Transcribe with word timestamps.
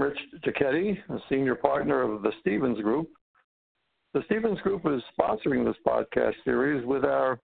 Rich 0.00 0.18
Giacchetti, 0.44 0.96
a 1.10 1.18
senior 1.28 1.54
partner 1.54 2.02
of 2.02 2.22
the 2.22 2.32
Stevens 2.40 2.80
Group. 2.80 3.08
The 4.14 4.22
Stevens 4.26 4.60
Group 4.60 4.82
is 4.86 5.02
sponsoring 5.18 5.64
this 5.64 5.76
podcast 5.86 6.34
series 6.44 6.84
with 6.86 7.04
our, 7.04 7.38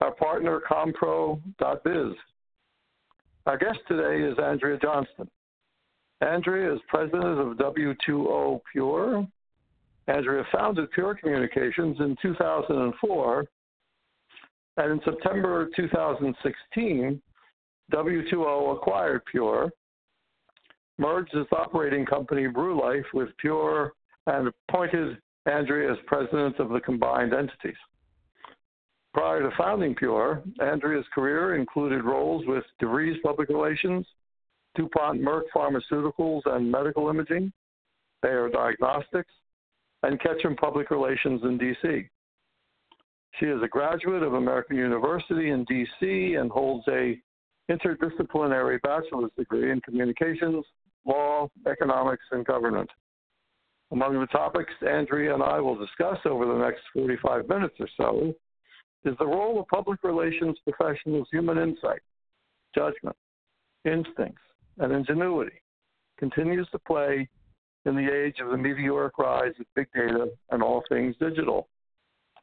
our 0.00 0.12
partner, 0.12 0.60
Compro.biz. 0.70 2.16
Our 3.46 3.58
guest 3.58 3.78
today 3.88 4.24
is 4.24 4.38
Andrea 4.38 4.78
Johnston. 4.80 5.28
Andrea 6.20 6.74
is 6.74 6.80
president 6.88 7.38
of 7.38 7.56
W2O 7.56 8.60
Pure. 8.72 9.26
Andrea 10.08 10.44
founded 10.52 10.90
Pure 10.92 11.16
Communications 11.16 11.96
in 12.00 12.16
2004, 12.20 13.44
and 14.76 14.92
in 14.92 15.00
September 15.04 15.68
2016, 15.76 17.22
W2O 17.92 18.76
acquired 18.76 19.24
Pure, 19.26 19.70
merged 21.00 21.34
its 21.34 21.50
operating 21.50 22.04
company 22.04 22.46
BrewLife 22.46 23.04
with 23.14 23.30
Pure, 23.38 23.92
and 24.26 24.52
appointed 24.68 25.18
Andrea 25.46 25.92
as 25.92 25.98
president 26.06 26.58
of 26.60 26.68
the 26.68 26.80
combined 26.80 27.32
entities. 27.32 27.78
Prior 29.12 29.40
to 29.40 29.50
founding 29.56 29.94
Pure, 29.94 30.42
Andrea's 30.60 31.06
career 31.12 31.56
included 31.56 32.04
roles 32.04 32.46
with 32.46 32.62
DeVries 32.80 33.20
Public 33.22 33.48
Relations, 33.48 34.06
DuPont 34.76 35.20
Merck 35.20 35.44
Pharmaceuticals 35.54 36.42
and 36.44 36.70
Medical 36.70 37.08
Imaging, 37.08 37.52
Bayer 38.22 38.48
Diagnostics, 38.50 39.32
and 40.02 40.20
Ketchum 40.20 40.54
Public 40.54 40.90
Relations 40.90 41.40
in 41.42 41.58
D.C. 41.58 42.08
She 43.38 43.46
is 43.46 43.62
a 43.62 43.68
graduate 43.68 44.22
of 44.22 44.34
American 44.34 44.76
University 44.76 45.50
in 45.50 45.64
D.C. 45.64 46.34
and 46.34 46.50
holds 46.50 46.86
a 46.88 47.18
interdisciplinary 47.70 48.80
bachelor's 48.82 49.30
degree 49.36 49.72
in 49.72 49.80
communications, 49.80 50.64
law, 51.06 51.48
economics, 51.66 52.24
and 52.32 52.44
government. 52.44 52.90
Among 53.92 54.20
the 54.20 54.26
topics 54.26 54.72
Andrea 54.88 55.34
and 55.34 55.42
I 55.42 55.58
will 55.60 55.76
discuss 55.76 56.18
over 56.24 56.46
the 56.46 56.58
next 56.58 56.82
45 56.94 57.48
minutes 57.48 57.74
or 57.80 57.88
so 57.96 58.34
is 59.04 59.16
the 59.18 59.26
role 59.26 59.58
of 59.58 59.66
public 59.68 60.02
relations 60.04 60.56
professionals' 60.64 61.28
human 61.32 61.58
insight, 61.58 62.00
judgment, 62.74 63.16
instincts, 63.84 64.42
and 64.78 64.92
ingenuity 64.92 65.60
continues 66.18 66.68
to 66.70 66.78
play 66.78 67.28
in 67.86 67.96
the 67.96 68.12
age 68.12 68.36
of 68.40 68.50
the 68.50 68.56
meteoric 68.56 69.18
rise 69.18 69.54
of 69.58 69.66
big 69.74 69.88
data 69.94 70.28
and 70.50 70.62
all 70.62 70.84
things 70.88 71.16
digital. 71.18 71.66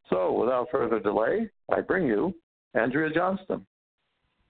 So, 0.10 0.34
without 0.34 0.68
further 0.72 1.00
delay, 1.00 1.50
I 1.72 1.82
bring 1.82 2.08
you 2.08 2.34
Andrea 2.74 3.14
Johnston. 3.14 3.66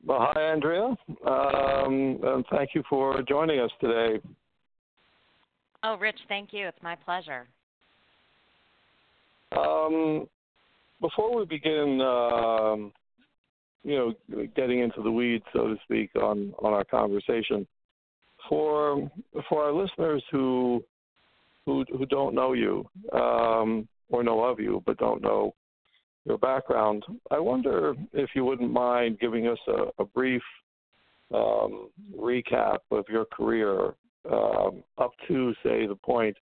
Well, 0.07 0.19
hi, 0.33 0.41
Andrea, 0.41 0.95
um, 1.27 2.19
and 2.23 2.45
thank 2.49 2.69
you 2.73 2.81
for 2.89 3.21
joining 3.27 3.59
us 3.59 3.71
today. 3.81 4.21
Oh, 5.83 5.97
Rich, 5.97 6.19
thank 6.29 6.53
you. 6.53 6.65
It's 6.65 6.81
my 6.81 6.95
pleasure. 6.95 7.45
Um, 9.51 10.25
before 11.01 11.37
we 11.37 11.43
begin, 11.43 11.99
um, 11.99 12.93
you 13.83 13.97
know, 14.31 14.47
getting 14.55 14.79
into 14.79 15.03
the 15.03 15.11
weeds, 15.11 15.43
so 15.51 15.67
to 15.67 15.75
speak, 15.83 16.09
on 16.15 16.53
on 16.59 16.71
our 16.71 16.85
conversation, 16.85 17.67
for 18.47 19.11
for 19.49 19.65
our 19.65 19.73
listeners 19.73 20.23
who 20.31 20.81
who 21.65 21.83
who 21.97 22.05
don't 22.05 22.33
know 22.33 22.53
you 22.53 22.89
um, 23.11 23.85
or 24.07 24.23
know 24.23 24.41
of 24.45 24.57
you 24.57 24.81
but 24.85 24.97
don't 24.99 25.21
know 25.21 25.53
your 26.27 26.37
background, 26.37 27.03
I 27.31 27.39
wonder 27.39 27.95
if 28.13 28.29
you 28.35 28.43
wouldn't 28.43 28.71
mind 28.71 29.19
giving 29.19 29.47
us 29.47 29.57
a, 29.67 30.01
a 30.01 30.05
brief 30.05 30.41
um, 31.33 31.89
recap 32.17 32.79
of 32.91 33.05
your 33.09 33.25
career 33.25 33.93
um, 34.31 34.83
up 34.97 35.11
to 35.27 35.53
say 35.63 35.87
the 35.87 35.95
point 35.95 36.35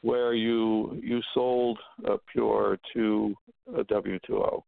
where 0.00 0.34
you 0.34 0.98
you 1.02 1.20
sold 1.34 1.78
Pure 2.32 2.78
to 2.94 3.34
a 3.76 3.84
W2O. 3.84 4.62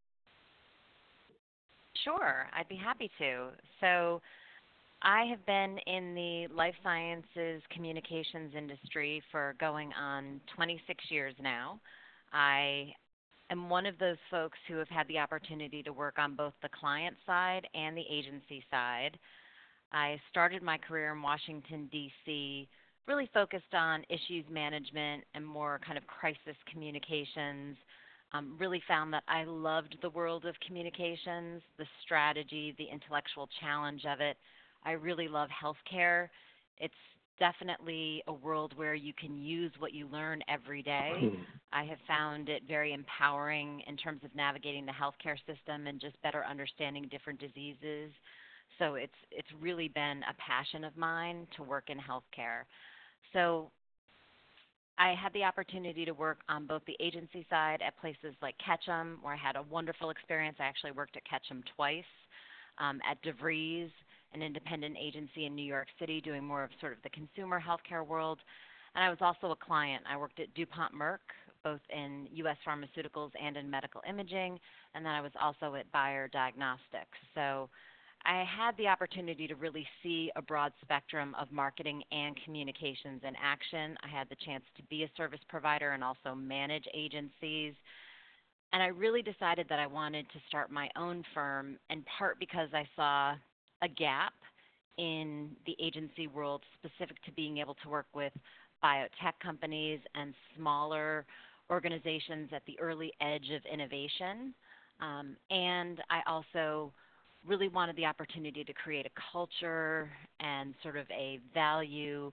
Sure, 2.04 2.46
I'd 2.52 2.68
be 2.68 2.76
happy 2.76 3.10
to. 3.18 3.48
So 3.80 4.20
I 5.02 5.24
have 5.24 5.44
been 5.46 5.78
in 5.86 6.14
the 6.14 6.54
life 6.54 6.74
sciences 6.82 7.62
communications 7.70 8.52
industry 8.56 9.22
for 9.32 9.54
going 9.58 9.90
on 9.94 10.40
26 10.54 11.02
years 11.10 11.34
now. 11.40 11.80
I 12.32 12.92
am 13.50 13.68
one 13.68 13.86
of 13.86 13.98
those 13.98 14.16
folks 14.30 14.58
who 14.68 14.76
have 14.76 14.88
had 14.88 15.08
the 15.08 15.18
opportunity 15.18 15.82
to 15.82 15.92
work 15.92 16.18
on 16.18 16.34
both 16.34 16.52
the 16.62 16.68
client 16.78 17.16
side 17.26 17.66
and 17.74 17.96
the 17.96 18.04
agency 18.10 18.64
side. 18.70 19.18
I 19.92 20.20
started 20.30 20.62
my 20.62 20.78
career 20.78 21.12
in 21.12 21.22
Washington, 21.22 21.88
D.C., 21.92 22.68
really 23.06 23.28
focused 23.34 23.74
on 23.74 24.02
issues 24.08 24.44
management 24.50 25.24
and 25.34 25.46
more 25.46 25.80
kind 25.86 25.98
of 25.98 26.06
crisis 26.06 26.56
communications. 26.72 27.76
Um, 28.32 28.56
really 28.58 28.82
found 28.88 29.12
that 29.12 29.22
I 29.28 29.44
loved 29.44 29.96
the 30.02 30.10
world 30.10 30.44
of 30.44 30.56
communications, 30.66 31.62
the 31.78 31.84
strategy, 32.02 32.74
the 32.78 32.86
intellectual 32.92 33.48
challenge 33.60 34.04
of 34.06 34.20
it 34.20 34.36
I 34.84 34.92
really 34.92 35.28
love 35.28 35.48
healthcare. 35.50 36.28
It's 36.78 36.94
definitely 37.38 38.22
a 38.26 38.32
world 38.32 38.72
where 38.76 38.94
you 38.94 39.12
can 39.12 39.36
use 39.36 39.72
what 39.78 39.92
you 39.92 40.06
learn 40.08 40.42
every 40.48 40.82
day. 40.82 41.12
Hmm. 41.18 41.42
I 41.72 41.84
have 41.84 41.98
found 42.06 42.48
it 42.48 42.62
very 42.68 42.92
empowering 42.92 43.82
in 43.86 43.96
terms 43.96 44.20
of 44.24 44.34
navigating 44.34 44.86
the 44.86 44.92
healthcare 44.92 45.36
system 45.46 45.86
and 45.86 46.00
just 46.00 46.20
better 46.22 46.44
understanding 46.44 47.08
different 47.10 47.40
diseases. 47.40 48.12
So 48.78 48.94
it's 48.94 49.12
it's 49.30 49.48
really 49.60 49.88
been 49.88 50.22
a 50.22 50.34
passion 50.38 50.84
of 50.84 50.96
mine 50.96 51.46
to 51.56 51.62
work 51.62 51.90
in 51.90 51.98
healthcare. 51.98 52.62
So 53.32 53.70
I 54.98 55.14
had 55.14 55.32
the 55.32 55.42
opportunity 55.42 56.04
to 56.04 56.12
work 56.12 56.38
on 56.48 56.66
both 56.66 56.82
the 56.86 56.96
agency 57.00 57.44
side 57.50 57.82
at 57.82 57.98
places 57.98 58.34
like 58.40 58.54
Ketchum, 58.64 59.18
where 59.22 59.34
I 59.34 59.36
had 59.36 59.56
a 59.56 59.62
wonderful 59.62 60.10
experience. 60.10 60.56
I 60.60 60.64
actually 60.64 60.92
worked 60.92 61.16
at 61.16 61.24
Ketchum 61.24 61.64
twice, 61.74 62.04
um, 62.78 63.00
at 63.08 63.20
DeVries, 63.22 63.90
an 64.34 64.42
independent 64.42 64.96
agency 65.00 65.46
in 65.46 65.54
New 65.54 65.64
York 65.64 65.88
City 65.98 66.20
doing 66.20 66.44
more 66.44 66.64
of 66.64 66.70
sort 66.80 66.92
of 66.92 66.98
the 67.02 67.10
consumer 67.10 67.62
healthcare 67.64 68.06
world. 68.06 68.38
And 68.94 69.04
I 69.04 69.08
was 69.08 69.18
also 69.20 69.52
a 69.52 69.56
client. 69.56 70.04
I 70.10 70.16
worked 70.16 70.40
at 70.40 70.52
DuPont 70.54 70.94
Merck, 70.94 71.18
both 71.62 71.80
in 71.90 72.28
U.S. 72.32 72.56
pharmaceuticals 72.66 73.30
and 73.42 73.56
in 73.56 73.70
medical 73.70 74.02
imaging. 74.08 74.58
And 74.94 75.04
then 75.04 75.12
I 75.12 75.20
was 75.20 75.32
also 75.40 75.74
at 75.74 75.90
Bayer 75.92 76.28
Diagnostics. 76.28 77.18
So 77.34 77.68
I 78.26 78.44
had 78.44 78.76
the 78.76 78.88
opportunity 78.88 79.46
to 79.46 79.54
really 79.54 79.86
see 80.02 80.30
a 80.36 80.42
broad 80.42 80.72
spectrum 80.82 81.34
of 81.38 81.50
marketing 81.50 82.02
and 82.10 82.38
communications 82.44 83.22
in 83.26 83.34
action. 83.42 83.96
I 84.02 84.08
had 84.08 84.28
the 84.28 84.36
chance 84.44 84.64
to 84.76 84.82
be 84.84 85.02
a 85.04 85.10
service 85.16 85.40
provider 85.48 85.92
and 85.92 86.02
also 86.02 86.34
manage 86.34 86.84
agencies. 86.94 87.74
And 88.72 88.82
I 88.82 88.86
really 88.86 89.22
decided 89.22 89.66
that 89.68 89.78
I 89.78 89.86
wanted 89.86 90.26
to 90.30 90.38
start 90.48 90.70
my 90.70 90.88
own 90.96 91.22
firm, 91.34 91.76
in 91.90 92.04
part 92.18 92.38
because 92.40 92.68
I 92.72 92.88
saw 92.96 93.34
a 93.82 93.88
gap 93.88 94.34
in 94.98 95.50
the 95.66 95.76
agency 95.80 96.26
world 96.26 96.62
specific 96.78 97.22
to 97.24 97.32
being 97.32 97.58
able 97.58 97.74
to 97.82 97.88
work 97.88 98.06
with 98.14 98.32
biotech 98.82 99.32
companies 99.42 100.00
and 100.14 100.34
smaller 100.56 101.24
organizations 101.70 102.50
at 102.54 102.62
the 102.66 102.78
early 102.78 103.12
edge 103.20 103.50
of 103.54 103.62
innovation. 103.72 104.54
Um, 105.00 105.36
and 105.50 106.00
I 106.10 106.20
also 106.26 106.92
really 107.46 107.68
wanted 107.68 107.96
the 107.96 108.04
opportunity 108.04 108.64
to 108.64 108.72
create 108.72 109.06
a 109.06 109.20
culture 109.32 110.10
and 110.40 110.74
sort 110.82 110.96
of 110.96 111.06
a 111.10 111.40
value 111.52 112.32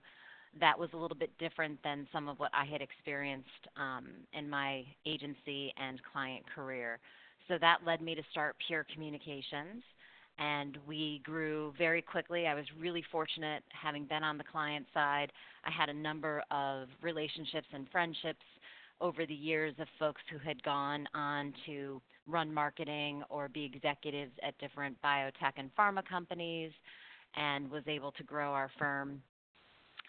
that 0.60 0.78
was 0.78 0.90
a 0.92 0.96
little 0.96 1.16
bit 1.16 1.30
different 1.38 1.82
than 1.82 2.06
some 2.12 2.28
of 2.28 2.38
what 2.38 2.50
I 2.52 2.64
had 2.64 2.82
experienced 2.82 3.48
um, 3.76 4.08
in 4.34 4.48
my 4.48 4.84
agency 5.06 5.72
and 5.78 6.00
client 6.12 6.44
career. 6.54 6.98
So 7.48 7.56
that 7.60 7.78
led 7.86 8.02
me 8.02 8.14
to 8.14 8.22
start 8.30 8.56
Pure 8.66 8.86
Communications 8.92 9.82
and 10.38 10.78
we 10.86 11.20
grew 11.24 11.72
very 11.78 12.02
quickly. 12.02 12.46
I 12.46 12.54
was 12.54 12.64
really 12.78 13.04
fortunate 13.10 13.62
having 13.70 14.04
been 14.04 14.22
on 14.22 14.38
the 14.38 14.44
client 14.44 14.86
side. 14.94 15.32
I 15.64 15.70
had 15.70 15.88
a 15.88 15.94
number 15.94 16.42
of 16.50 16.88
relationships 17.02 17.66
and 17.72 17.86
friendships 17.90 18.44
over 19.00 19.26
the 19.26 19.34
years 19.34 19.74
of 19.78 19.88
folks 19.98 20.22
who 20.30 20.38
had 20.38 20.62
gone 20.62 21.06
on 21.14 21.52
to 21.66 22.00
run 22.26 22.52
marketing 22.52 23.22
or 23.28 23.48
be 23.48 23.64
executives 23.64 24.32
at 24.46 24.56
different 24.58 24.96
biotech 25.02 25.52
and 25.56 25.70
pharma 25.76 26.06
companies 26.08 26.70
and 27.34 27.70
was 27.70 27.82
able 27.86 28.12
to 28.12 28.22
grow 28.22 28.52
our 28.52 28.70
firm 28.78 29.20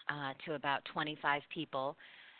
uh, 0.08 0.32
to 0.46 0.54
about 0.54 0.84
25 0.92 1.42
people. 1.52 1.96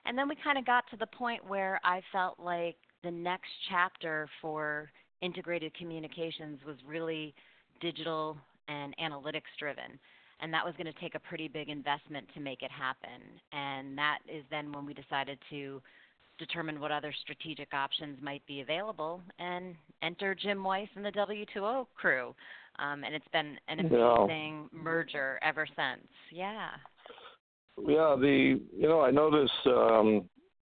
And 0.06 0.16
then 0.16 0.28
we 0.28 0.36
kind 0.42 0.58
of 0.58 0.66
got 0.66 0.84
to 0.90 0.96
the 0.96 1.06
point 1.06 1.46
where 1.46 1.80
I 1.82 2.02
felt 2.12 2.38
like 2.38 2.76
the 3.02 3.10
next 3.10 3.50
chapter 3.68 4.28
for 4.40 4.90
integrated 5.22 5.74
communications 5.74 6.58
was 6.66 6.76
really 6.86 7.34
digital 7.80 8.36
and 8.68 8.94
analytics 8.98 9.52
driven. 9.58 9.98
And 10.40 10.52
that 10.52 10.64
was 10.64 10.74
going 10.76 10.92
to 10.92 11.00
take 11.00 11.14
a 11.14 11.20
pretty 11.20 11.48
big 11.48 11.68
investment 11.68 12.26
to 12.34 12.40
make 12.40 12.62
it 12.62 12.70
happen. 12.70 13.22
And 13.52 13.96
that 13.96 14.18
is 14.28 14.44
then 14.50 14.72
when 14.72 14.84
we 14.84 14.94
decided 14.94 15.38
to 15.50 15.80
determine 16.38 16.80
what 16.80 16.90
other 16.90 17.14
strategic 17.22 17.72
options 17.72 18.18
might 18.20 18.44
be 18.46 18.60
available 18.60 19.22
and 19.38 19.74
enter 20.02 20.34
Jim 20.34 20.62
Weiss 20.64 20.88
and 20.96 21.04
the 21.04 21.12
W2O 21.12 21.86
crew. 21.94 22.34
Um, 22.78 23.04
and 23.04 23.14
it's 23.14 23.28
been 23.32 23.56
an 23.68 23.80
amazing 23.80 24.68
yeah. 24.72 24.82
merger 24.82 25.38
ever 25.42 25.66
since. 25.66 26.06
Yeah. 26.32 26.70
yeah, 27.78 28.16
the 28.18 28.60
you 28.76 28.88
know 28.88 29.00
I 29.00 29.12
noticed 29.12 29.52
um, 29.66 30.28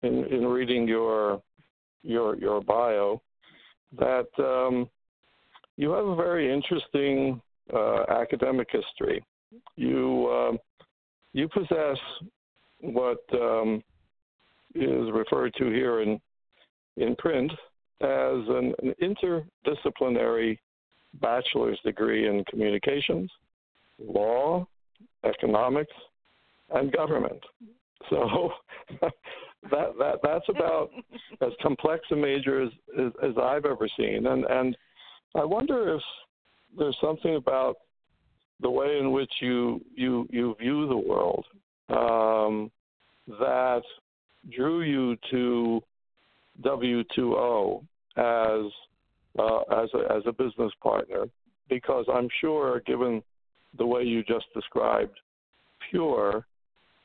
in 0.04 0.26
in 0.26 0.46
reading 0.46 0.88
your 0.88 1.42
your 2.04 2.36
your 2.36 2.62
bio 2.62 3.22
that 3.98 4.28
um, 4.40 4.90
you 5.78 5.92
have 5.92 6.06
a 6.06 6.16
very 6.16 6.52
interesting 6.54 7.42
uh, 7.74 8.04
academic 8.10 8.68
history. 8.72 9.24
You 9.76 10.28
uh, 10.28 10.58
you 11.34 11.50
possess 11.50 11.98
what 12.80 13.20
um, 13.34 13.84
is 14.74 15.12
referred 15.12 15.54
to 15.58 15.66
here 15.66 16.02
in 16.02 16.20
in 16.98 17.16
print 17.18 17.52
as 18.02 18.42
an, 18.50 18.74
an 18.84 18.94
interdisciplinary 19.02 20.58
bachelor's 21.22 21.80
degree 21.86 22.28
in 22.28 22.44
communications, 22.46 23.32
law, 24.00 24.68
economics, 25.24 25.94
and 26.74 26.92
government. 26.92 27.42
So 28.10 28.52
that 29.02 29.94
that 29.98 30.20
that's 30.24 30.50
about 30.50 30.92
as 31.42 31.52
complex 31.62 32.06
a 32.12 32.16
major 32.16 32.64
as, 32.64 32.70
as, 33.00 33.12
as 33.24 33.32
I've 33.42 33.66
ever 33.66 33.88
seen, 33.98 34.28
and 34.28 34.46
and 34.46 34.78
I 35.36 35.44
wonder 35.44 35.96
if 35.96 36.02
there's 36.78 36.98
something 37.02 37.36
about 37.36 37.76
the 38.62 38.70
way 38.70 39.00
in 39.00 39.12
which 39.12 39.32
you 39.42 39.82
you 39.94 40.28
you 40.32 40.56
view 40.60 40.88
the 40.88 40.98
world 40.98 41.46
um, 41.90 42.72
that 43.28 43.84
drew 44.56 44.82
you 44.82 45.18
to 45.32 45.82
W2O 46.62 47.84
as 48.18 48.72
uh, 49.38 49.84
as 49.84 49.90
a, 49.94 50.14
as 50.16 50.24
a 50.26 50.32
business 50.32 50.72
partner, 50.82 51.26
because 51.70 52.06
I'm 52.14 52.30
sure, 52.40 52.82
given 52.86 53.22
the 53.78 53.86
way 53.86 54.04
you 54.04 54.24
just 54.24 54.46
described 54.54 55.20
Pure, 55.90 56.46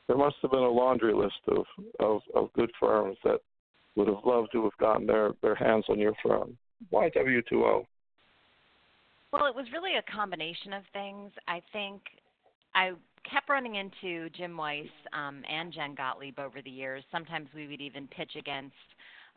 there 0.07 0.17
must 0.17 0.37
have 0.41 0.51
been 0.51 0.61
a 0.61 0.69
laundry 0.69 1.13
list 1.13 1.41
of, 1.47 1.65
of, 1.99 2.21
of 2.33 2.53
good 2.53 2.71
firms 2.79 3.17
that 3.25 3.39
would 3.95 4.07
have 4.07 4.23
loved 4.25 4.49
to 4.53 4.63
have 4.63 4.77
gotten 4.79 5.05
their, 5.05 5.31
their 5.41 5.55
hands 5.55 5.85
on 5.89 5.99
your 5.99 6.13
firm. 6.23 6.57
Why 6.89 7.09
W2O? 7.09 7.85
Well, 9.31 9.45
it 9.45 9.55
was 9.55 9.65
really 9.71 9.95
a 9.95 10.11
combination 10.11 10.73
of 10.73 10.83
things. 10.93 11.31
I 11.47 11.61
think 11.71 12.01
I 12.75 12.91
kept 13.29 13.49
running 13.49 13.75
into 13.75 14.29
Jim 14.31 14.57
Weiss 14.57 14.87
um, 15.13 15.43
and 15.49 15.71
Jen 15.71 15.95
Gottlieb 15.95 16.37
over 16.39 16.61
the 16.61 16.69
years. 16.69 17.03
Sometimes 17.11 17.47
we 17.55 17.67
would 17.67 17.81
even 17.81 18.07
pitch 18.07 18.31
against 18.37 18.75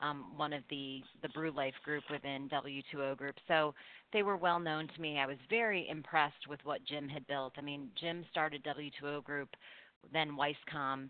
um, 0.00 0.32
one 0.36 0.52
of 0.52 0.62
the 0.70 1.00
the 1.22 1.28
Brew 1.28 1.52
Life 1.52 1.74
group 1.84 2.02
within 2.10 2.48
W2O 2.48 3.16
Group. 3.16 3.36
So 3.46 3.74
they 4.12 4.22
were 4.22 4.36
well 4.36 4.58
known 4.58 4.88
to 4.88 5.00
me. 5.00 5.18
I 5.18 5.26
was 5.26 5.36
very 5.48 5.88
impressed 5.88 6.48
with 6.48 6.60
what 6.64 6.84
Jim 6.84 7.08
had 7.08 7.26
built. 7.28 7.52
I 7.56 7.60
mean, 7.60 7.88
Jim 8.00 8.24
started 8.30 8.64
W2O 8.64 9.22
Group 9.22 9.48
then 10.12 10.36
WeissComm 10.36 11.08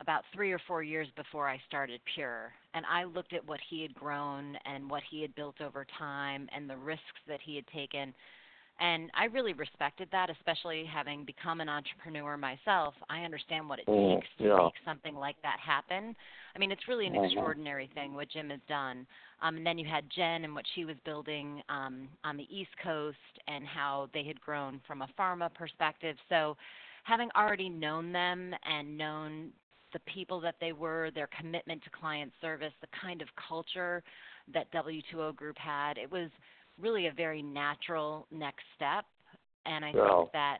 about 0.00 0.22
three 0.34 0.52
or 0.52 0.60
four 0.66 0.82
years 0.82 1.08
before 1.16 1.48
I 1.48 1.60
started 1.66 2.00
Pure. 2.14 2.52
And 2.76 2.84
I 2.84 3.04
looked 3.04 3.32
at 3.32 3.46
what 3.48 3.58
he 3.70 3.80
had 3.80 3.94
grown 3.94 4.56
and 4.66 4.88
what 4.88 5.02
he 5.10 5.22
had 5.22 5.34
built 5.34 5.62
over 5.62 5.86
time 5.98 6.46
and 6.54 6.68
the 6.68 6.76
risks 6.76 7.02
that 7.26 7.40
he 7.42 7.56
had 7.56 7.66
taken. 7.68 8.12
And 8.78 9.10
I 9.18 9.24
really 9.24 9.54
respected 9.54 10.08
that, 10.12 10.28
especially 10.28 10.84
having 10.84 11.24
become 11.24 11.62
an 11.62 11.70
entrepreneur 11.70 12.36
myself. 12.36 12.92
I 13.08 13.22
understand 13.22 13.66
what 13.66 13.78
it 13.78 13.86
mm, 13.86 14.16
takes 14.16 14.28
to 14.38 14.44
yeah. 14.44 14.56
make 14.56 14.74
something 14.84 15.14
like 15.14 15.36
that 15.40 15.56
happen. 15.64 16.14
I 16.54 16.58
mean, 16.58 16.70
it's 16.70 16.86
really 16.86 17.06
an 17.06 17.14
mm-hmm. 17.14 17.24
extraordinary 17.24 17.88
thing 17.94 18.12
what 18.12 18.28
Jim 18.28 18.50
has 18.50 18.60
done. 18.68 19.06
Um, 19.40 19.56
and 19.56 19.66
then 19.66 19.78
you 19.78 19.88
had 19.88 20.04
Jen 20.14 20.44
and 20.44 20.54
what 20.54 20.66
she 20.74 20.84
was 20.84 20.96
building 21.06 21.62
um, 21.70 22.08
on 22.24 22.36
the 22.36 22.46
East 22.54 22.72
Coast 22.84 23.16
and 23.48 23.66
how 23.66 24.10
they 24.12 24.24
had 24.24 24.38
grown 24.42 24.82
from 24.86 25.00
a 25.00 25.08
pharma 25.18 25.52
perspective. 25.54 26.16
So 26.28 26.58
having 27.04 27.30
already 27.34 27.70
known 27.70 28.12
them 28.12 28.52
and 28.68 28.98
known 28.98 29.52
the 29.92 29.98
people 30.00 30.40
that 30.40 30.56
they 30.60 30.72
were, 30.72 31.10
their 31.14 31.28
commitment 31.38 31.82
to 31.84 31.90
client 31.90 32.32
service, 32.40 32.72
the 32.80 32.88
kind 33.00 33.22
of 33.22 33.28
culture 33.48 34.02
that 34.52 34.70
W2O 34.72 35.34
Group 35.36 35.56
had, 35.58 35.98
it 35.98 36.10
was 36.10 36.30
really 36.80 37.06
a 37.06 37.12
very 37.12 37.42
natural 37.42 38.26
next 38.30 38.64
step. 38.76 39.04
And 39.64 39.84
I 39.84 39.92
think 39.92 40.32
that 40.32 40.58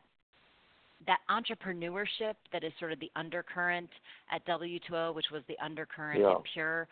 that 1.05 1.19
entrepreneurship 1.29 2.33
that 2.51 2.63
is 2.63 2.71
sort 2.79 2.91
of 2.91 2.99
the 2.99 3.11
undercurrent 3.15 3.89
at 4.31 4.45
W2O, 4.47 5.13
which 5.13 5.27
was 5.31 5.43
the 5.47 5.55
undercurrent 5.63 6.21
yeah. 6.21 6.31
at 6.31 6.37
Pure, 6.53 6.87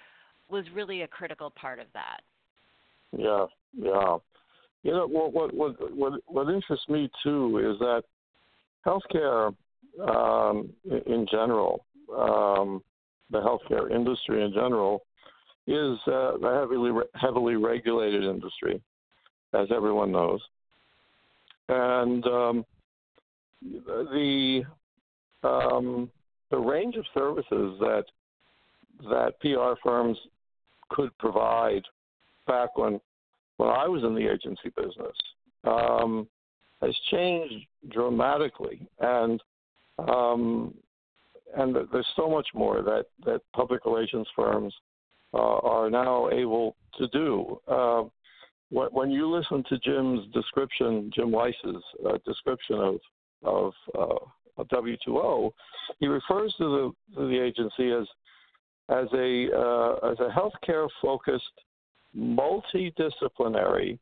was 0.50 0.64
really 0.74 1.02
a 1.02 1.08
critical 1.08 1.50
part 1.50 1.80
of 1.80 1.88
that. 1.94 2.22
Yeah, 3.18 3.46
yeah. 3.78 4.18
You 4.84 4.92
know 4.92 5.08
what 5.08 5.34
what 5.34 5.54
what 5.54 5.96
what, 5.96 6.14
what 6.28 6.54
interests 6.54 6.88
me 6.88 7.10
too 7.24 7.58
is 7.58 7.80
that 7.80 8.04
healthcare 8.86 9.56
um, 10.08 10.70
in 10.86 11.26
general, 11.32 11.85
um, 12.18 12.82
the 13.32 13.40
healthcare 13.40 13.92
industry 13.92 14.44
in 14.44 14.54
general, 14.54 15.04
is 15.68 15.98
uh, 16.08 16.38
a 16.38 16.60
heavily 16.60 16.92
heavily 17.16 17.56
regulated 17.56 18.24
industry, 18.24 18.82
as 19.54 19.68
everyone 19.76 20.12
knows, 20.12 20.42
and 21.70 22.26
um, 22.28 22.66
the 23.62 24.64
um, 25.44 26.10
the 26.52 26.58
range 26.58 26.96
of 26.96 27.06
services 27.14 27.80
that 27.80 28.06
that 29.10 29.40
PR 29.42 29.80
firms 29.84 30.18
could 30.90 31.16
provide 31.18 31.84
back 32.48 32.78
when 32.78 33.00
when 33.58 33.70
I 33.70 33.88
was 33.88 34.04
in 34.04 34.14
the 34.14 34.32
agency 34.32 34.70
business 34.76 35.16
um, 35.64 36.28
has 36.82 36.96
changed 37.10 37.66
dramatically, 37.90 38.88
and 39.00 39.42
um, 39.98 40.74
and 41.58 41.76
there's 41.92 42.08
so 42.16 42.30
much 42.30 42.48
more 42.54 42.82
that 42.82 43.06
that 43.26 43.42
public 43.54 43.86
relations 43.86 44.28
firms 44.36 44.74
uh, 45.34 45.58
are 45.60 45.90
now 45.90 46.30
able 46.30 46.76
to 46.98 47.08
do. 47.10 47.60
Uh, 47.68 48.04
when 48.70 49.12
you 49.12 49.30
listen 49.30 49.64
to 49.70 49.78
Jim's 49.80 50.32
description, 50.34 51.12
Jim 51.14 51.32
Weiss's 51.32 51.84
uh, 52.08 52.18
description 52.26 52.80
of 52.80 52.96
of, 53.44 53.74
uh, 53.98 54.62
of 54.62 54.68
W2O, 54.70 55.52
he 56.00 56.08
refers 56.08 56.54
to 56.58 56.64
the 56.64 57.16
to 57.16 57.28
the 57.28 57.40
agency 57.40 57.92
as 57.92 58.08
as 58.90 59.08
a 59.14 59.50
uh, 59.56 60.12
as 60.12 60.20
a 60.20 60.30
healthcare 60.36 60.88
focused, 61.02 61.44
multidisciplinary 62.18 64.00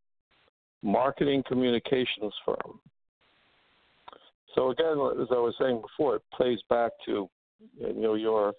marketing 0.82 1.44
communications 1.48 2.34
firm. 2.46 2.80
So 4.56 4.72
again, 4.72 4.98
as 5.22 5.28
I 5.32 5.40
was 5.40 5.56
saying 5.60 5.82
before, 5.82 6.18
it 6.18 6.22
plays 6.34 6.60
back 6.70 6.92
to 7.06 7.30
you 7.80 7.94
know 7.94 8.16
your 8.16 8.54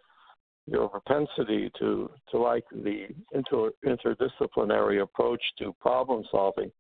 your 0.67 0.89
propensity 0.89 1.71
to 1.79 2.11
to 2.31 2.39
like 2.39 2.65
the 2.73 3.07
inter, 3.33 3.71
interdisciplinary 3.87 5.03
approach 5.03 5.43
to 5.59 5.73
problem 5.81 6.25
solving. 6.31 6.71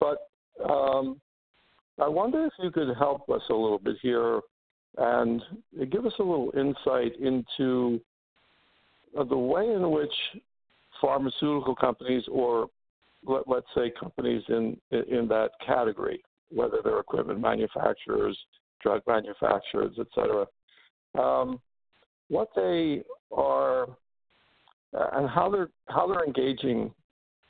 But 0.00 0.18
um, 0.68 1.20
I 2.00 2.08
wonder 2.08 2.44
if 2.46 2.52
you 2.58 2.70
could 2.70 2.96
help 2.98 3.28
us 3.28 3.42
a 3.50 3.54
little 3.54 3.78
bit 3.78 3.96
here 4.02 4.40
and 4.98 5.42
give 5.90 6.04
us 6.06 6.12
a 6.18 6.22
little 6.22 6.52
insight 6.56 7.18
into 7.20 8.00
uh, 9.18 9.24
the 9.24 9.36
way 9.36 9.66
in 9.70 9.90
which 9.90 10.12
pharmaceutical 11.00 11.74
companies 11.74 12.24
or 12.30 12.68
let, 13.24 13.46
us 13.48 13.62
say 13.74 13.92
companies 13.98 14.42
in 14.48 14.76
in 14.90 15.28
that 15.28 15.50
category, 15.64 16.22
whether 16.54 16.78
they're 16.82 17.00
equipment 17.00 17.40
manufacturers, 17.40 18.38
drug 18.82 19.02
manufacturers, 19.06 19.92
et 19.98 20.06
cetera, 20.14 20.46
um, 21.18 21.60
what 22.28 22.48
they 22.56 23.02
are 23.30 23.84
uh, 24.94 25.08
and 25.14 25.28
how 25.28 25.50
they're 25.50 25.68
how 25.88 26.06
they're 26.06 26.24
engaging 26.24 26.92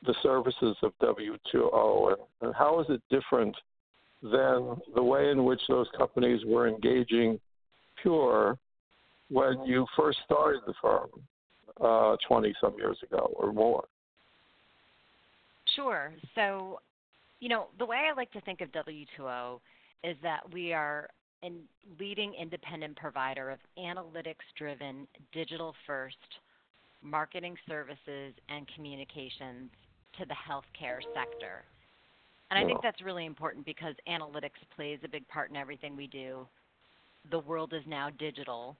the 0.04 0.14
services 0.22 0.76
of 0.82 0.92
W2O, 1.00 2.16
and 2.40 2.54
how 2.54 2.80
is 2.80 2.86
it 2.88 3.00
different 3.10 3.56
than 4.22 4.80
the 4.94 5.02
way 5.02 5.30
in 5.30 5.44
which 5.44 5.60
those 5.68 5.86
companies 5.96 6.40
were 6.44 6.68
engaging 6.68 7.38
Pure 8.00 8.58
when 9.30 9.62
you 9.64 9.86
first 9.96 10.18
started 10.24 10.60
the 10.66 10.74
firm 10.82 11.08
uh, 11.80 12.16
20 12.26 12.52
some 12.60 12.74
years 12.76 12.98
ago 13.02 13.32
or 13.36 13.52
more? 13.52 13.84
Sure. 15.76 16.12
So, 16.34 16.80
you 17.42 17.48
know, 17.48 17.66
the 17.80 17.84
way 17.84 17.96
I 18.08 18.14
like 18.14 18.30
to 18.32 18.40
think 18.42 18.60
of 18.60 18.70
W2O 18.70 19.58
is 20.04 20.16
that 20.22 20.42
we 20.52 20.72
are 20.72 21.08
a 21.42 21.50
leading 21.98 22.34
independent 22.40 22.94
provider 22.94 23.50
of 23.50 23.58
analytics 23.76 24.46
driven, 24.56 25.08
digital 25.32 25.74
first 25.84 26.16
marketing 27.02 27.56
services 27.68 28.32
and 28.48 28.64
communications 28.76 29.70
to 30.20 30.24
the 30.24 30.36
healthcare 30.48 31.00
sector. 31.12 31.64
And 32.52 32.60
I 32.60 32.64
think 32.64 32.78
that's 32.80 33.02
really 33.02 33.26
important 33.26 33.66
because 33.66 33.96
analytics 34.08 34.62
plays 34.76 35.00
a 35.02 35.08
big 35.08 35.26
part 35.26 35.50
in 35.50 35.56
everything 35.56 35.96
we 35.96 36.06
do. 36.06 36.46
The 37.32 37.40
world 37.40 37.72
is 37.72 37.82
now 37.88 38.10
digital. 38.20 38.76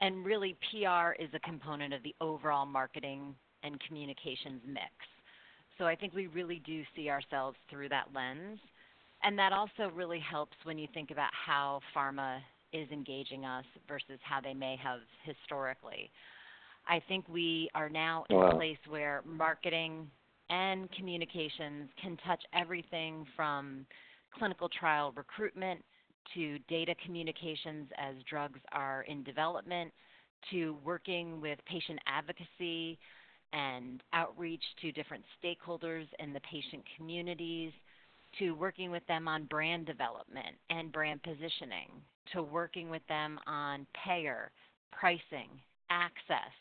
And 0.00 0.24
really, 0.24 0.56
PR 0.72 1.12
is 1.22 1.28
a 1.32 1.38
component 1.40 1.94
of 1.94 2.02
the 2.02 2.16
overall 2.20 2.66
marketing 2.66 3.36
and 3.62 3.80
communications 3.86 4.62
mix. 4.66 4.90
So 5.80 5.86
I 5.86 5.96
think 5.96 6.14
we 6.14 6.26
really 6.26 6.60
do 6.66 6.82
see 6.94 7.08
ourselves 7.08 7.56
through 7.70 7.88
that 7.88 8.08
lens. 8.14 8.60
And 9.22 9.38
that 9.38 9.54
also 9.54 9.90
really 9.94 10.20
helps 10.20 10.56
when 10.64 10.76
you 10.78 10.86
think 10.92 11.10
about 11.10 11.30
how 11.32 11.80
pharma 11.96 12.40
is 12.74 12.88
engaging 12.90 13.46
us 13.46 13.64
versus 13.88 14.20
how 14.22 14.42
they 14.42 14.52
may 14.52 14.76
have 14.82 15.00
historically. 15.24 16.10
I 16.86 17.00
think 17.08 17.24
we 17.28 17.70
are 17.74 17.88
now 17.88 18.24
in 18.28 18.36
wow. 18.36 18.50
a 18.50 18.54
place 18.54 18.78
where 18.88 19.22
marketing 19.24 20.10
and 20.50 20.90
communications 20.92 21.88
can 22.00 22.18
touch 22.26 22.42
everything 22.54 23.24
from 23.34 23.86
clinical 24.38 24.68
trial 24.68 25.14
recruitment 25.16 25.80
to 26.34 26.58
data 26.68 26.94
communications 27.04 27.88
as 27.96 28.16
drugs 28.28 28.60
are 28.72 29.02
in 29.08 29.22
development 29.24 29.92
to 30.50 30.76
working 30.84 31.40
with 31.40 31.58
patient 31.66 31.98
advocacy 32.06 32.98
and 33.52 34.02
outreach 34.12 34.62
to 34.80 34.92
different 34.92 35.24
stakeholders 35.42 36.06
in 36.18 36.32
the 36.32 36.40
patient 36.40 36.82
communities 36.96 37.72
to 38.38 38.52
working 38.52 38.90
with 38.90 39.06
them 39.06 39.26
on 39.26 39.44
brand 39.44 39.86
development 39.86 40.56
and 40.70 40.92
brand 40.92 41.22
positioning 41.22 41.90
to 42.32 42.42
working 42.42 42.90
with 42.90 43.02
them 43.08 43.38
on 43.46 43.86
payer, 44.04 44.50
pricing, 44.92 45.48
access. 45.90 46.52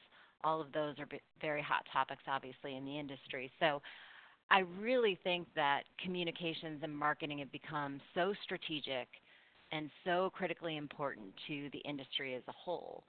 All 0.43 0.61
of 0.61 0.71
those 0.71 0.95
are 0.99 1.07
very 1.41 1.61
hot 1.61 1.85
topics, 1.91 2.23
obviously, 2.27 2.75
in 2.75 2.85
the 2.85 2.97
industry. 2.97 3.51
So 3.59 3.81
I 4.49 4.59
really 4.79 5.19
think 5.23 5.47
that 5.55 5.83
communications 6.03 6.79
and 6.81 6.95
marketing 6.95 7.39
have 7.39 7.51
become 7.51 8.01
so 8.15 8.33
strategic 8.43 9.07
and 9.71 9.89
so 10.03 10.31
critically 10.33 10.77
important 10.77 11.27
to 11.47 11.69
the 11.71 11.79
industry 11.79 12.33
as 12.33 12.41
a 12.47 12.53
whole. 12.53 13.03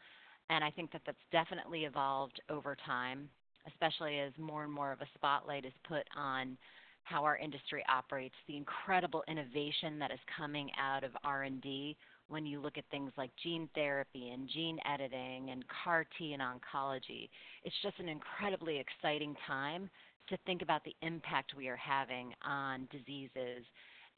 And 0.51 0.63
I 0.63 0.71
think 0.71 0.93
that 0.93 1.03
that's 1.07 1.17
definitely 1.33 1.85
evolved 1.85 2.43
over 2.51 2.77
time, 2.85 3.31
especially 3.67 4.19
as 4.19 4.33
more 4.38 4.64
and 4.64 4.73
more 4.73 4.93
of 4.93 5.00
a 5.00 5.09
spotlight 5.14 5.64
is 5.64 5.73
put 5.87 6.05
on 6.17 6.57
how 7.05 7.25
our 7.25 7.37
industry 7.37 7.85
operates, 7.88 8.35
the 8.47 8.57
incredible 8.57 9.25
innovation 9.26 9.99
that 9.99 10.12
is 10.12 10.19
coming 10.37 10.71
out 10.79 11.02
of 11.02 11.11
R&D 11.25 11.97
when 12.29 12.47
you 12.47 12.61
look 12.61 12.79
at 12.79 12.85
things 12.90 13.11
like 13.17 13.31
gene 13.43 13.69
therapy 13.75 14.31
and 14.31 14.49
gene 14.49 14.79
editing 14.87 15.50
and 15.50 15.64
CAR 15.85 16.07
T 16.17 16.33
and 16.33 16.43
oncology. 16.43 17.29
It's 17.64 17.75
just 17.83 17.99
an 17.99 18.09
incredibly 18.09 18.79
exciting 18.79 19.35
time 19.47 19.90
to 20.29 20.38
think 20.47 20.62
about 20.62 20.85
the 20.85 20.95
impact 21.02 21.55
we 21.57 21.69
are 21.69 21.76
having 21.76 22.33
on 22.47 22.87
diseases 22.93 23.64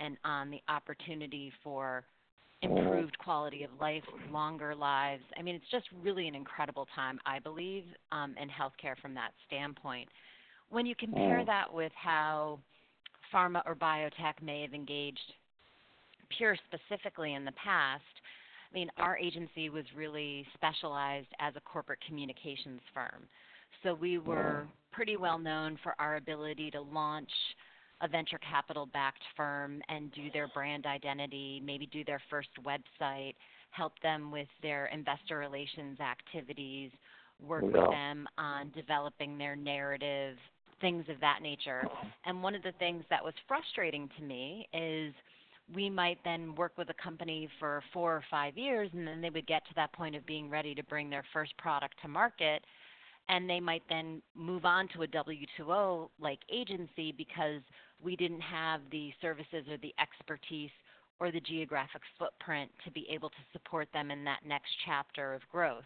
and 0.00 0.18
on 0.24 0.50
the 0.50 0.60
opportunity 0.68 1.50
for 1.64 2.04
improved 2.62 3.18
quality 3.18 3.64
of 3.64 3.70
life, 3.80 4.04
longer 4.30 4.74
lives. 4.74 5.22
I 5.38 5.42
mean, 5.42 5.54
it's 5.54 5.70
just 5.70 5.86
really 6.02 6.28
an 6.28 6.34
incredible 6.34 6.86
time, 6.94 7.18
I 7.26 7.38
believe, 7.38 7.84
um, 8.12 8.34
in 8.40 8.48
healthcare 8.48 8.96
from 9.00 9.14
that 9.14 9.32
standpoint. 9.46 10.08
When 10.70 10.86
you 10.86 10.94
compare 10.94 11.44
that 11.44 11.72
with 11.72 11.92
how 11.94 12.58
pharma 13.34 13.62
or 13.66 13.74
biotech 13.74 14.42
may 14.42 14.62
have 14.62 14.74
engaged 14.74 15.18
Pure 16.38 16.56
specifically 16.66 17.34
in 17.34 17.44
the 17.44 17.52
past, 17.52 18.02
I 18.70 18.74
mean, 18.74 18.90
our 18.96 19.18
agency 19.18 19.68
was 19.68 19.84
really 19.94 20.46
specialized 20.54 21.28
as 21.40 21.52
a 21.56 21.60
corporate 21.60 21.98
communications 22.06 22.80
firm. 22.94 23.28
So 23.82 23.92
we 23.92 24.16
were 24.16 24.66
pretty 24.92 25.16
well 25.16 25.38
known 25.38 25.78
for 25.82 25.94
our 25.98 26.16
ability 26.16 26.70
to 26.70 26.80
launch 26.80 27.28
a 28.02 28.08
venture 28.08 28.38
capital 28.38 28.86
backed 28.86 29.22
firm 29.36 29.80
and 29.88 30.12
do 30.12 30.30
their 30.32 30.48
brand 30.48 30.86
identity, 30.86 31.62
maybe 31.64 31.86
do 31.86 32.04
their 32.04 32.20
first 32.28 32.48
website, 32.64 33.34
help 33.70 33.92
them 34.02 34.30
with 34.30 34.48
their 34.60 34.86
investor 34.86 35.38
relations 35.38 35.98
activities, 36.00 36.90
work 37.40 37.62
yeah. 37.62 37.80
with 37.80 37.90
them 37.90 38.26
on 38.36 38.70
developing 38.74 39.38
their 39.38 39.56
narrative, 39.56 40.36
things 40.80 41.04
of 41.08 41.18
that 41.20 41.38
nature. 41.42 41.82
And 42.26 42.42
one 42.42 42.56
of 42.56 42.62
the 42.62 42.72
things 42.78 43.04
that 43.08 43.24
was 43.24 43.34
frustrating 43.46 44.10
to 44.18 44.24
me 44.24 44.68
is 44.74 45.14
we 45.72 45.88
might 45.88 46.18
then 46.24 46.56
work 46.56 46.72
with 46.76 46.90
a 46.90 47.02
company 47.02 47.48
for 47.60 47.82
four 47.92 48.16
or 48.16 48.24
five 48.28 48.58
years, 48.58 48.90
and 48.92 49.06
then 49.06 49.20
they 49.20 49.30
would 49.30 49.46
get 49.46 49.64
to 49.68 49.74
that 49.76 49.92
point 49.92 50.16
of 50.16 50.26
being 50.26 50.50
ready 50.50 50.74
to 50.74 50.82
bring 50.84 51.08
their 51.08 51.24
first 51.32 51.56
product 51.56 51.94
to 52.02 52.08
market 52.08 52.64
and 53.28 53.48
they 53.48 53.60
might 53.60 53.82
then 53.88 54.20
move 54.34 54.64
on 54.64 54.88
to 54.88 55.02
a 55.02 55.06
W2O 55.06 56.08
like 56.20 56.40
agency 56.52 57.12
because 57.16 57.60
we 58.02 58.16
didn't 58.16 58.40
have 58.40 58.80
the 58.90 59.12
services 59.20 59.66
or 59.70 59.76
the 59.78 59.94
expertise 60.00 60.70
or 61.20 61.30
the 61.30 61.40
geographic 61.40 62.02
footprint 62.18 62.70
to 62.84 62.90
be 62.90 63.06
able 63.10 63.28
to 63.28 63.36
support 63.52 63.88
them 63.92 64.10
in 64.10 64.24
that 64.24 64.40
next 64.46 64.70
chapter 64.84 65.34
of 65.34 65.42
growth. 65.50 65.84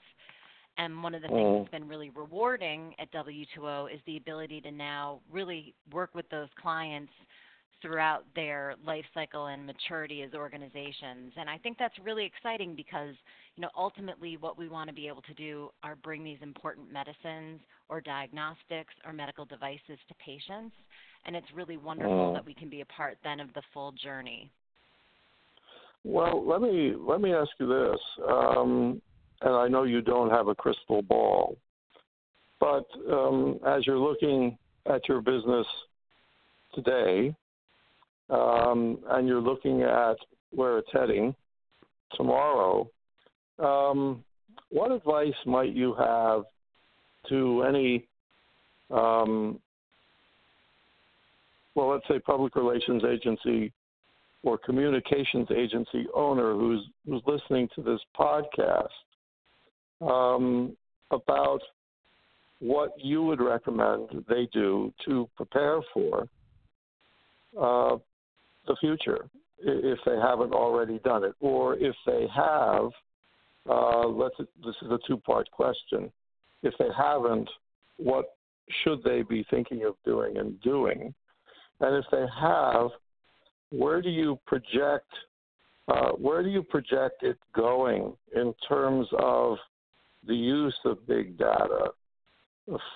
And 0.78 1.02
one 1.02 1.14
of 1.14 1.22
the 1.22 1.28
things 1.28 1.40
mm. 1.40 1.58
that's 1.62 1.70
been 1.70 1.88
really 1.88 2.10
rewarding 2.10 2.94
at 2.98 3.10
W2O 3.12 3.92
is 3.92 4.00
the 4.06 4.18
ability 4.18 4.60
to 4.62 4.70
now 4.70 5.20
really 5.30 5.74
work 5.90 6.14
with 6.14 6.28
those 6.30 6.48
clients 6.60 7.12
throughout 7.82 8.24
their 8.34 8.74
life 8.86 9.04
cycle 9.12 9.46
and 9.46 9.66
maturity 9.66 10.22
as 10.22 10.32
organizations. 10.34 11.32
And 11.36 11.48
I 11.48 11.58
think 11.58 11.76
that's 11.78 11.94
really 12.02 12.24
exciting 12.24 12.74
because, 12.74 13.14
you 13.56 13.62
know, 13.62 13.70
ultimately 13.76 14.36
what 14.36 14.58
we 14.58 14.68
want 14.68 14.88
to 14.88 14.94
be 14.94 15.08
able 15.08 15.22
to 15.22 15.34
do 15.34 15.70
are 15.82 15.96
bring 15.96 16.24
these 16.24 16.38
important 16.42 16.92
medicines 16.92 17.60
or 17.88 18.00
diagnostics 18.00 18.94
or 19.04 19.12
medical 19.12 19.44
devices 19.44 19.98
to 20.08 20.14
patients. 20.14 20.74
And 21.26 21.36
it's 21.36 21.46
really 21.54 21.76
wonderful 21.76 22.30
mm. 22.30 22.34
that 22.34 22.46
we 22.46 22.54
can 22.54 22.70
be 22.70 22.80
a 22.80 22.86
part 22.86 23.18
then 23.24 23.40
of 23.40 23.52
the 23.54 23.62
full 23.74 23.92
journey. 23.92 24.50
Well, 26.04 26.46
let 26.46 26.62
me 26.62 26.94
let 26.96 27.20
me 27.20 27.34
ask 27.34 27.50
you 27.58 27.66
this, 27.66 28.00
um, 28.28 29.02
and 29.42 29.54
I 29.54 29.66
know 29.66 29.82
you 29.82 30.00
don't 30.00 30.30
have 30.30 30.46
a 30.46 30.54
crystal 30.54 31.02
ball, 31.02 31.56
but 32.60 32.86
um, 33.10 33.58
as 33.66 33.84
you're 33.86 33.98
looking 33.98 34.56
at 34.88 35.08
your 35.08 35.20
business 35.20 35.66
today, 36.74 37.34
um, 38.30 38.98
and 39.10 39.26
you're 39.26 39.40
looking 39.40 39.82
at 39.82 40.16
where 40.50 40.78
it's 40.78 40.88
heading 40.92 41.34
tomorrow, 42.14 42.88
um, 43.58 44.22
what 44.70 44.92
advice 44.92 45.34
might 45.44 45.74
you 45.74 45.94
have 45.94 46.44
to 47.28 47.62
any, 47.62 48.06
um, 48.90 49.58
well, 51.76 51.90
let's 51.90 52.08
say 52.08 52.18
public 52.18 52.56
relations 52.56 53.04
agency 53.04 53.72
or 54.42 54.58
communications 54.58 55.46
agency 55.54 56.06
owner 56.14 56.54
who's 56.54 56.80
who's 57.06 57.22
listening 57.26 57.68
to 57.76 57.82
this 57.82 58.00
podcast 58.18 58.88
um, 60.00 60.76
about 61.10 61.60
what 62.60 62.92
you 62.98 63.22
would 63.22 63.40
recommend 63.40 64.08
they 64.28 64.48
do 64.52 64.92
to 65.04 65.28
prepare 65.36 65.80
for 65.92 66.22
uh, 67.60 67.98
the 68.66 68.76
future 68.80 69.28
if 69.58 69.98
they 70.06 70.16
haven't 70.16 70.52
already 70.52 70.98
done 71.00 71.24
it, 71.24 71.34
or 71.40 71.76
if 71.76 71.94
they 72.06 72.26
have. 72.34 72.90
Uh, 73.68 74.06
let's. 74.06 74.36
This 74.64 74.76
is 74.82 74.90
a 74.90 74.98
two-part 75.06 75.50
question. 75.50 76.10
If 76.62 76.72
they 76.78 76.88
haven't, 76.96 77.48
what 77.98 78.36
should 78.82 79.02
they 79.02 79.22
be 79.22 79.44
thinking 79.50 79.84
of 79.84 79.94
doing 80.04 80.38
and 80.38 80.60
doing? 80.62 81.14
And 81.80 81.96
if 81.96 82.04
they 82.10 82.24
have, 82.40 82.90
where 83.70 84.00
do 84.00 84.08
you 84.08 84.38
project? 84.46 85.10
Uh, 85.88 86.10
where 86.12 86.42
do 86.42 86.48
you 86.48 86.62
project 86.62 87.22
it 87.22 87.38
going 87.54 88.12
in 88.34 88.52
terms 88.68 89.06
of 89.18 89.56
the 90.26 90.34
use 90.34 90.76
of 90.84 91.06
big 91.06 91.38
data 91.38 91.90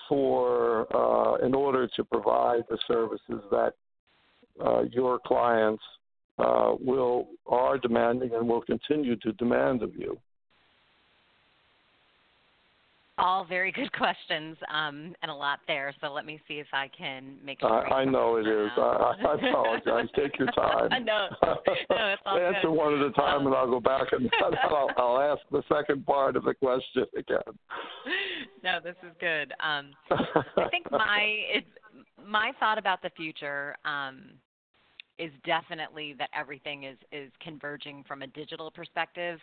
for 0.09 0.87
uh, 0.93 1.45
in 1.45 1.53
order 1.53 1.87
to 1.95 2.03
provide 2.03 2.63
the 2.69 2.77
services 2.87 3.43
that 3.49 3.73
uh, 4.63 4.81
your 4.91 5.19
clients 5.25 5.83
uh, 6.39 6.73
will 6.79 7.27
are 7.47 7.77
demanding 7.77 8.33
and 8.33 8.47
will 8.47 8.61
continue 8.61 9.15
to 9.17 9.31
demand 9.33 9.81
of 9.81 9.95
you? 9.95 10.17
All 13.21 13.45
very 13.45 13.71
good 13.71 13.91
questions 13.97 14.57
um, 14.73 15.13
and 15.21 15.29
a 15.29 15.33
lot 15.33 15.59
there. 15.67 15.93
So 16.01 16.11
let 16.11 16.25
me 16.25 16.39
see 16.47 16.55
if 16.55 16.67
I 16.73 16.89
can 16.97 17.35
make 17.45 17.59
sure. 17.59 17.93
I, 17.93 18.01
I 18.01 18.05
know 18.05 18.37
it 18.37 18.47
is. 18.47 18.69
I, 18.75 19.13
I 19.23 19.33
apologize. 19.35 20.07
Take 20.15 20.37
your 20.39 20.51
time. 20.51 21.05
no, 21.05 21.27
no, 21.43 21.55
it's 21.67 22.21
all 22.25 22.37
Answer 22.39 22.59
good. 22.63 22.71
one 22.71 22.99
at 22.99 23.05
a 23.05 23.11
time, 23.11 23.41
um, 23.41 23.47
and 23.47 23.55
I'll 23.55 23.69
go 23.69 23.79
back 23.79 24.07
and 24.11 24.29
I'll, 24.63 24.89
I'll, 24.97 25.21
ask 25.21 25.41
the 25.51 25.61
second 25.71 26.05
part 26.05 26.35
of 26.35 26.43
the 26.43 26.55
question 26.55 27.05
again. 27.15 27.39
No, 28.63 28.79
this 28.83 28.95
is 29.03 29.15
good. 29.19 29.53
Um, 29.63 29.91
I 30.57 30.69
think 30.69 30.89
my 30.91 31.21
it, 31.53 31.65
my 32.25 32.51
thought 32.59 32.77
about 32.77 33.01
the 33.01 33.11
future 33.11 33.75
um, 33.85 34.31
is 35.19 35.31
definitely 35.45 36.15
that 36.17 36.29
everything 36.35 36.85
is 36.85 36.97
is 37.11 37.31
converging 37.41 38.03
from 38.07 38.23
a 38.23 38.27
digital 38.27 38.71
perspective. 38.71 39.39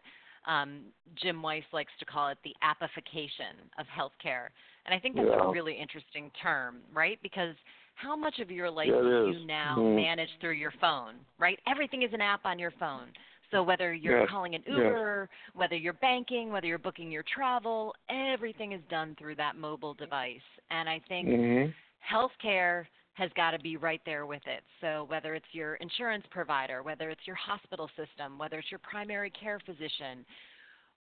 Um, 0.47 0.81
Jim 1.21 1.43
Weiss 1.43 1.65
likes 1.73 1.93
to 1.99 2.05
call 2.05 2.29
it 2.29 2.39
the 2.45 2.55
appification 2.63 3.57
of 3.79 3.87
healthcare, 3.87 4.49
and 4.87 4.95
I 4.95 4.99
think 4.99 5.17
that's 5.17 5.29
yeah. 5.29 5.45
a 5.45 5.51
really 5.51 5.75
interesting 5.75 6.31
term, 6.43 6.77
right? 6.95 7.19
Because 7.23 7.55
how 7.95 8.17
much 8.17 8.39
of 8.39 8.51
your 8.51 8.71
life 8.71 8.89
yeah, 8.91 9.01
do 9.01 9.33
you 9.33 9.47
now 9.47 9.77
mm. 9.79 9.97
manage 9.97 10.29
through 10.41 10.53
your 10.53 10.73
phone, 10.81 11.15
right? 11.39 11.59
Everything 11.67 12.03
is 12.03 12.11
an 12.13 12.21
app 12.21 12.45
on 12.45 12.59
your 12.59 12.73
phone. 12.79 13.09
So 13.51 13.63
whether 13.63 13.93
you're 13.95 14.21
yes. 14.21 14.29
calling 14.31 14.55
an 14.55 14.63
Uber, 14.67 15.29
yes. 15.31 15.57
whether 15.57 15.75
you're 15.75 15.95
banking, 15.95 16.53
whether 16.53 16.67
you're 16.67 16.79
booking 16.79 17.11
your 17.11 17.25
travel, 17.35 17.95
everything 18.11 18.73
is 18.73 18.81
done 18.91 19.17
through 19.19 19.37
that 19.37 19.57
mobile 19.57 19.95
device. 19.95 20.37
And 20.71 20.89
I 20.89 21.01
think 21.09 21.29
mm-hmm. 21.29 21.71
healthcare 22.15 22.85
has 23.19 23.31
got 23.35 23.51
to 23.51 23.59
be 23.59 23.77
right 23.77 24.01
there 24.07 24.27
with 24.27 24.43
it. 24.47 24.63
So, 24.81 25.07
whether 25.09 25.35
it's 25.35 25.47
your 25.51 25.75
insurance 25.75 26.25
provider, 26.31 26.85
whether 26.85 27.11
it's 27.11 27.27
your 27.27 27.37
hospital 27.37 27.91
system, 27.97 28.39
whether 28.39 28.59
it's 28.59 28.71
your 28.71 28.79
primary 28.79 29.31
care 29.31 29.59
physician, 29.67 30.25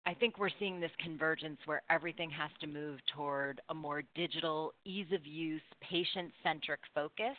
I 0.07 0.15
think 0.15 0.38
we're 0.38 0.49
seeing 0.59 0.81
this 0.81 0.91
convergence 1.05 1.59
where 1.67 1.83
everything 1.91 2.31
has 2.31 2.50
to 2.62 2.67
move 2.67 2.99
toward 3.15 3.61
a 3.69 3.75
more 3.75 4.03
digital, 4.15 4.73
ease 4.87 5.12
of 5.12 5.27
use, 5.27 5.61
patient 5.83 6.33
centric 6.43 6.81
focus, 6.95 7.37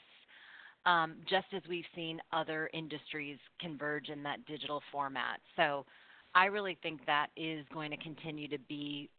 um, 0.86 1.16
just 1.28 1.48
as 1.56 1.64
we've 1.68 1.84
seen 1.96 2.20
other 2.32 2.70
industries 2.72 3.40
converge 3.60 4.10
in 4.10 4.22
that 4.22 4.46
digital 4.46 4.84
format. 4.92 5.40
So, 5.56 5.86
I 6.36 6.46
really 6.46 6.78
think 6.84 7.04
that 7.08 7.28
is 7.36 7.66
going 7.74 7.90
to 7.90 7.98
continue 7.98 8.48
to 8.50 8.60
be 8.60 9.10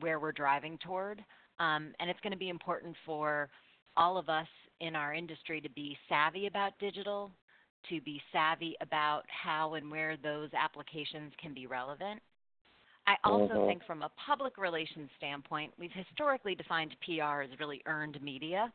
where 0.00 0.18
we're 0.18 0.32
driving 0.32 0.78
toward. 0.84 1.24
Um, 1.60 1.94
and 2.00 2.10
it's 2.10 2.18
going 2.22 2.32
to 2.32 2.38
be 2.38 2.48
important 2.48 2.96
for 3.06 3.48
all 3.96 4.18
of 4.18 4.28
us 4.28 4.48
in 4.80 4.96
our 4.96 5.14
industry 5.14 5.60
to 5.60 5.70
be 5.70 5.96
savvy 6.08 6.46
about 6.46 6.72
digital, 6.78 7.30
to 7.88 8.00
be 8.00 8.20
savvy 8.32 8.76
about 8.80 9.22
how 9.28 9.74
and 9.74 9.90
where 9.90 10.16
those 10.16 10.50
applications 10.58 11.32
can 11.40 11.54
be 11.54 11.66
relevant. 11.66 12.20
I 13.06 13.16
also 13.22 13.54
mm-hmm. 13.54 13.66
think 13.66 13.84
from 13.86 14.02
a 14.02 14.10
public 14.26 14.56
relations 14.56 15.10
standpoint, 15.18 15.72
we've 15.78 15.92
historically 15.92 16.54
defined 16.54 16.96
PR 17.04 17.42
as 17.42 17.50
really 17.60 17.82
earned 17.86 18.18
media. 18.22 18.72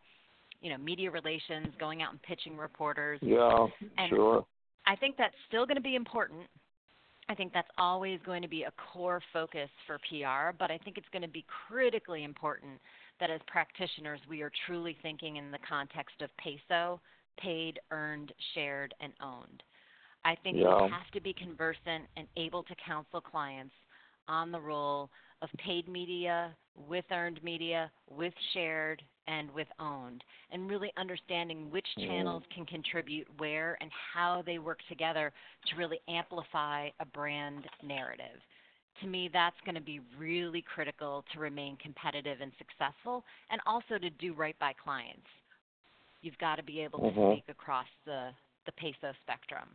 You 0.62 0.72
know, 0.72 0.77
media 0.77 1.10
relations, 1.10 1.68
going 1.79 2.01
out 2.01 2.12
and 2.12 2.22
pitching 2.22 2.58
reporters. 2.58 3.20
Yeah, 3.22 3.68
and 3.98 4.10
sure. 4.10 4.46
I 4.86 4.96
think 4.98 5.15
that's 5.18 5.34
still 5.48 5.65
going 5.65 5.77
to 5.77 5.82
be 5.82 5.96
important. 5.96 6.41
I 7.29 7.36
think 7.36 7.53
that's 7.53 7.70
always 7.77 8.20
going 8.25 8.41
to 8.41 8.48
be 8.48 8.63
a 8.63 8.72
core 8.91 9.22
focus 9.32 9.70
for 9.88 10.00
PR, 10.10 10.53
but 10.58 10.70
I 10.72 10.77
think 10.79 10.98
it's 10.98 11.08
going 11.13 11.22
to 11.22 11.29
be 11.29 11.46
critically 11.68 12.24
important 12.24 12.74
that 13.20 13.30
as 13.30 13.42
practitioners 13.48 14.20
we 14.30 14.42
are 14.42 14.52
truly 14.66 14.98
thinking 15.02 15.38
in 15.38 15.52
the 15.52 15.60
context 15.68 16.22
of 16.22 16.30
PESO, 16.38 17.00
paid, 17.40 17.80
earned, 17.92 18.34
shared, 18.54 18.94
and 19.02 19.14
owned. 19.22 19.64
I 20.26 20.36
think 20.44 20.58
yeah. 20.58 20.84
we 20.84 20.90
have 20.92 21.10
to 21.14 21.22
be 21.22 21.34
conversant 21.34 22.06
and 22.18 22.28
able 22.36 22.64
to 22.64 22.76
counsel 22.86 23.22
clients 23.22 23.74
on 24.28 24.52
the 24.52 24.60
role 24.60 25.10
of 25.42 25.50
paid 25.58 25.88
media 25.88 26.56
with 26.88 27.06
earned 27.12 27.42
media, 27.44 27.90
with 28.10 28.34
shared, 28.54 29.02
and 29.28 29.52
with 29.52 29.68
owned, 29.80 30.24
and 30.52 30.70
really 30.70 30.92
understanding 30.98 31.70
which 31.70 31.86
mm. 31.98 32.08
channels 32.08 32.44
can 32.54 32.66
contribute 32.66 33.28
where 33.38 33.78
and 33.80 33.92
how 34.14 34.44
they 34.46 34.60
work 34.60 34.80
together 34.90 35.32
to 35.68 35.76
really 35.76 36.00
amplify 36.08 36.90
a 37.00 37.06
brand 37.06 37.66
narrative 37.84 38.42
to 39.01 39.08
me, 39.08 39.29
that's 39.31 39.55
going 39.65 39.75
to 39.75 39.81
be 39.81 40.01
really 40.17 40.63
critical 40.74 41.24
to 41.34 41.39
remain 41.39 41.77
competitive 41.81 42.39
and 42.41 42.51
successful, 42.58 43.24
and 43.51 43.62
also 43.65 43.98
to 43.98 44.10
do 44.10 44.34
right 44.34 44.58
by 44.60 44.74
clients. 44.84 45.27
You've 46.22 46.38
got 46.38 46.55
to 46.55 46.63
be 46.63 46.81
able 46.81 47.00
to 47.00 47.05
mm-hmm. 47.05 47.34
speak 47.34 47.46
across 47.50 47.88
the 48.05 48.29
the 48.65 48.72
PESO 48.74 49.13
spectrum. 49.24 49.67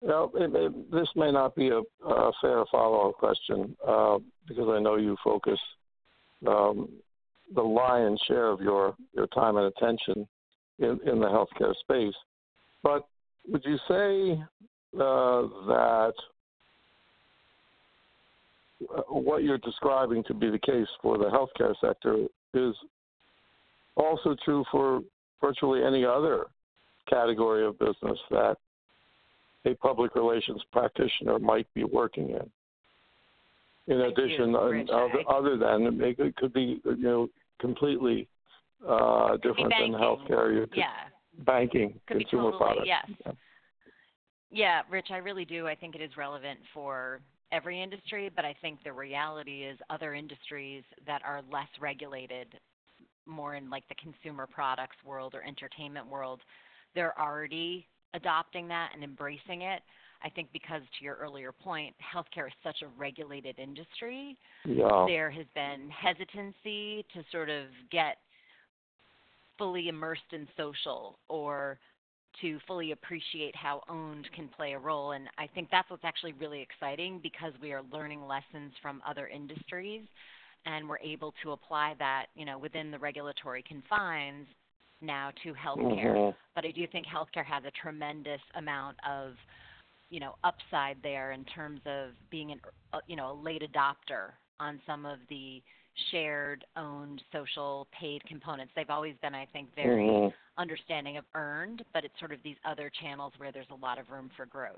Well, 0.00 0.32
it, 0.34 0.50
it, 0.54 0.90
this 0.90 1.08
may 1.14 1.30
not 1.30 1.54
be 1.54 1.68
a, 1.68 1.80
a 2.08 2.32
fair 2.40 2.64
follow-up 2.70 3.16
question 3.16 3.76
uh, 3.86 4.18
because 4.48 4.68
I 4.68 4.80
know 4.80 4.96
you 4.96 5.16
focus 5.22 5.58
um, 6.46 6.88
the 7.54 7.62
lion's 7.62 8.20
share 8.26 8.48
of 8.48 8.60
your, 8.60 8.94
your 9.14 9.26
time 9.28 9.56
and 9.56 9.66
attention 9.66 10.26
in, 10.78 10.98
in 11.06 11.20
the 11.20 11.26
healthcare 11.26 11.74
space. 11.80 12.14
But 12.82 13.06
would 13.48 13.64
you 13.64 13.76
say 13.88 14.42
uh, 14.94 15.42
that 15.68 16.14
what 19.08 19.42
you're 19.42 19.58
describing 19.58 20.22
to 20.24 20.34
be 20.34 20.50
the 20.50 20.58
case 20.58 20.86
for 21.00 21.18
the 21.18 21.24
healthcare 21.24 21.74
sector 21.80 22.26
is 22.54 22.74
also 23.96 24.36
true 24.44 24.64
for 24.70 25.02
virtually 25.40 25.82
any 25.84 26.04
other 26.04 26.46
category 27.08 27.66
of 27.66 27.78
business 27.78 28.18
that 28.30 28.56
a 29.64 29.74
public 29.74 30.14
relations 30.14 30.62
practitioner 30.72 31.38
might 31.38 31.66
be 31.74 31.84
working 31.84 32.30
in. 32.30 32.50
In 33.88 34.00
Thank 34.00 34.18
addition, 34.18 34.50
you, 34.50 34.86
other, 34.92 35.22
other 35.28 35.56
than 35.56 36.00
it 36.00 36.36
could 36.36 36.52
be 36.52 36.80
you 36.84 36.96
know 36.96 37.28
completely 37.60 38.28
uh, 38.88 39.36
different 39.38 39.72
than 39.78 39.92
healthcare. 39.92 40.54
You 40.54 40.66
could, 40.66 40.76
yeah. 40.76 40.92
Banking, 41.46 41.98
could 42.06 42.18
consumer 42.18 42.52
totally, 42.52 42.58
products. 42.58 42.86
Yes. 42.86 43.06
Yeah. 43.24 43.32
yeah, 44.50 44.82
Rich, 44.90 45.08
I 45.10 45.16
really 45.16 45.44
do. 45.44 45.66
I 45.66 45.74
think 45.74 45.94
it 45.94 46.00
is 46.00 46.10
relevant 46.16 46.60
for 46.74 47.20
every 47.52 47.82
industry, 47.82 48.30
but 48.34 48.44
I 48.44 48.56
think 48.60 48.82
the 48.82 48.92
reality 48.92 49.64
is 49.64 49.78
other 49.90 50.14
industries 50.14 50.82
that 51.06 51.22
are 51.24 51.42
less 51.52 51.68
regulated, 51.80 52.48
more 53.26 53.54
in 53.54 53.70
like 53.70 53.84
the 53.88 53.94
consumer 53.94 54.46
products 54.46 54.96
world 55.04 55.34
or 55.34 55.44
entertainment 55.44 56.08
world, 56.08 56.40
they're 56.94 57.18
already 57.20 57.86
adopting 58.14 58.66
that 58.68 58.90
and 58.94 59.04
embracing 59.04 59.62
it. 59.62 59.82
I 60.24 60.30
think 60.30 60.48
because 60.52 60.82
to 60.98 61.04
your 61.04 61.16
earlier 61.16 61.52
point, 61.52 61.94
healthcare 62.14 62.46
is 62.46 62.52
such 62.62 62.82
a 62.82 62.86
regulated 62.98 63.58
industry. 63.58 64.36
Yeah. 64.64 65.04
There 65.06 65.30
has 65.30 65.46
been 65.54 65.90
hesitancy 65.90 67.04
to 67.12 67.24
sort 67.30 67.50
of 67.50 67.66
get 67.90 68.18
fully 69.58 69.88
immersed 69.88 70.32
in 70.32 70.46
social 70.56 71.18
or 71.28 71.78
to 72.40 72.58
fully 72.66 72.92
appreciate 72.92 73.54
how 73.54 73.82
owned 73.88 74.28
can 74.34 74.48
play 74.48 74.72
a 74.72 74.78
role. 74.78 75.12
And 75.12 75.28
I 75.38 75.46
think 75.46 75.68
that's 75.70 75.88
what's 75.90 76.04
actually 76.04 76.32
really 76.34 76.60
exciting 76.62 77.20
because 77.22 77.52
we 77.60 77.72
are 77.72 77.82
learning 77.92 78.26
lessons 78.26 78.72
from 78.80 79.02
other 79.06 79.28
industries 79.28 80.02
and 80.64 80.88
we're 80.88 80.98
able 80.98 81.34
to 81.42 81.52
apply 81.52 81.94
that, 81.98 82.26
you 82.34 82.44
know, 82.44 82.58
within 82.58 82.90
the 82.90 82.98
regulatory 82.98 83.64
confines 83.66 84.46
now 85.00 85.30
to 85.42 85.52
healthcare. 85.52 86.14
Mm-hmm. 86.14 86.36
But 86.54 86.64
I 86.64 86.70
do 86.70 86.86
think 86.86 87.06
healthcare 87.06 87.44
has 87.44 87.64
a 87.64 87.72
tremendous 87.82 88.40
amount 88.54 88.96
of, 89.08 89.32
you 90.10 90.20
know, 90.20 90.36
upside 90.44 90.96
there 91.02 91.32
in 91.32 91.44
terms 91.44 91.80
of 91.86 92.10
being 92.30 92.52
an, 92.52 92.60
uh, 92.92 93.00
you 93.06 93.16
know, 93.16 93.32
a 93.32 93.36
late 93.42 93.62
adopter 93.62 94.30
on 94.60 94.80
some 94.86 95.04
of 95.04 95.18
the 95.28 95.60
shared, 96.10 96.64
owned, 96.76 97.22
social, 97.32 97.86
paid 97.98 98.24
components. 98.24 98.72
They've 98.74 98.88
always 98.90 99.14
been, 99.22 99.34
I 99.34 99.46
think, 99.52 99.68
very 99.74 100.04
mm-hmm. 100.04 100.60
understanding 100.60 101.16
of 101.16 101.24
earned, 101.34 101.84
but 101.92 102.04
it's 102.04 102.14
sort 102.18 102.32
of 102.32 102.38
these 102.42 102.56
other 102.64 102.90
channels 103.00 103.32
where 103.38 103.52
there's 103.52 103.66
a 103.70 103.74
lot 103.74 103.98
of 103.98 104.08
room 104.10 104.30
for 104.36 104.46
growth. 104.46 104.76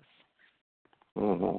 Mm-hmm. 1.17 1.57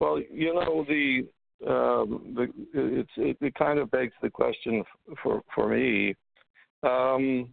Well, 0.00 0.20
you 0.30 0.54
know 0.54 0.84
the 0.86 1.26
um, 1.66 2.34
the 2.36 2.48
it's 2.74 3.10
it, 3.16 3.36
it 3.40 3.54
kind 3.54 3.78
of 3.78 3.90
begs 3.90 4.12
the 4.22 4.30
question 4.30 4.84
for 5.22 5.42
for 5.54 5.68
me. 5.68 6.14
Um, 6.82 7.48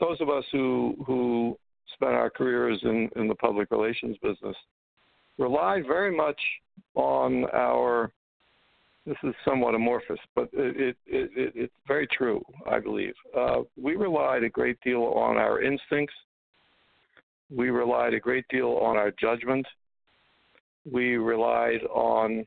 those 0.00 0.20
of 0.20 0.28
us 0.28 0.44
who 0.52 0.94
who 1.06 1.58
spent 1.94 2.12
our 2.12 2.30
careers 2.30 2.78
in 2.84 3.10
in 3.16 3.26
the 3.26 3.34
public 3.34 3.70
relations 3.70 4.16
business 4.22 4.56
rely 5.36 5.82
very 5.86 6.14
much 6.14 6.40
on 6.94 7.44
our 7.52 8.12
this 9.08 9.16
is 9.22 9.34
somewhat 9.42 9.74
amorphous, 9.74 10.18
but 10.34 10.50
it, 10.52 10.96
it, 11.06 11.30
it, 11.34 11.52
it's 11.54 11.72
very 11.86 12.06
true, 12.06 12.44
I 12.70 12.78
believe. 12.78 13.14
Uh, 13.36 13.62
we 13.80 13.96
relied 13.96 14.44
a 14.44 14.50
great 14.50 14.78
deal 14.84 15.02
on 15.16 15.38
our 15.38 15.62
instincts. 15.62 16.14
We 17.50 17.70
relied 17.70 18.12
a 18.12 18.20
great 18.20 18.44
deal 18.50 18.78
on 18.82 18.98
our 18.98 19.10
judgment. 19.18 19.66
We 20.90 21.16
relied 21.16 21.82
on, 21.90 22.46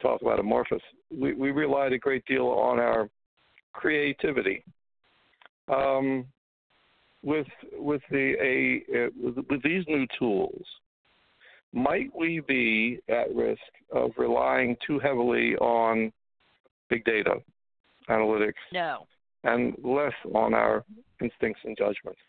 talk 0.00 0.22
about 0.22 0.40
amorphous, 0.40 0.82
we, 1.10 1.34
we 1.34 1.50
relied 1.50 1.92
a 1.92 1.98
great 1.98 2.24
deal 2.24 2.46
on 2.46 2.78
our 2.78 3.10
creativity. 3.74 4.64
Um, 5.68 6.26
with 7.22 7.46
with 7.72 8.02
the 8.10 8.34
a 8.40 9.06
uh, 9.06 9.10
with, 9.18 9.46
with 9.48 9.62
these 9.62 9.82
new 9.88 10.06
tools, 10.18 10.62
might 11.74 12.10
we 12.16 12.40
be 12.40 13.00
at 13.08 13.34
risk 13.34 13.60
of 13.92 14.12
relying 14.16 14.76
too 14.86 14.98
heavily 15.00 15.56
on 15.56 16.12
big 16.88 17.04
data 17.04 17.34
analytics? 18.08 18.52
No. 18.72 19.06
And 19.42 19.74
less 19.82 20.12
on 20.34 20.54
our 20.54 20.84
instincts 21.20 21.60
and 21.64 21.76
judgments? 21.76 22.20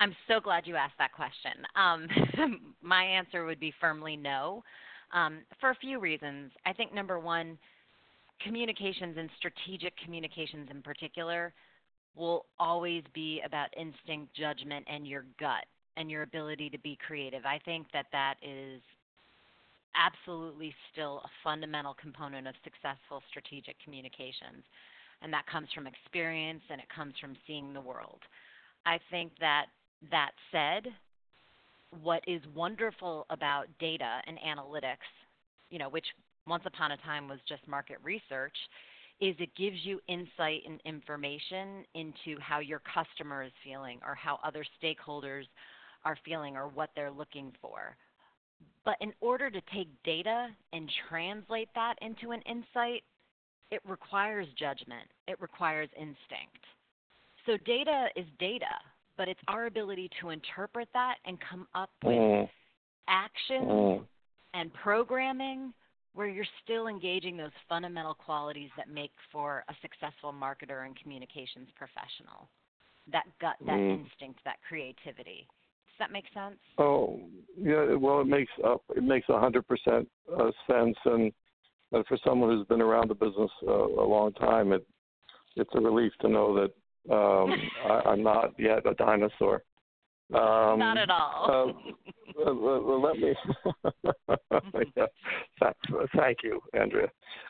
I'm 0.00 0.14
so 0.28 0.40
glad 0.40 0.66
you 0.66 0.76
asked 0.76 0.98
that 0.98 1.12
question. 1.12 1.52
Um, 1.76 2.74
my 2.82 3.04
answer 3.04 3.44
would 3.44 3.60
be 3.60 3.72
firmly 3.80 4.16
no, 4.16 4.64
um, 5.14 5.40
for 5.60 5.70
a 5.70 5.74
few 5.76 6.00
reasons. 6.00 6.50
I 6.66 6.72
think 6.72 6.92
number 6.92 7.18
one, 7.20 7.56
communications 8.44 9.16
and 9.18 9.30
strategic 9.38 9.92
communications 10.04 10.68
in 10.70 10.82
particular 10.82 11.52
will 12.16 12.46
always 12.58 13.04
be 13.14 13.40
about 13.46 13.68
instinct, 13.76 14.34
judgment, 14.34 14.86
and 14.90 15.06
your 15.06 15.24
gut 15.38 15.64
and 15.96 16.10
your 16.10 16.22
ability 16.22 16.70
to 16.70 16.78
be 16.78 16.98
creative. 17.06 17.44
I 17.44 17.58
think 17.64 17.86
that 17.92 18.06
that 18.12 18.34
is 18.42 18.80
absolutely 19.94 20.74
still 20.92 21.20
a 21.24 21.30
fundamental 21.42 21.94
component 22.00 22.46
of 22.46 22.54
successful 22.64 23.22
strategic 23.28 23.76
communications. 23.82 24.62
And 25.22 25.32
that 25.32 25.46
comes 25.46 25.68
from 25.74 25.86
experience 25.86 26.62
and 26.70 26.80
it 26.80 26.86
comes 26.94 27.14
from 27.20 27.36
seeing 27.46 27.72
the 27.72 27.80
world. 27.80 28.20
I 28.86 28.98
think 29.10 29.32
that 29.40 29.66
that 30.10 30.30
said, 30.50 30.86
what 32.02 32.22
is 32.26 32.40
wonderful 32.54 33.26
about 33.30 33.66
data 33.78 34.20
and 34.26 34.38
analytics, 34.38 35.08
you 35.70 35.78
know, 35.78 35.88
which 35.88 36.06
once 36.46 36.62
upon 36.66 36.92
a 36.92 36.96
time 36.98 37.28
was 37.28 37.38
just 37.48 37.66
market 37.68 37.98
research, 38.02 38.56
is 39.20 39.34
it 39.38 39.50
gives 39.56 39.76
you 39.82 40.00
insight 40.08 40.62
and 40.66 40.80
information 40.84 41.84
into 41.94 42.40
how 42.40 42.60
your 42.60 42.80
customer 42.94 43.42
is 43.42 43.52
feeling 43.62 43.98
or 44.06 44.14
how 44.14 44.38
other 44.42 44.64
stakeholders 44.82 45.44
are 46.04 46.16
feeling 46.24 46.56
or 46.56 46.68
what 46.68 46.90
they're 46.94 47.10
looking 47.10 47.52
for. 47.60 47.96
But 48.84 48.96
in 49.00 49.12
order 49.20 49.50
to 49.50 49.60
take 49.74 49.88
data 50.04 50.48
and 50.72 50.90
translate 51.08 51.68
that 51.74 51.94
into 52.00 52.32
an 52.32 52.40
insight, 52.42 53.02
it 53.70 53.80
requires 53.86 54.46
judgment, 54.58 55.08
it 55.28 55.40
requires 55.40 55.88
instinct. 55.96 56.64
So 57.46 57.56
data 57.64 58.08
is 58.16 58.26
data, 58.38 58.66
but 59.16 59.28
it's 59.28 59.40
our 59.48 59.66
ability 59.66 60.10
to 60.20 60.30
interpret 60.30 60.88
that 60.92 61.16
and 61.24 61.38
come 61.48 61.66
up 61.74 61.90
with 62.02 62.14
mm. 62.14 62.48
actions 63.08 63.68
mm. 63.68 64.04
and 64.54 64.72
programming 64.74 65.72
where 66.14 66.26
you're 66.26 66.44
still 66.64 66.88
engaging 66.88 67.36
those 67.36 67.52
fundamental 67.68 68.14
qualities 68.14 68.70
that 68.76 68.88
make 68.88 69.12
for 69.30 69.64
a 69.68 69.74
successful 69.80 70.32
marketer 70.32 70.84
and 70.84 70.98
communications 71.00 71.68
professional. 71.76 72.48
That 73.12 73.24
gut, 73.40 73.56
that 73.66 73.78
mm. 73.78 74.00
instinct, 74.00 74.40
that 74.44 74.56
creativity. 74.66 75.46
That 76.00 76.10
make 76.10 76.24
sense? 76.32 76.56
Oh, 76.78 77.20
yeah. 77.58 77.94
Well, 77.94 78.22
it 78.22 78.26
makes 78.26 78.50
uh, 78.64 78.76
it 78.96 79.04
makes 79.04 79.28
a 79.28 79.38
hundred 79.38 79.68
percent 79.68 80.08
uh, 80.34 80.50
sense, 80.66 80.96
and 81.04 81.30
uh, 81.94 82.02
for 82.08 82.16
someone 82.24 82.48
who's 82.48 82.66
been 82.68 82.80
around 82.80 83.10
the 83.10 83.14
business 83.14 83.50
uh, 83.68 83.84
a 83.84 84.06
long 84.06 84.32
time, 84.32 84.72
it 84.72 84.84
it's 85.56 85.70
a 85.74 85.80
relief 85.80 86.10
to 86.22 86.28
know 86.28 86.54
that 86.54 87.14
um, 87.14 87.52
I, 87.84 88.08
I'm 88.08 88.22
not 88.22 88.54
yet 88.58 88.86
a 88.86 88.94
dinosaur. 88.94 89.62
Um, 90.32 90.78
Not 90.78 90.96
at 90.96 91.10
all. 91.10 91.74
uh, 92.38 92.50
let 92.50 93.18
me. 93.18 93.34
yeah, 94.96 95.70
thank 96.16 96.38
you, 96.42 96.62
Andrea. 96.72 97.08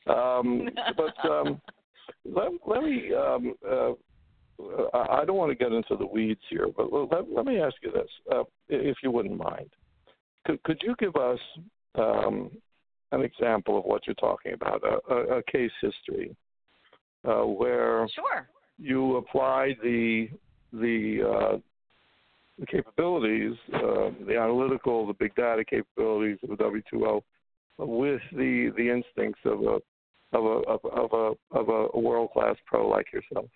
Um, 0.08 0.68
but 0.96 1.30
um, 1.30 1.60
let, 2.24 2.50
let 2.66 2.82
me. 2.82 3.14
Um, 3.14 3.54
uh, 3.64 3.92
I 4.94 5.24
don't 5.24 5.36
want 5.36 5.50
to 5.50 5.56
get 5.56 5.72
into 5.72 5.96
the 5.96 6.06
weeds 6.06 6.40
here, 6.48 6.68
but 6.76 6.92
let, 6.92 7.30
let 7.30 7.44
me 7.44 7.60
ask 7.60 7.74
you 7.82 7.92
this, 7.92 8.08
uh, 8.32 8.42
if 8.68 8.96
you 9.02 9.10
wouldn't 9.10 9.36
mind. 9.36 9.70
Could, 10.46 10.62
could 10.62 10.80
you 10.82 10.94
give 10.98 11.16
us 11.16 11.38
um, 11.96 12.50
an 13.12 13.22
example 13.22 13.78
of 13.78 13.84
what 13.84 14.06
you're 14.06 14.14
talking 14.14 14.52
about, 14.52 14.82
a, 14.84 15.12
a, 15.12 15.38
a 15.38 15.42
case 15.44 15.70
history 15.80 16.34
uh, 17.26 17.42
where 17.42 18.08
sure. 18.14 18.48
you 18.78 19.16
apply 19.16 19.76
the 19.82 20.28
the 20.72 21.18
uh, 21.26 21.58
the 22.58 22.66
capabilities, 22.66 23.54
uh, 23.74 24.10
the 24.26 24.36
analytical, 24.38 25.06
the 25.06 25.14
big 25.14 25.34
data 25.34 25.64
capabilities 25.64 26.38
of 26.44 26.50
a 26.50 26.56
W2O, 26.56 27.22
with 27.78 28.20
the 28.32 28.72
the 28.76 28.88
instincts 28.90 29.40
of 29.44 29.60
a 29.62 29.78
of 30.36 30.44
a 30.44 30.68
of, 30.68 30.80
of 30.84 31.12
a 31.12 31.58
of 31.58 31.68
a 31.68 31.98
world 31.98 32.30
class 32.32 32.56
pro 32.66 32.88
like 32.88 33.06
yourself. 33.12 33.46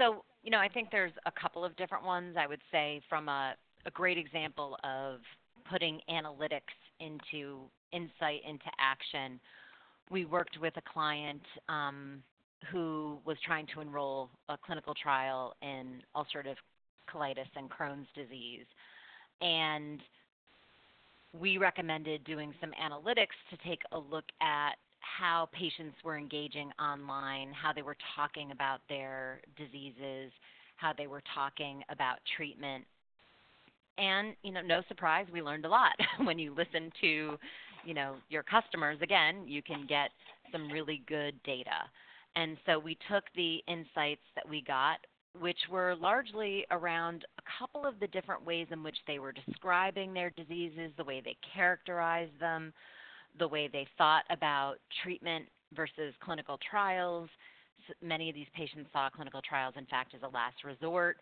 So 0.00 0.24
you 0.42 0.50
know, 0.50 0.58
I 0.58 0.68
think 0.68 0.88
there's 0.90 1.12
a 1.26 1.30
couple 1.30 1.64
of 1.64 1.76
different 1.76 2.04
ones. 2.04 2.36
I 2.38 2.46
would 2.46 2.62
say 2.72 3.02
from 3.08 3.28
a 3.28 3.54
a 3.86 3.90
great 3.90 4.18
example 4.18 4.76
of 4.84 5.20
putting 5.70 6.00
analytics 6.10 6.74
into 7.00 7.60
insight 7.92 8.42
into 8.46 8.66
action. 8.78 9.40
We 10.10 10.24
worked 10.24 10.58
with 10.60 10.74
a 10.76 10.82
client 10.92 11.42
um, 11.68 12.22
who 12.70 13.18
was 13.24 13.36
trying 13.44 13.66
to 13.74 13.80
enroll 13.80 14.28
a 14.48 14.58
clinical 14.58 14.94
trial 14.94 15.54
in 15.62 16.02
ulcerative 16.16 16.56
colitis 17.12 17.48
and 17.56 17.70
Crohn's 17.70 18.06
disease. 18.14 18.66
And 19.40 20.00
we 21.38 21.58
recommended 21.58 22.24
doing 22.24 22.52
some 22.60 22.72
analytics 22.72 23.36
to 23.50 23.56
take 23.66 23.80
a 23.92 23.98
look 23.98 24.24
at 24.42 24.72
how 25.00 25.48
patients 25.52 25.96
were 26.04 26.16
engaging 26.16 26.70
online, 26.80 27.52
how 27.52 27.72
they 27.72 27.82
were 27.82 27.96
talking 28.16 28.52
about 28.52 28.80
their 28.88 29.40
diseases, 29.56 30.30
how 30.76 30.92
they 30.96 31.06
were 31.06 31.22
talking 31.34 31.82
about 31.90 32.18
treatment. 32.36 32.84
And, 33.98 34.34
you 34.42 34.52
know, 34.52 34.62
no 34.62 34.82
surprise, 34.88 35.26
we 35.32 35.42
learned 35.42 35.64
a 35.64 35.68
lot. 35.68 35.92
when 36.24 36.38
you 36.38 36.54
listen 36.54 36.90
to, 37.00 37.38
you 37.84 37.94
know, 37.94 38.16
your 38.28 38.42
customers, 38.42 38.98
again, 39.02 39.46
you 39.46 39.62
can 39.62 39.86
get 39.86 40.10
some 40.52 40.70
really 40.70 41.02
good 41.06 41.34
data. 41.44 41.84
And 42.36 42.56
so 42.64 42.78
we 42.78 42.96
took 43.10 43.24
the 43.34 43.58
insights 43.66 44.22
that 44.36 44.48
we 44.48 44.62
got, 44.62 44.98
which 45.38 45.58
were 45.70 45.94
largely 45.96 46.64
around 46.70 47.24
a 47.38 47.42
couple 47.58 47.86
of 47.86 47.98
the 48.00 48.06
different 48.08 48.44
ways 48.44 48.68
in 48.70 48.82
which 48.82 48.96
they 49.06 49.18
were 49.18 49.32
describing 49.32 50.14
their 50.14 50.30
diseases, 50.30 50.92
the 50.96 51.04
way 51.04 51.20
they 51.24 51.36
characterized 51.54 52.38
them, 52.40 52.72
the 53.40 53.48
way 53.48 53.68
they 53.72 53.88
thought 53.98 54.22
about 54.30 54.76
treatment 55.02 55.46
versus 55.74 56.14
clinical 56.22 56.58
trials. 56.70 57.28
Many 58.00 58.28
of 58.28 58.36
these 58.36 58.46
patients 58.54 58.88
saw 58.92 59.08
clinical 59.10 59.40
trials, 59.42 59.74
in 59.76 59.86
fact, 59.86 60.14
as 60.14 60.20
a 60.22 60.28
last 60.28 60.62
resort. 60.64 61.16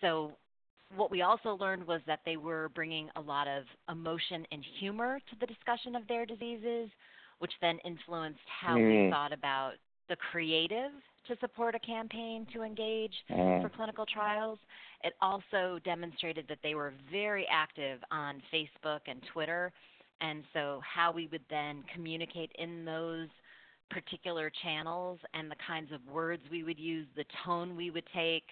So, 0.00 0.32
what 0.94 1.10
we 1.10 1.22
also 1.22 1.56
learned 1.56 1.86
was 1.86 2.00
that 2.06 2.20
they 2.24 2.36
were 2.36 2.68
bringing 2.74 3.08
a 3.16 3.20
lot 3.20 3.48
of 3.48 3.64
emotion 3.90 4.46
and 4.52 4.62
humor 4.78 5.18
to 5.18 5.36
the 5.40 5.46
discussion 5.46 5.96
of 5.96 6.06
their 6.06 6.24
diseases, 6.24 6.88
which 7.38 7.50
then 7.60 7.78
influenced 7.84 8.38
how 8.60 8.76
mm. 8.76 9.06
we 9.06 9.10
thought 9.10 9.32
about 9.32 9.72
the 10.08 10.16
creative 10.30 10.92
to 11.26 11.36
support 11.40 11.74
a 11.74 11.78
campaign 11.78 12.46
to 12.52 12.62
engage 12.62 13.14
mm. 13.30 13.62
for 13.62 13.70
clinical 13.70 14.04
trials. 14.06 14.58
It 15.02 15.14
also 15.20 15.78
demonstrated 15.84 16.44
that 16.48 16.58
they 16.62 16.74
were 16.74 16.92
very 17.10 17.46
active 17.50 17.98
on 18.10 18.42
Facebook 18.52 19.00
and 19.06 19.20
Twitter. 19.32 19.72
And 20.24 20.42
so, 20.54 20.80
how 20.82 21.12
we 21.12 21.28
would 21.30 21.44
then 21.50 21.84
communicate 21.92 22.50
in 22.58 22.86
those 22.86 23.28
particular 23.90 24.50
channels 24.62 25.18
and 25.34 25.50
the 25.50 25.56
kinds 25.66 25.92
of 25.92 26.00
words 26.10 26.42
we 26.50 26.62
would 26.62 26.78
use, 26.78 27.06
the 27.14 27.26
tone 27.44 27.76
we 27.76 27.90
would 27.90 28.06
take. 28.14 28.44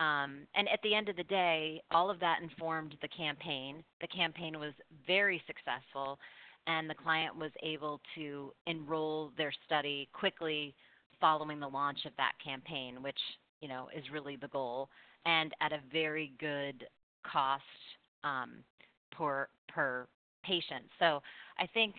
Um, 0.00 0.46
and 0.54 0.68
at 0.72 0.80
the 0.82 0.94
end 0.94 1.10
of 1.10 1.16
the 1.16 1.24
day, 1.24 1.82
all 1.90 2.10
of 2.10 2.18
that 2.20 2.38
informed 2.42 2.96
the 3.02 3.08
campaign. 3.08 3.84
The 4.00 4.06
campaign 4.06 4.58
was 4.58 4.72
very 5.06 5.42
successful 5.46 6.18
and 6.66 6.88
the 6.88 6.94
client 6.94 7.36
was 7.36 7.50
able 7.62 8.00
to 8.14 8.52
enroll 8.66 9.32
their 9.36 9.52
study 9.66 10.08
quickly 10.14 10.74
following 11.20 11.60
the 11.60 11.68
launch 11.68 11.98
of 12.06 12.12
that 12.16 12.32
campaign, 12.42 13.02
which 13.02 13.18
you 13.60 13.68
know 13.68 13.88
is 13.94 14.04
really 14.10 14.36
the 14.36 14.48
goal, 14.48 14.88
and 15.26 15.52
at 15.60 15.72
a 15.72 15.80
very 15.92 16.32
good 16.38 16.86
cost 17.30 17.62
um, 18.24 18.64
per 19.10 19.48
per 19.68 20.06
patient. 20.42 20.84
So 20.98 21.22
I 21.58 21.66
think 21.72 21.94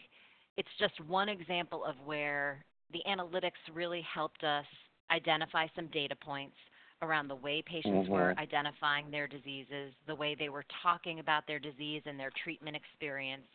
it's 0.58 0.70
just 0.80 1.00
one 1.08 1.30
example 1.30 1.84
of 1.86 1.96
where 2.06 2.64
the 2.92 3.00
analytics 3.10 3.52
really 3.74 4.06
helped 4.14 4.44
us 4.44 4.66
identify 5.12 5.68
some 5.76 5.88
data 5.88 6.16
points 6.16 6.56
around 7.02 7.28
the 7.28 7.36
way 7.36 7.62
patients 7.66 8.06
mm-hmm. 8.06 8.14
were 8.14 8.36
identifying 8.38 9.12
their 9.12 9.28
diseases, 9.28 9.94
the 10.08 10.16
way 10.16 10.36
they 10.38 10.50
were 10.50 10.66
talking 10.82 11.20
about 11.20 11.46
their 11.48 11.60
disease 11.60 12.02
and 12.06 12.20
their 12.20 12.32
treatment 12.44 12.76
experience, 12.76 13.48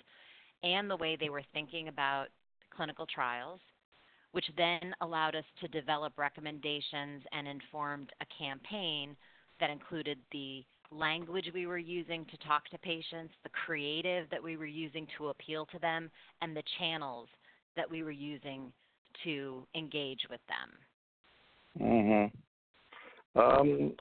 and 0.63 0.91
the 0.91 0.97
way 0.97 1.17
they 1.19 1.31
were 1.31 1.43
thinking 1.55 1.89
about 1.89 2.27
clinical 2.77 3.07
trials, 3.07 3.61
which 4.33 4.45
then 4.57 4.95
allowed 5.01 5.35
us 5.35 5.45
to 5.61 5.69
develop 5.69 6.13
recommendations 6.19 7.23
and 7.33 7.49
informed 7.49 8.11
a 8.21 8.27
campaign 8.37 9.17
that 9.61 9.71
included 9.71 10.19
the 10.33 10.63
language 10.91 11.51
we 11.53 11.67
were 11.67 11.79
using 11.79 12.25
to 12.27 12.37
talk 12.47 12.69
to 12.71 12.79
patients, 12.79 13.35
the 13.43 13.51
creative 13.67 14.29
that 14.31 14.43
we 14.43 14.57
were 14.57 14.67
using 14.67 15.07
to 15.19 15.29
appeal 15.29 15.67
to 15.67 15.79
them, 15.79 16.11
and 16.41 16.57
the 16.57 16.63
channels 16.79 17.29
that 17.77 17.91
we 17.91 18.03
were 18.03 18.11
using 18.11 18.73
to 19.25 19.67
engage 19.75 20.21
with 20.31 20.41
them. 20.49 21.83
Mm-hmm. 21.83 23.41
Um, 23.41 23.93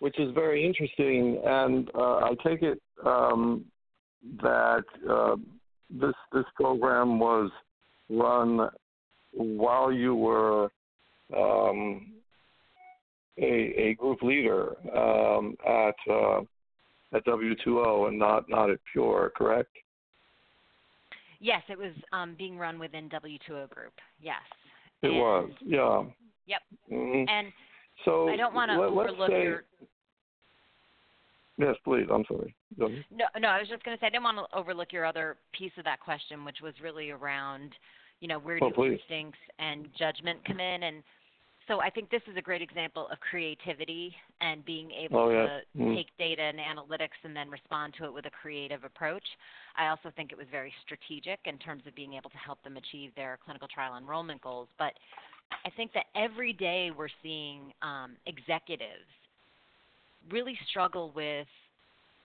which 0.00 0.18
is 0.18 0.34
very 0.34 0.66
interesting, 0.66 1.40
and 1.44 1.88
uh, 1.94 2.16
I 2.16 2.34
take 2.44 2.62
it 2.62 2.80
um, 3.06 3.64
that 4.42 4.84
uh, 5.08 5.36
this 5.90 6.14
this 6.32 6.44
program 6.56 7.18
was 7.18 7.50
run 8.10 8.68
while 9.32 9.92
you 9.92 10.14
were 10.14 10.70
um, 11.36 12.12
a, 13.38 13.44
a 13.78 13.94
group 13.94 14.22
leader 14.22 14.76
um, 14.96 15.56
at 15.66 15.94
uh, 16.10 16.40
at 17.14 17.24
W2O 17.26 18.08
and 18.08 18.18
not 18.18 18.48
not 18.48 18.70
at 18.70 18.78
Pure, 18.92 19.32
correct? 19.36 19.70
Yes, 21.40 21.62
it 21.68 21.76
was 21.76 21.92
um, 22.12 22.34
being 22.38 22.56
run 22.56 22.78
within 22.78 23.08
W2O 23.08 23.68
Group. 23.70 23.94
Yes. 24.20 24.36
It 25.02 25.08
and, 25.08 25.16
was, 25.16 25.50
yeah. 25.60 26.02
Yep. 26.46 26.60
Mm-hmm. 26.92 27.28
And 27.28 27.52
so 28.04 28.28
I 28.28 28.36
don't 28.36 28.54
want 28.54 28.70
to 28.70 28.76
overlook 28.76 29.30
say, 29.30 29.42
your 29.42 29.64
Yes, 31.58 31.76
please. 31.84 32.06
I'm 32.12 32.24
sorry. 32.26 32.54
No, 32.78 32.88
no. 33.38 33.48
I 33.48 33.58
was 33.58 33.68
just 33.68 33.84
going 33.84 33.96
to 33.96 34.00
say 34.00 34.06
I 34.06 34.10
didn't 34.10 34.24
want 34.24 34.38
to 34.38 34.56
overlook 34.56 34.92
your 34.92 35.04
other 35.04 35.36
piece 35.56 35.72
of 35.78 35.84
that 35.84 36.00
question, 36.00 36.44
which 36.44 36.58
was 36.62 36.74
really 36.82 37.10
around, 37.10 37.72
you 38.20 38.28
know, 38.28 38.38
where 38.38 38.58
do 38.58 38.70
oh, 38.76 38.84
instincts 38.84 39.38
and 39.58 39.86
judgment 39.98 40.40
come 40.46 40.60
in? 40.60 40.82
And 40.84 41.02
so 41.68 41.80
I 41.80 41.90
think 41.90 42.10
this 42.10 42.22
is 42.30 42.36
a 42.36 42.42
great 42.42 42.62
example 42.62 43.08
of 43.10 43.18
creativity 43.20 44.14
and 44.40 44.64
being 44.64 44.90
able 44.90 45.20
oh, 45.20 45.30
yeah. 45.30 45.46
to 45.76 45.82
mm. 45.82 45.94
take 45.96 46.08
data 46.18 46.42
and 46.42 46.58
analytics 46.58 47.18
and 47.24 47.34
then 47.36 47.48
respond 47.50 47.94
to 47.98 48.04
it 48.04 48.12
with 48.12 48.26
a 48.26 48.30
creative 48.30 48.84
approach. 48.84 49.24
I 49.76 49.88
also 49.88 50.10
think 50.14 50.32
it 50.32 50.38
was 50.38 50.46
very 50.50 50.72
strategic 50.84 51.40
in 51.44 51.58
terms 51.58 51.82
of 51.86 51.94
being 51.94 52.14
able 52.14 52.30
to 52.30 52.36
help 52.36 52.62
them 52.64 52.76
achieve 52.76 53.10
their 53.16 53.38
clinical 53.44 53.68
trial 53.68 53.96
enrollment 53.96 54.42
goals. 54.42 54.68
But 54.78 54.92
I 55.64 55.70
think 55.76 55.92
that 55.94 56.06
every 56.16 56.52
day 56.52 56.90
we're 56.96 57.08
seeing 57.22 57.72
um, 57.82 58.12
executives 58.26 59.06
really 60.30 60.58
struggle 60.70 61.12
with 61.14 61.46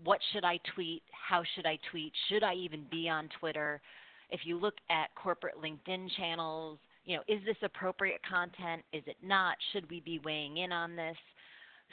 what 0.03 0.19
should 0.31 0.43
I 0.43 0.59
tweet? 0.75 1.01
How 1.11 1.43
should 1.55 1.65
I 1.65 1.79
tweet? 1.91 2.13
Should 2.29 2.43
I 2.43 2.53
even 2.53 2.85
be 2.91 3.09
on 3.09 3.29
Twitter? 3.39 3.81
If 4.29 4.41
you 4.43 4.59
look 4.59 4.75
at 4.89 5.07
corporate 5.15 5.55
LinkedIn 5.61 6.09
channels, 6.17 6.77
you 7.07 7.15
know, 7.15 7.23
is 7.29 7.39
this 7.45 7.55
appropriate 7.63 8.19
content? 8.29 8.83
Is 8.91 9.01
it 9.07 9.15
not? 9.23 9.55
Should 9.71 9.89
we 9.89 10.01
be 10.01 10.19
weighing 10.25 10.57
in 10.57 10.73
on 10.73 10.95
this? 10.95 11.15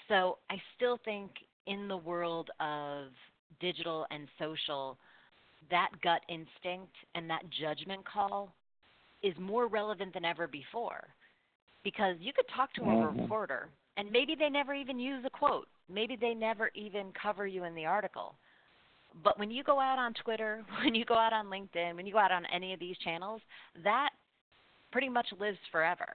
So 0.09 0.39
I 0.51 0.57
still 0.77 0.99
think 1.05 1.31
in 1.69 1.87
the 1.87 1.97
world 1.97 2.51
of 2.59 3.07
digital 3.61 4.07
and 4.11 4.27
social, 4.41 4.99
that 5.71 5.91
gut 6.03 6.21
instinct 6.29 6.93
and 7.15 7.31
that 7.31 7.43
judgment 7.59 8.05
call 8.05 8.53
is 9.23 9.35
more 9.39 9.69
relevant 9.69 10.13
than 10.13 10.25
ever 10.25 10.49
before. 10.49 11.05
Because 11.85 12.17
you 12.19 12.33
could 12.33 12.47
talk 12.55 12.73
to 12.75 12.83
a 12.83 12.87
mm-hmm. 12.87 13.21
reporter 13.21 13.69
and 13.97 14.11
maybe 14.11 14.35
they 14.37 14.49
never 14.49 14.75
even 14.75 14.99
use 14.99 15.25
a 15.25 15.31
quote. 15.31 15.69
Maybe 15.89 16.17
they 16.21 16.35
never 16.35 16.73
even 16.75 17.13
cover 17.21 17.47
you 17.47 17.63
in 17.63 17.77
the 17.77 17.87
article. 17.87 18.35
But 19.23 19.39
when 19.39 19.53
you 19.53 19.63
go 19.63 19.79
out 19.79 20.01
on 20.01 20.13
Twitter, 20.25 20.65
when 20.83 20.97
you 20.97 21.05
go 21.05 21.15
out 21.15 21.33
on 21.33 21.47
LinkedIn, 21.47 21.95
when 21.95 22.05
you 22.05 22.13
go 22.13 22.19
out 22.19 22.33
on 22.33 22.45
any 22.53 22.73
of 22.73 22.81
these 22.81 22.97
channels, 22.99 23.41
that 23.85 24.11
pretty 24.95 25.09
much 25.09 25.27
lives 25.41 25.59
forever. 25.73 26.07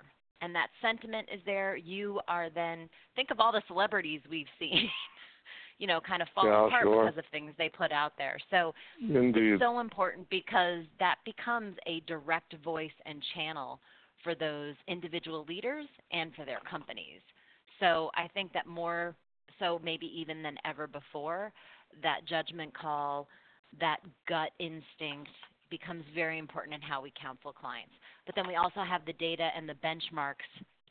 And 0.42 0.56
that 0.56 0.68
sentiment 0.82 1.28
is 1.34 1.42
there. 1.46 1.76
You 1.76 2.22
are 2.30 2.50
then 2.50 2.88
think 3.14 3.30
of 3.30 3.42
all 3.42 3.52
the 3.52 3.62
celebrities 3.68 4.22
we've 4.32 4.48
seen, 4.58 4.90
you 5.80 5.86
know, 5.86 6.00
kind 6.00 6.22
of 6.22 6.30
fall 6.34 6.46
yeah, 6.46 6.66
apart 6.66 6.84
sure. 6.84 7.06
because 7.06 7.18
of 7.18 7.26
things 7.30 7.52
they 7.58 7.68
put 7.68 7.92
out 7.92 8.14
there. 8.18 8.38
So 8.50 8.74
Indeed. 9.02 9.36
it's 9.44 9.62
so 9.62 9.82
important 9.82 10.30
because 10.30 10.86
that 10.98 11.18
becomes 11.26 11.76
a 11.88 12.00
direct 12.08 12.56
voice 12.64 12.90
and 13.06 13.22
channel 13.36 13.82
for 14.24 14.34
those 14.34 14.76
individual 14.88 15.46
leaders 15.50 15.86
and 16.14 16.34
for 16.34 16.46
their 16.46 16.60
companies. 16.70 17.20
So 17.82 18.12
I 18.16 18.30
think 18.34 18.54
that 18.54 18.66
more 18.66 19.14
so 19.60 19.82
maybe 19.84 20.10
even 20.16 20.42
than 20.42 20.56
ever 20.64 20.88
before, 20.88 21.52
that 22.02 22.22
judgment 22.30 22.74
call, 22.74 23.28
that 23.82 23.98
gut 24.26 24.52
instinct 24.60 25.32
becomes 25.70 26.04
very 26.14 26.40
important 26.40 26.76
in 26.76 26.82
how 26.82 27.02
we 27.02 27.12
counsel 27.22 27.54
clients. 27.54 27.94
But 28.26 28.36
then 28.36 28.48
we 28.48 28.56
also 28.56 28.82
have 28.82 29.06
the 29.06 29.14
data 29.14 29.50
and 29.56 29.68
the 29.68 29.76
benchmarks 29.76 30.48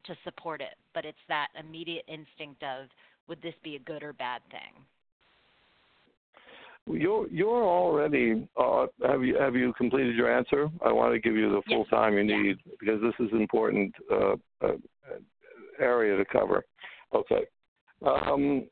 to 0.06 0.16
support 0.24 0.60
it. 0.60 0.74
But 0.94 1.04
it's 1.04 1.18
that 1.28 1.48
immediate 1.58 2.04
instinct 2.08 2.62
of 2.62 2.88
would 3.28 3.40
this 3.42 3.54
be 3.62 3.76
a 3.76 3.78
good 3.80 4.02
or 4.02 4.12
bad 4.12 4.42
thing? 4.50 4.84
You're 6.90 7.28
you're 7.28 7.64
already 7.64 8.48
uh, 8.56 8.86
have 9.06 9.22
you 9.22 9.36
have 9.38 9.54
you 9.54 9.74
completed 9.74 10.16
your 10.16 10.34
answer? 10.34 10.70
I 10.84 10.90
want 10.90 11.12
to 11.12 11.18
give 11.18 11.36
you 11.36 11.50
the 11.50 11.60
full 11.68 11.80
yes. 11.80 11.90
time 11.90 12.14
you 12.14 12.22
yeah. 12.22 12.42
need 12.42 12.56
because 12.80 13.00
this 13.02 13.26
is 13.26 13.30
important 13.32 13.94
uh, 14.10 14.36
uh, 14.62 14.72
area 15.78 16.16
to 16.16 16.24
cover. 16.24 16.64
Okay. 17.14 17.44
Um, 18.06 18.68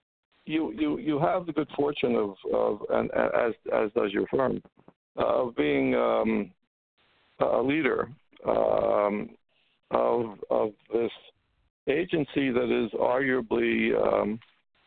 you 0.47 0.73
you 0.73 0.99
you 0.99 1.19
have 1.19 1.45
the 1.45 1.53
good 1.53 1.69
fortune 1.77 2.15
of 2.15 2.35
of 2.55 2.81
and 2.91 3.11
as 3.13 3.53
as 3.75 3.91
does 3.95 4.13
your 4.13 4.27
firm 4.29 4.63
of 5.17 5.55
being 5.57 5.95
um, 5.95 6.51
a 7.41 7.61
leader 7.61 8.09
um, 8.47 9.31
of 9.91 10.39
of 10.51 10.73
this 10.93 11.11
agency 11.89 12.51
that 12.51 12.85
is 12.85 12.91
arguably 12.93 13.95
um, 13.97 14.39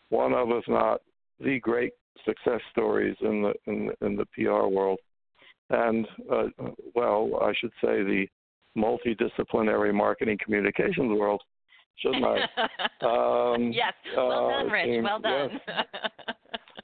one 0.10 0.34
of, 0.34 0.50
if 0.52 0.68
not 0.68 1.02
the 1.40 1.60
great 1.60 1.94
success 2.26 2.60
stories 2.72 3.16
in 3.22 3.42
the 3.42 3.54
in 3.72 3.92
in 4.02 4.16
the 4.16 4.26
PR 4.36 4.68
world, 4.68 5.00
and 5.70 6.08
uh, 6.32 6.48
well, 6.96 7.40
I 7.42 7.54
should 7.60 7.72
say 7.82 8.04
the 8.04 8.28
multidisciplinary 8.78 9.94
marketing 9.94 10.38
communications 10.44 11.18
world, 11.18 11.42
shouldn't 11.98 12.26
I? 12.26 12.46
Um, 13.02 13.72
yes. 13.72 13.94
Well 14.18 14.32
uh, 14.32 14.50
done, 14.50 14.70
Rich. 14.70 15.04
well 15.04 15.20
done. 15.20 15.50
Yes. 15.68 15.80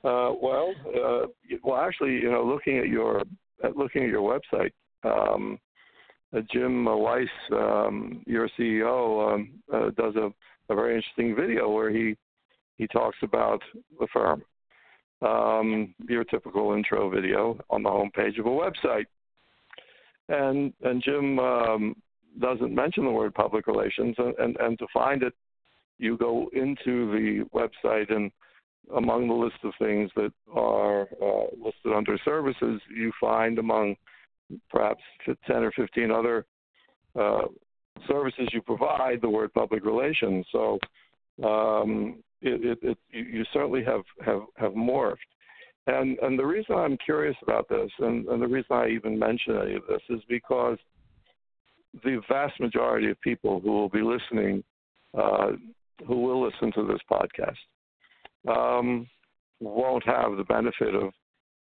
Uh, 0.06 0.34
well, 0.40 0.74
uh, 0.88 1.26
well, 1.64 1.78
actually, 1.78 2.14
you 2.14 2.32
know, 2.32 2.44
looking 2.44 2.78
at 2.78 2.88
your 2.88 3.24
at 3.64 3.76
looking 3.76 4.04
at 4.04 4.10
your 4.10 4.40
website, 4.40 4.72
um, 5.04 5.58
uh, 6.36 6.42
Jim 6.52 6.86
Weiss, 6.86 7.28
um, 7.52 8.22
your 8.28 8.48
CEO, 8.60 9.34
um, 9.34 9.50
uh, 9.74 9.90
does 9.98 10.16
a, 10.16 10.32
a 10.72 10.76
very 10.76 10.96
interesting 10.96 11.36
video 11.36 11.70
where 11.72 11.90
he 11.90 12.16
he 12.78 12.88
talks 12.88 13.18
about 13.24 13.62
the 14.00 14.08
firm. 14.14 14.44
Um, 15.22 15.96
your 16.08 16.24
typical 16.24 16.74
intro 16.74 17.10
video 17.10 17.58
on 17.72 17.82
the 17.82 17.90
homepage 17.90 18.38
of 18.38 18.46
a 18.46 18.50
website, 18.50 19.06
and 20.30 20.72
and 20.84 21.02
Jim 21.02 21.40
um, 21.40 21.96
doesn't 22.40 22.76
mention 22.76 23.06
the 23.06 23.12
word 23.12 23.34
public 23.34 23.66
relations, 23.66 24.14
and, 24.20 24.36
and 24.38 24.58
and 24.58 24.78
to 24.78 24.86
find 24.94 25.24
it, 25.24 25.34
you 25.98 26.16
go 26.16 26.48
into 26.54 27.12
the 27.12 27.46
website 27.56 28.14
and 28.14 28.30
among 28.96 29.28
the 29.28 29.34
list 29.34 29.58
of 29.64 29.74
things 29.80 30.12
that 30.16 30.32
are 30.54 31.04
uh, 31.22 31.46
listed 31.58 31.94
under 31.96 32.18
services, 32.24 32.82
you 32.94 33.12
find 33.20 33.60
among 33.60 33.96
perhaps 34.70 35.02
10 35.26 35.36
or 35.64 35.72
15 35.72 36.12
other 36.12 36.46
uh, 37.20 37.44
services 38.08 38.50
you 38.52 38.62
provide 38.62 39.22
the 39.22 39.30
word 39.30 39.54
public 39.54 39.86
relations. 39.86 40.46
So 40.52 40.80
um, 41.44 42.24
it, 42.42 42.78
it, 42.84 42.90
it, 42.90 42.98
you 43.12 43.44
certainly 43.54 43.84
have, 43.84 44.02
have, 44.24 44.42
have 44.58 44.74
morphed. 44.74 45.18
And, 45.88 46.18
and 46.20 46.38
the 46.38 46.46
reason 46.46 46.76
I'm 46.76 46.98
curious 46.98 47.36
about 47.44 47.70
this, 47.70 47.92
and, 48.00 48.28
and 48.28 48.42
the 48.42 48.48
reason 48.48 48.76
I 48.76 48.90
even 48.90 49.18
mention 49.18 49.58
any 49.58 49.76
of 49.76 49.84
this, 49.88 50.02
is 50.10 50.22
because 50.28 50.78
the 52.04 52.22
vast 52.28 52.60
majority 52.60 53.10
of 53.10 53.20
people 53.22 53.60
who 53.60 53.72
will 53.72 53.90
be 53.90 54.02
listening, 54.02 54.64
uh, 55.18 55.52
who 56.08 56.22
will 56.22 56.44
listen 56.44 56.72
to 56.74 56.86
this 56.86 57.00
podcast, 57.10 57.56
um, 58.48 59.08
won't 59.60 60.06
have 60.06 60.38
the 60.38 60.44
benefit 60.44 60.96
of, 60.96 61.12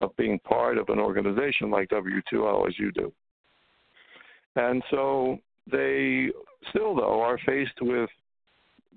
of 0.00 0.16
being 0.16 0.38
part 0.40 0.78
of 0.78 0.88
an 0.88 0.98
organization 0.98 1.70
like 1.70 1.88
W2O 1.90 2.66
as 2.66 2.78
you 2.78 2.90
do. 2.92 3.12
And 4.56 4.82
so 4.90 5.38
they 5.70 6.28
still, 6.70 6.94
though, 6.94 7.20
are 7.20 7.38
faced 7.46 7.80
with 7.80 8.10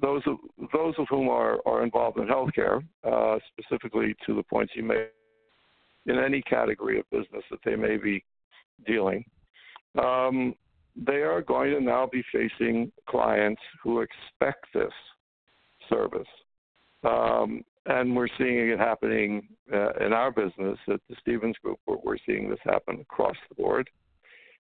those 0.01 0.21
of, 0.25 0.37
those 0.73 0.93
of 0.97 1.07
whom 1.09 1.29
are, 1.29 1.59
are 1.65 1.83
involved 1.83 2.17
in 2.17 2.27
healthcare, 2.27 2.83
uh, 3.03 3.37
specifically 3.53 4.15
to 4.25 4.35
the 4.35 4.43
points 4.43 4.73
you 4.75 4.83
made, 4.83 5.07
in 6.07 6.19
any 6.19 6.41
category 6.41 6.99
of 6.99 7.09
business 7.09 7.43
that 7.49 7.59
they 7.65 7.75
may 7.75 7.97
be 7.97 8.23
dealing. 8.85 9.23
Um, 9.97 10.53
they 10.95 11.21
are 11.21 11.41
going 11.41 11.71
to 11.71 11.81
now 11.81 12.07
be 12.11 12.23
facing 12.31 12.91
clients 13.09 13.61
who 13.81 14.01
expect 14.01 14.65
this 14.73 14.91
service. 15.89 16.27
Um, 17.03 17.63
and 17.85 18.15
we're 18.15 18.27
seeing 18.37 18.69
it 18.69 18.79
happening 18.79 19.47
uh, 19.71 19.93
in 20.05 20.13
our 20.13 20.31
business 20.31 20.77
at 20.89 20.99
the 21.09 21.15
Stevens 21.21 21.55
Group, 21.63 21.79
we're 21.85 22.17
seeing 22.25 22.49
this 22.49 22.59
happen 22.63 22.99
across 23.01 23.35
the 23.49 23.55
board. 23.55 23.89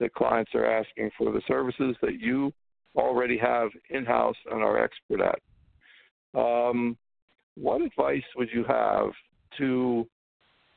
The 0.00 0.08
clients 0.08 0.52
are 0.54 0.66
asking 0.66 1.10
for 1.16 1.30
the 1.30 1.42
services 1.46 1.96
that 2.02 2.20
you 2.20 2.52
already 2.96 3.38
have 3.38 3.70
in 3.90 4.04
house 4.04 4.36
and 4.50 4.62
are 4.62 4.82
expert 4.82 5.20
at. 5.20 6.38
Um, 6.38 6.96
what 7.54 7.82
advice 7.82 8.22
would 8.36 8.48
you 8.52 8.64
have 8.64 9.10
to 9.58 10.06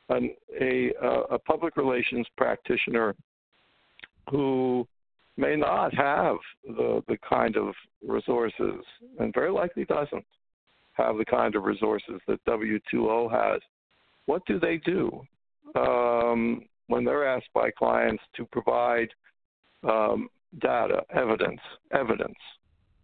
an, 0.09 0.35
a, 0.59 0.91
a 1.31 1.39
public 1.39 1.77
relations 1.77 2.27
practitioner 2.37 3.15
who 4.29 4.87
may 5.37 5.55
not 5.55 5.93
have 5.93 6.37
the, 6.65 7.01
the 7.07 7.17
kind 7.27 7.57
of 7.57 7.73
resources 8.05 8.83
and 9.19 9.33
very 9.33 9.51
likely 9.51 9.85
doesn't 9.85 10.25
have 10.95 11.17
the 11.17 11.25
kind 11.25 11.55
of 11.55 11.63
resources 11.63 12.19
that 12.27 12.43
W2O 12.45 13.31
has. 13.31 13.61
What 14.25 14.45
do 14.45 14.59
they 14.59 14.77
do 14.77 15.21
um, 15.75 16.65
when 16.87 17.03
they're 17.03 17.27
asked 17.27 17.49
by 17.53 17.69
clients 17.71 18.23
to 18.37 18.45
provide 18.45 19.09
um, 19.83 20.29
data, 20.59 21.01
evidence, 21.13 21.59
evidence, 21.91 22.37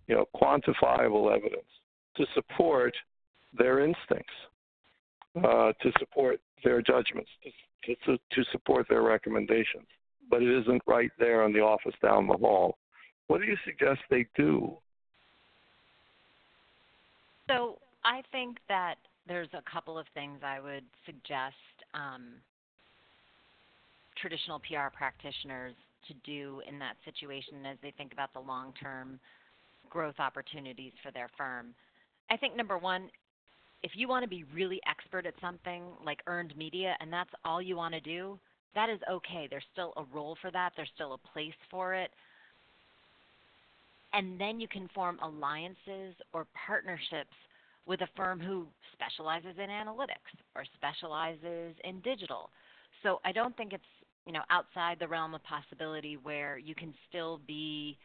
you 0.08 0.15
know, 0.15 0.25
quantifiable 0.36 1.36
evidence 1.36 1.67
to 2.17 2.25
support 2.34 2.93
their 3.58 3.80
instincts, 3.80 4.34
uh, 5.38 5.73
to 5.82 5.91
support 5.99 6.39
their 6.63 6.82
judgments, 6.82 7.30
to, 7.84 7.95
to, 8.06 8.17
to 8.32 8.43
support 8.51 8.88
their 8.89 9.04
recommendations? 9.04 9.86
But 10.30 10.41
it 10.41 10.62
isn't 10.62 10.82
right 10.88 11.12
there 11.19 11.45
in 11.45 11.54
the 11.54 11.60
office 11.60 11.95
down 12.01 12.27
the 12.27 12.38
hall. 12.38 12.77
What 13.27 13.41
do 13.41 13.47
you 13.47 13.58
suggest 13.65 13.99
they 14.10 14.25
do 14.36 14.77
so 17.52 17.78
I 18.04 18.22
think 18.32 18.58
that 18.68 18.96
there's 19.28 19.50
a 19.54 19.62
couple 19.72 19.98
of 19.98 20.06
things 20.14 20.40
I 20.44 20.60
would 20.60 20.84
suggest 21.06 21.56
um, 21.94 22.34
traditional 24.20 24.60
PR 24.60 24.90
practitioners 24.96 25.74
to 26.08 26.14
do 26.26 26.62
in 26.68 26.80
that 26.80 26.96
situation 27.06 27.66
as 27.66 27.78
they 27.84 27.94
think 27.98 28.14
about 28.14 28.34
the 28.34 28.40
long 28.40 28.74
term 28.82 29.20
growth 29.90 30.16
opportunities 30.20 30.94
for 31.04 31.12
their 31.12 31.30
firm. 31.38 31.74
I 32.30 32.38
think 32.38 32.56
number 32.56 32.78
one, 32.78 33.10
if 33.84 33.92
you 33.96 34.08
want 34.08 34.24
to 34.24 34.30
be 34.30 34.46
really 34.54 34.80
expert 34.88 35.26
at 35.26 35.34
something 35.42 35.84
like 36.06 36.20
earned 36.28 36.56
media 36.56 36.96
and 37.00 37.12
that's 37.12 37.30
all 37.44 37.62
you 37.62 37.76
want 37.76 37.94
to 37.94 38.00
do, 38.00 38.40
that 38.74 38.90
is 38.90 39.00
okay. 39.10 39.48
There's 39.50 39.66
still 39.74 39.94
a 39.98 40.04
role 40.14 40.38
for 40.42 40.52
that, 40.52 40.72
there's 40.76 40.90
still 40.96 41.14
a 41.14 41.34
place 41.34 41.54
for 41.70 41.94
it. 41.94 42.12
And 44.13 44.39
then 44.39 44.60
you 44.60 44.67
can 44.67 44.89
form 44.93 45.19
alliances 45.21 46.15
or 46.34 46.45
partnerships 46.67 47.36
with 47.86 48.02
a 48.02 48.08
firm 48.15 48.39
who 48.39 48.67
specializes 48.93 49.58
in 49.58 49.69
analytics 49.69 50.32
or 50.56 50.63
specializes 50.76 51.76
in 51.84 52.00
digital. 52.02 52.50
So 53.04 53.19
I 53.26 53.32
don't 53.32 53.56
think 53.58 53.74
it's 53.74 53.84
you 54.26 54.34
know 54.34 54.43
outside 54.50 54.97
the 55.00 55.08
realm 55.08 55.34
of 55.34 55.43
possibility 55.43 56.17
where 56.21 56.58
you 56.58 56.76
can 56.76 56.93
still 57.10 57.39
be 57.47 57.97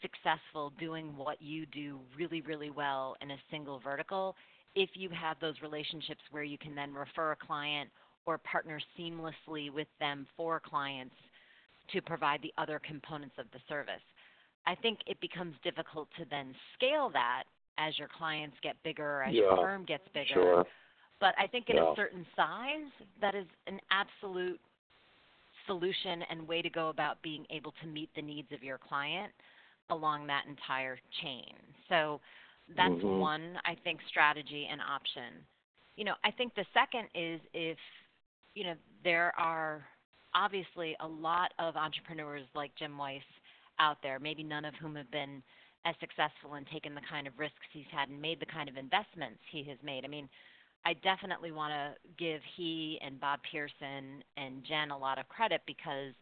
successful 0.00 0.72
doing 0.78 1.16
what 1.16 1.40
you 1.40 1.66
do 1.66 1.98
really 2.16 2.42
really 2.42 2.70
well 2.70 3.16
in 3.22 3.30
a 3.30 3.36
single 3.50 3.80
vertical 3.80 4.36
if 4.74 4.90
you 4.94 5.08
have 5.10 5.36
those 5.40 5.54
relationships 5.62 6.20
where 6.30 6.42
you 6.42 6.58
can 6.58 6.74
then 6.74 6.92
refer 6.92 7.32
a 7.32 7.36
client 7.36 7.90
or 8.26 8.38
partner 8.38 8.80
seamlessly 8.98 9.72
with 9.72 9.88
them 10.00 10.26
for 10.36 10.60
clients 10.60 11.14
to 11.92 12.00
provide 12.02 12.40
the 12.42 12.52
other 12.58 12.80
components 12.86 13.34
of 13.38 13.46
the 13.52 13.58
service. 13.68 14.02
I 14.66 14.74
think 14.74 15.00
it 15.06 15.20
becomes 15.20 15.54
difficult 15.62 16.08
to 16.18 16.24
then 16.30 16.54
scale 16.76 17.10
that 17.12 17.44
as 17.78 17.98
your 17.98 18.08
clients 18.16 18.56
get 18.62 18.76
bigger, 18.82 19.22
as 19.22 19.34
yeah, 19.34 19.42
your 19.42 19.56
firm 19.56 19.84
gets 19.84 20.04
bigger. 20.14 20.34
Sure. 20.34 20.64
But 21.20 21.34
I 21.38 21.46
think 21.46 21.70
at 21.70 21.76
yeah. 21.76 21.92
a 21.92 21.96
certain 21.96 22.26
size, 22.36 22.90
that 23.20 23.34
is 23.34 23.46
an 23.66 23.80
absolute 23.90 24.60
solution 25.66 26.22
and 26.30 26.46
way 26.46 26.62
to 26.62 26.70
go 26.70 26.88
about 26.88 27.20
being 27.22 27.46
able 27.50 27.72
to 27.82 27.86
meet 27.86 28.10
the 28.14 28.22
needs 28.22 28.48
of 28.52 28.62
your 28.62 28.78
client 28.78 29.32
along 29.90 30.26
that 30.26 30.44
entire 30.48 30.98
chain. 31.22 31.54
So 31.88 32.20
that's 32.76 32.90
mm-hmm. 32.90 33.18
one, 33.18 33.58
I 33.64 33.76
think, 33.84 34.00
strategy 34.08 34.68
and 34.70 34.80
option. 34.80 35.44
You 35.96 36.04
know, 36.04 36.14
I 36.24 36.30
think 36.30 36.54
the 36.54 36.64
second 36.72 37.08
is 37.14 37.40
if, 37.52 37.78
you 38.54 38.64
know, 38.64 38.74
there 39.02 39.32
are 39.38 39.84
obviously 40.34 40.96
a 41.00 41.06
lot 41.06 41.52
of 41.58 41.76
entrepreneurs 41.76 42.46
like 42.54 42.72
Jim 42.78 42.96
Weiss 42.98 43.22
out 43.78 43.98
there, 44.02 44.18
maybe 44.18 44.42
none 44.42 44.64
of 44.64 44.74
whom 44.80 44.94
have 44.96 45.10
been 45.10 45.42
as 45.84 45.94
successful 46.00 46.54
and 46.54 46.66
taken 46.72 46.94
the 46.94 47.00
kind 47.08 47.26
of 47.26 47.38
risks 47.38 47.68
he's 47.72 47.84
had 47.92 48.08
and 48.08 48.20
made 48.20 48.40
the 48.40 48.46
kind 48.46 48.68
of 48.68 48.76
investments 48.76 49.38
he 49.50 49.64
has 49.64 49.78
made. 49.84 50.04
I 50.04 50.08
mean, 50.08 50.28
I 50.86 50.94
definitely 50.94 51.52
want 51.52 51.72
to 51.72 51.94
give 52.18 52.40
he 52.56 52.98
and 53.04 53.20
Bob 53.20 53.40
Pearson 53.50 54.22
and 54.36 54.64
Jen 54.68 54.90
a 54.90 54.98
lot 54.98 55.18
of 55.18 55.28
credit 55.28 55.62
because, 55.66 56.12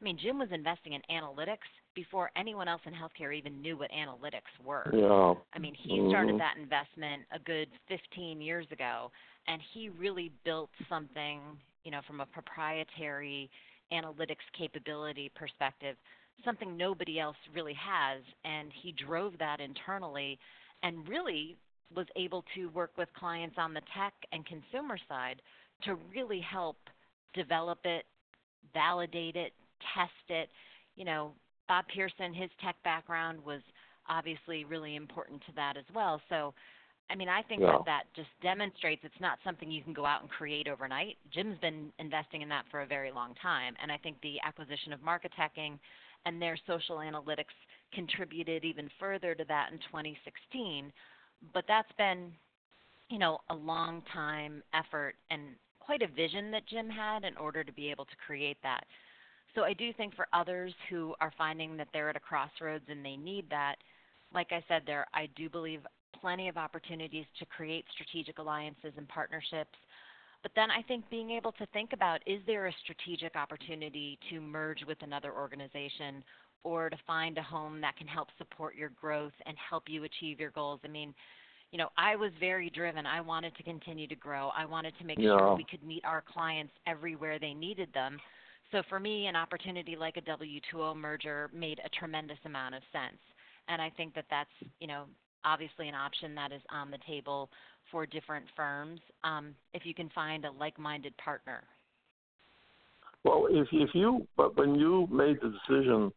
I 0.00 0.04
mean, 0.04 0.18
Jim 0.20 0.38
was 0.38 0.48
investing 0.52 0.92
in 0.94 1.02
analytics 1.10 1.70
before 1.94 2.30
anyone 2.36 2.68
else 2.68 2.80
in 2.86 2.92
healthcare 2.92 3.36
even 3.36 3.60
knew 3.60 3.76
what 3.76 3.90
analytics 3.90 4.64
were. 4.64 4.88
Yeah. 4.92 5.34
I 5.52 5.58
mean, 5.58 5.74
he 5.74 5.98
mm-hmm. 5.98 6.10
started 6.10 6.40
that 6.40 6.54
investment 6.60 7.22
a 7.32 7.38
good 7.40 7.68
15 7.88 8.40
years 8.40 8.66
ago, 8.70 9.10
and 9.48 9.60
he 9.72 9.88
really 9.88 10.32
built 10.44 10.70
something, 10.88 11.40
you 11.84 11.90
know, 11.90 12.00
from 12.06 12.20
a 12.20 12.26
proprietary 12.26 13.50
analytics 13.92 14.46
capability 14.56 15.30
perspective 15.34 15.96
something 16.44 16.76
nobody 16.76 17.20
else 17.20 17.36
really 17.54 17.74
has. 17.74 18.22
And 18.44 18.70
he 18.82 18.92
drove 18.92 19.34
that 19.38 19.60
internally 19.60 20.38
and 20.82 21.08
really 21.08 21.56
was 21.94 22.06
able 22.16 22.44
to 22.54 22.68
work 22.70 22.92
with 22.96 23.08
clients 23.18 23.56
on 23.58 23.74
the 23.74 23.82
tech 23.96 24.14
and 24.32 24.44
consumer 24.46 24.98
side 25.08 25.42
to 25.84 25.96
really 26.14 26.40
help 26.40 26.76
develop 27.34 27.78
it, 27.84 28.04
validate 28.72 29.36
it, 29.36 29.52
test 29.94 30.10
it. 30.28 30.48
You 30.96 31.04
know, 31.04 31.32
Bob 31.68 31.84
Pearson, 31.94 32.34
his 32.34 32.50
tech 32.64 32.76
background 32.84 33.38
was 33.44 33.60
obviously 34.08 34.64
really 34.64 34.96
important 34.96 35.40
to 35.46 35.52
that 35.56 35.76
as 35.76 35.84
well. 35.94 36.20
So, 36.28 36.54
I 37.10 37.14
mean, 37.14 37.28
I 37.28 37.42
think 37.42 37.60
yeah. 37.60 37.72
that 37.72 37.84
that 37.86 38.02
just 38.16 38.28
demonstrates 38.42 39.02
it's 39.04 39.20
not 39.20 39.38
something 39.44 39.70
you 39.70 39.82
can 39.82 39.92
go 39.92 40.06
out 40.06 40.22
and 40.22 40.30
create 40.30 40.68
overnight. 40.68 41.16
Jim's 41.32 41.58
been 41.58 41.92
investing 41.98 42.42
in 42.42 42.48
that 42.48 42.64
for 42.70 42.82
a 42.82 42.86
very 42.86 43.12
long 43.12 43.34
time, 43.42 43.74
and 43.82 43.92
I 43.92 43.98
think 43.98 44.16
the 44.22 44.36
acquisition 44.44 44.92
of 44.92 45.02
Marketeching 45.02 45.78
and 46.26 46.40
their 46.40 46.56
social 46.66 46.96
analytics 46.98 47.54
contributed 47.92 48.64
even 48.64 48.88
further 48.98 49.34
to 49.34 49.44
that 49.44 49.70
in 49.72 49.78
2016. 49.78 50.92
But 51.52 51.64
that's 51.68 51.92
been, 51.98 52.32
you 53.08 53.18
know, 53.18 53.38
a 53.50 53.54
long 53.54 54.02
time 54.12 54.62
effort 54.74 55.14
and 55.30 55.42
quite 55.80 56.02
a 56.02 56.08
vision 56.08 56.50
that 56.52 56.66
Jim 56.66 56.88
had 56.88 57.24
in 57.24 57.36
order 57.36 57.64
to 57.64 57.72
be 57.72 57.90
able 57.90 58.04
to 58.04 58.16
create 58.24 58.56
that. 58.62 58.84
So 59.54 59.64
I 59.64 59.74
do 59.74 59.92
think 59.92 60.14
for 60.14 60.26
others 60.32 60.72
who 60.88 61.14
are 61.20 61.32
finding 61.36 61.76
that 61.76 61.88
they're 61.92 62.08
at 62.08 62.16
a 62.16 62.20
crossroads 62.20 62.84
and 62.88 63.04
they 63.04 63.16
need 63.16 63.50
that, 63.50 63.76
like 64.32 64.48
I 64.50 64.64
said 64.68 64.82
there, 64.86 65.06
I 65.12 65.28
do 65.36 65.50
believe 65.50 65.80
plenty 66.18 66.48
of 66.48 66.56
opportunities 66.56 67.26
to 67.38 67.46
create 67.46 67.84
strategic 67.92 68.38
alliances 68.38 68.92
and 68.96 69.08
partnerships 69.08 69.76
but 70.42 70.52
then 70.56 70.70
I 70.70 70.82
think 70.82 71.08
being 71.10 71.30
able 71.30 71.52
to 71.52 71.66
think 71.72 71.92
about 71.92 72.20
is 72.26 72.40
there 72.46 72.66
a 72.66 72.72
strategic 72.82 73.36
opportunity 73.36 74.18
to 74.30 74.40
merge 74.40 74.84
with 74.86 74.98
another 75.02 75.32
organization 75.32 76.24
or 76.64 76.90
to 76.90 76.96
find 77.06 77.38
a 77.38 77.42
home 77.42 77.80
that 77.80 77.96
can 77.96 78.06
help 78.06 78.28
support 78.38 78.74
your 78.74 78.90
growth 79.00 79.32
and 79.46 79.56
help 79.70 79.84
you 79.86 80.04
achieve 80.04 80.40
your 80.40 80.50
goals? 80.50 80.80
I 80.84 80.88
mean, 80.88 81.14
you 81.70 81.78
know, 81.78 81.88
I 81.96 82.16
was 82.16 82.30
very 82.38 82.70
driven. 82.70 83.06
I 83.06 83.20
wanted 83.20 83.56
to 83.56 83.62
continue 83.62 84.06
to 84.06 84.14
grow. 84.14 84.50
I 84.56 84.64
wanted 84.64 84.94
to 84.98 85.04
make 85.04 85.18
yeah. 85.18 85.38
sure 85.38 85.56
we 85.56 85.64
could 85.64 85.82
meet 85.82 86.04
our 86.04 86.22
clients 86.22 86.72
everywhere 86.86 87.38
they 87.38 87.54
needed 87.54 87.88
them. 87.94 88.18
So 88.70 88.82
for 88.88 89.00
me, 89.00 89.26
an 89.26 89.36
opportunity 89.36 89.96
like 89.96 90.16
a 90.16 90.22
W2O 90.22 90.96
merger 90.96 91.50
made 91.52 91.80
a 91.84 91.88
tremendous 91.90 92.38
amount 92.44 92.74
of 92.74 92.82
sense. 92.92 93.18
And 93.68 93.80
I 93.80 93.90
think 93.96 94.14
that 94.14 94.26
that's, 94.28 94.50
you 94.80 94.86
know, 94.86 95.04
obviously 95.44 95.88
an 95.88 95.94
option 95.94 96.34
that 96.34 96.52
is 96.52 96.62
on 96.70 96.90
the 96.90 96.98
table 97.06 97.48
for 97.90 98.06
different 98.06 98.44
firms 98.56 99.00
um, 99.24 99.54
if 99.74 99.84
you 99.84 99.94
can 99.94 100.08
find 100.14 100.44
a 100.44 100.50
like-minded 100.52 101.16
partner. 101.18 101.62
Well, 103.24 103.46
if 103.50 103.68
if 103.72 103.90
you 103.94 104.26
but 104.36 104.56
when 104.56 104.74
you 104.74 105.06
made 105.10 105.38
the 105.40 105.54
decision, 105.68 106.12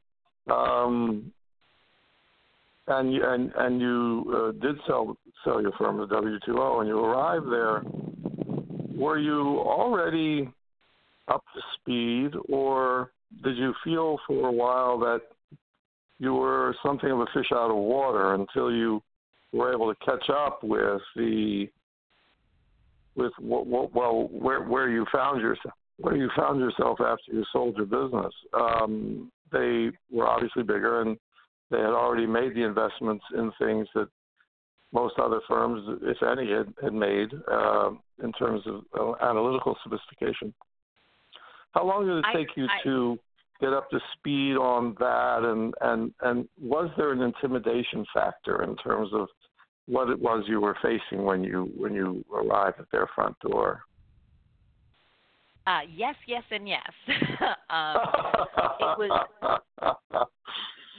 um, 0.50 1.32
and 2.88 3.14
you 3.14 3.24
and 3.24 3.52
and 3.56 3.80
you 3.80 4.26
uh, 4.36 4.52
did 4.66 4.76
sell 4.88 5.16
sell 5.44 5.62
your 5.62 5.72
firm 5.74 5.98
to 5.98 6.08
W 6.08 6.40
two 6.46 6.58
O, 6.60 6.80
and 6.80 6.88
you 6.90 6.98
arrived 7.00 7.46
there, 7.52 7.84
were 8.96 9.20
you 9.20 9.60
already 9.60 10.50
up 11.28 11.44
to 11.54 11.62
speed, 11.80 12.32
or 12.50 13.12
did 13.44 13.58
you 13.58 13.74
feel 13.84 14.18
for 14.26 14.48
a 14.48 14.52
while 14.52 14.98
that 15.00 15.22
you 16.18 16.34
were 16.34 16.76
something 16.84 17.12
of 17.12 17.20
a 17.20 17.26
fish 17.34 17.52
out 17.52 17.70
of 17.70 17.78
water 17.78 18.34
until 18.34 18.72
you 18.72 19.02
were 19.56 19.74
able 19.74 19.94
to 19.94 20.06
catch 20.06 20.30
up 20.30 20.63
with 20.63 21.02
the 21.15 21.68
with 23.15 23.32
what, 23.39 23.65
what 23.65 23.94
well 23.94 24.30
where 24.32 24.63
where 24.63 24.89
you 24.89 25.06
found 25.12 25.41
yourself 25.41 25.74
where 25.98 26.15
you 26.15 26.30
found 26.36 26.60
yourself 26.60 27.00
after 27.00 27.32
you 27.32 27.46
sold 27.54 27.78
your 27.78 27.86
business. 27.86 28.34
Um, 28.54 29.32
they 29.52 29.91
were 30.12 30.28
obviously 30.28 30.63
bigger 30.63 31.02
and 31.02 31.18
they 31.72 31.78
had 31.78 31.91
already 31.91 32.28
made 32.28 32.54
the 32.54 32.63
investments 32.63 33.24
in 33.34 33.52
things 33.58 33.88
that 33.96 34.10
most 34.91 35.15
other 35.18 35.39
firms, 35.48 36.00
if 36.04 36.18
any, 36.22 36.52
had, 36.52 36.74
had 36.82 36.94
made 36.94 37.30
uh, 37.52 37.91
in 38.24 38.32
terms 38.34 38.62
of 38.65 38.84
uh, 38.98 39.26
analytical 39.26 39.78
sophistication. 39.84 40.54
How 41.72 41.86
long 41.86 42.06
did 42.06 42.18
it 42.18 42.26
take 42.34 42.50
I, 42.56 42.60
you 42.60 42.68
I, 42.68 42.84
to 42.84 43.20
get 43.60 43.74
up 43.74 43.89
to 43.89 44.00
speed 44.18 44.56
on 44.56 44.96
that 45.00 45.44
and 45.44 45.74
and 45.82 46.13
and 46.22 46.48
was 46.62 46.89
there 46.98 47.12
an 47.12 47.22
intimidation 47.22 48.06
factor 48.13 48.63
in 48.63 48.76
terms 48.78 49.10
of 49.13 49.28
what 49.88 50.10
it 50.10 50.19
was 50.19 50.43
you 50.48 50.60
were 50.60 50.78
facing 50.82 51.24
when 51.24 51.43
you 51.43 51.71
when 51.78 51.93
you 51.93 52.24
arrived 52.34 52.80
at 52.80 52.89
their 52.91 53.08
front 53.13 53.38
door 53.39 53.82
uh 55.67 55.82
yes 55.93 56.15
yes 56.28 56.43
and 56.52 56.67
yes 56.67 56.91
um 57.69 57.98
it 58.80 58.98
was 58.98 59.28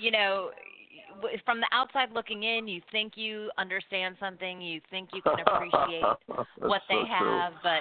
you 0.00 0.10
know 0.10 0.50
from 1.44 1.60
the 1.60 1.66
outside 1.72 2.10
looking 2.12 2.42
in 2.42 2.68
you 2.68 2.80
think 2.92 3.14
you 3.16 3.50
understand 3.58 4.16
something 4.20 4.60
you 4.60 4.80
think 4.90 5.08
you 5.12 5.22
can 5.22 5.40
appreciate 5.40 6.04
what 6.58 6.82
they 6.88 7.02
so 7.02 7.06
have 7.06 7.52
true. 7.52 7.60
but 7.62 7.80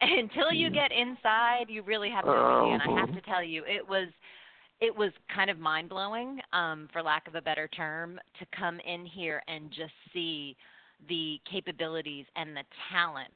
until 0.00 0.52
you 0.52 0.70
get 0.70 0.90
inside, 0.92 1.66
you 1.68 1.82
really 1.82 2.10
have 2.10 2.24
no 2.24 2.32
idea. 2.32 2.74
And 2.74 2.82
I 2.82 3.00
have 3.00 3.14
to 3.14 3.20
tell 3.22 3.42
you, 3.44 3.62
it 3.66 3.86
was 3.86 4.08
it 4.80 4.94
was 4.96 5.12
kind 5.34 5.50
of 5.50 5.58
mind 5.58 5.88
blowing, 5.88 6.40
um, 6.52 6.88
for 6.92 7.02
lack 7.02 7.28
of 7.28 7.34
a 7.34 7.42
better 7.42 7.68
term, 7.68 8.18
to 8.38 8.46
come 8.56 8.80
in 8.80 9.04
here 9.04 9.42
and 9.48 9.70
just 9.70 9.92
see 10.12 10.56
the 11.08 11.38
capabilities 11.50 12.26
and 12.36 12.56
the 12.56 12.62
talent. 12.90 13.28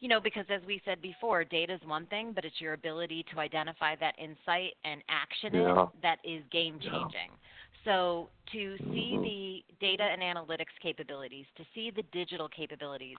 You 0.00 0.08
know, 0.08 0.20
because 0.20 0.44
as 0.48 0.60
we 0.66 0.80
said 0.84 1.02
before, 1.02 1.42
data 1.42 1.74
is 1.74 1.80
one 1.84 2.06
thing, 2.06 2.30
but 2.32 2.44
it's 2.44 2.60
your 2.60 2.74
ability 2.74 3.24
to 3.32 3.40
identify 3.40 3.96
that 3.96 4.14
insight 4.16 4.74
and 4.84 5.02
action 5.08 5.54
yeah. 5.54 5.82
it 5.82 5.88
that 6.02 6.18
is 6.22 6.42
game 6.52 6.78
changing. 6.80 7.30
Yeah. 7.32 7.84
So 7.84 8.28
to 8.52 8.76
see 8.78 9.14
mm-hmm. 9.14 9.22
the 9.22 9.64
data 9.80 10.04
and 10.04 10.22
analytics 10.22 10.76
capabilities, 10.80 11.46
to 11.56 11.64
see 11.74 11.90
the 11.90 12.02
digital 12.12 12.48
capabilities, 12.48 13.16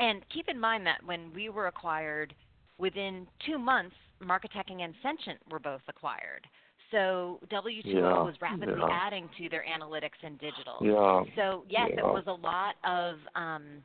and 0.00 0.22
keep 0.32 0.48
in 0.48 0.58
mind 0.58 0.86
that 0.86 1.04
when 1.04 1.32
we 1.34 1.48
were 1.48 1.66
acquired, 1.66 2.34
within 2.78 3.26
two 3.46 3.58
months, 3.58 3.94
Marketeching 4.20 4.82
and 4.82 4.94
Sentient 5.02 5.38
were 5.50 5.58
both 5.58 5.82
acquired. 5.88 6.46
So 6.90 7.40
W2O 7.50 7.84
yeah, 7.84 8.22
was 8.22 8.34
rapidly 8.40 8.80
yeah. 8.80 8.88
adding 8.90 9.28
to 9.38 9.48
their 9.48 9.64
analytics 9.64 10.18
and 10.22 10.38
digital. 10.38 10.78
Yeah. 10.80 11.22
So 11.36 11.64
yes, 11.68 11.90
it 11.92 12.04
was 12.04 12.24
a 12.26 12.32
lot 12.32 12.76
of. 12.84 13.16
Um, 13.34 13.82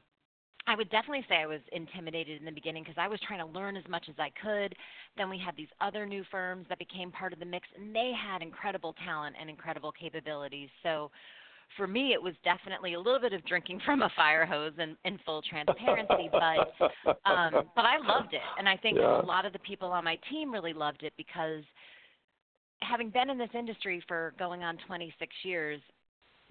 I 0.66 0.76
would 0.76 0.90
definitely 0.90 1.26
say 1.28 1.36
I 1.36 1.46
was 1.46 1.60
intimidated 1.74 2.40
in 2.40 2.46
the 2.46 2.52
beginning 2.52 2.84
because 2.84 2.98
I 2.98 3.10
was 3.10 3.20
trying 3.28 3.40
to 3.40 3.46
learn 3.46 3.76
as 3.76 3.84
much 3.90 4.06
as 4.08 4.16
I 4.18 4.32
could. 4.42 4.74
Then 5.18 5.30
we 5.30 5.38
had 5.38 5.58
these 5.58 5.68
other 5.82 6.06
new 6.06 6.24
firms 6.32 6.66
that 6.70 6.80
became 6.80 7.12
part 7.12 7.34
of 7.34 7.40
the 7.40 7.46
mix, 7.46 7.68
and 7.78 7.94
they 7.94 8.14
had 8.16 8.42
incredible 8.42 8.96
talent 9.06 9.36
and 9.38 9.50
incredible 9.50 9.92
capabilities. 9.92 10.70
So 10.82 11.12
for 11.76 11.86
me, 11.86 12.14
it 12.14 12.22
was 12.22 12.34
definitely 12.46 12.94
a 12.94 13.00
little 13.00 13.20
bit 13.20 13.34
of 13.34 13.46
drinking 13.46 13.82
from 13.86 14.04
a 14.04 14.10
fire 14.16 14.46
hose 14.46 14.74
in, 14.78 14.96
in 15.04 15.20
full 15.26 15.42
transparency, 15.42 16.30
but 16.32 16.74
um, 17.26 17.70
but 17.76 17.86
I 17.86 17.98
loved 18.02 18.34
it, 18.34 18.42
and 18.58 18.70
I 18.70 18.78
think 18.78 18.98
Yeah. 18.98 19.22
a 19.22 19.26
lot 19.26 19.46
of 19.46 19.54
the 19.54 19.60
people 19.60 19.90
on 19.90 20.04
my 20.04 20.18
team 20.30 20.52
really 20.52 20.74
loved 20.74 21.04
it 21.04 21.14
because 21.18 21.64
having 22.84 23.10
been 23.10 23.30
in 23.30 23.38
this 23.38 23.50
industry 23.54 24.04
for 24.08 24.34
going 24.38 24.64
on 24.64 24.78
26 24.88 25.34
years, 25.44 25.82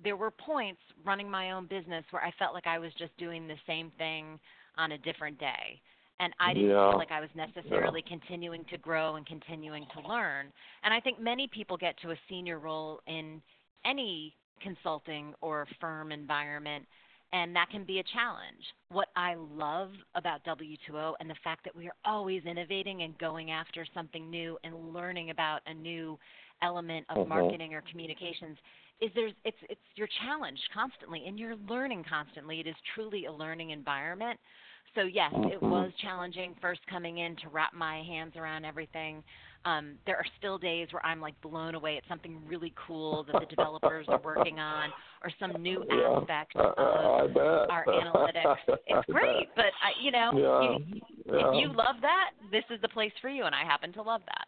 there 0.03 0.17
were 0.17 0.31
points 0.31 0.81
running 1.05 1.31
my 1.31 1.53
own 1.53 1.67
business 1.67 2.05
where 2.11 2.23
I 2.23 2.33
felt 2.39 2.55
like 2.55 2.67
I 2.67 2.79
was 2.79 2.93
just 2.99 3.17
doing 3.19 3.47
the 3.47 3.57
same 3.67 3.93
thing 3.99 4.39
on 4.77 4.93
a 4.93 4.99
different 4.99 5.39
day. 5.39 5.81
And 6.21 6.33
I 6.39 6.55
didn't 6.55 6.71
Yeah. 6.71 6.91
feel 6.91 6.99
like 6.99 7.11
I 7.11 7.21
was 7.21 7.31
necessarily 7.35 8.03
continuing 8.03 8.65
to 8.67 8.79
grow 8.79 9.17
and 9.17 9.27
continuing 9.27 9.87
to 9.95 10.01
learn. 10.09 10.53
And 10.83 10.95
I 10.95 11.01
think 11.01 11.19
many 11.19 11.49
people 11.49 11.77
get 11.77 11.97
to 11.99 12.13
a 12.13 12.17
senior 12.29 12.59
role 12.59 13.01
in 13.07 13.43
any 13.85 14.37
consulting 14.61 15.35
or 15.41 15.67
firm 15.81 16.13
environment, 16.13 16.87
and 17.33 17.55
that 17.57 17.71
can 17.71 17.85
be 17.85 17.99
a 17.99 18.03
challenge. 18.03 18.63
What 18.91 19.09
I 19.17 19.35
love 19.35 19.91
about 20.15 20.45
W2O 20.45 21.15
and 21.21 21.29
the 21.31 21.35
fact 21.43 21.65
that 21.65 21.75
we 21.75 21.87
are 21.87 21.95
always 22.05 22.45
innovating 22.45 23.03
and 23.03 23.17
going 23.19 23.51
after 23.51 23.87
something 23.95 24.31
new 24.31 24.59
and 24.65 24.93
learning 24.93 25.31
about 25.31 25.61
a 25.67 25.75
new 25.75 26.19
element 26.63 27.07
of 27.09 27.19
Mhm. 27.19 27.27
marketing 27.27 27.75
or 27.75 27.83
communications 27.91 28.57
is 29.01 29.11
there's 29.15 29.33
it's 29.45 29.57
it's 29.69 29.81
you're 29.97 30.09
challenged 30.25 30.63
constantly 30.73 31.25
and 31.27 31.39
you're 31.39 31.57
learning 31.69 32.05
constantly. 32.09 32.61
It 32.61 32.67
is 32.67 32.77
truly 32.95 33.25
a 33.27 33.33
learning 33.33 33.71
environment. 33.71 34.39
So 34.95 35.03
yes, 35.03 35.33
it 35.51 35.61
Mhm. 35.61 35.71
was 35.71 35.91
challenging 36.03 36.55
first 36.61 36.81
coming 36.87 37.19
in 37.19 37.35
to 37.37 37.49
wrap 37.49 37.73
my 37.73 38.03
hands 38.03 38.37
around 38.37 38.65
everything. 38.65 39.25
Um, 39.65 39.95
there 40.07 40.17
are 40.17 40.25
still 40.39 40.59
days 40.59 40.89
where 40.91 41.05
I'm 41.07 41.21
like 41.21 41.41
blown 41.41 41.75
away 41.75 41.97
at 41.97 42.03
something 42.09 42.41
really 42.47 42.75
cool 42.87 43.25
that 43.25 43.39
the 43.39 43.47
developers 43.47 44.07
are 44.09 44.21
working 44.25 44.59
on, 44.59 44.91
or 45.23 45.31
some 45.39 45.63
new 45.63 45.85
Yeah. 45.91 46.19
aspect 46.19 46.57
Uh, 46.57 46.73
of 46.77 47.37
I 47.37 47.67
our 47.71 47.85
analytics. 47.87 48.57
It's 48.87 49.07
great, 49.11 49.49
but 49.55 49.67
I, 49.83 49.93
you 50.03 50.11
know, 50.11 50.31
Yeah. 50.35 50.79
you, 50.79 51.01
yeah. 51.27 51.49
if 51.49 51.63
you 51.63 51.69
love 51.69 51.97
that, 52.01 52.31
this 52.51 52.65
is 52.71 52.81
the 52.83 52.89
place 52.89 53.13
for 53.21 53.29
you, 53.29 53.45
and 53.45 53.55
I 53.55 53.65
happen 53.65 53.93
to 53.95 54.03
love 54.03 54.23
that. 54.27 54.47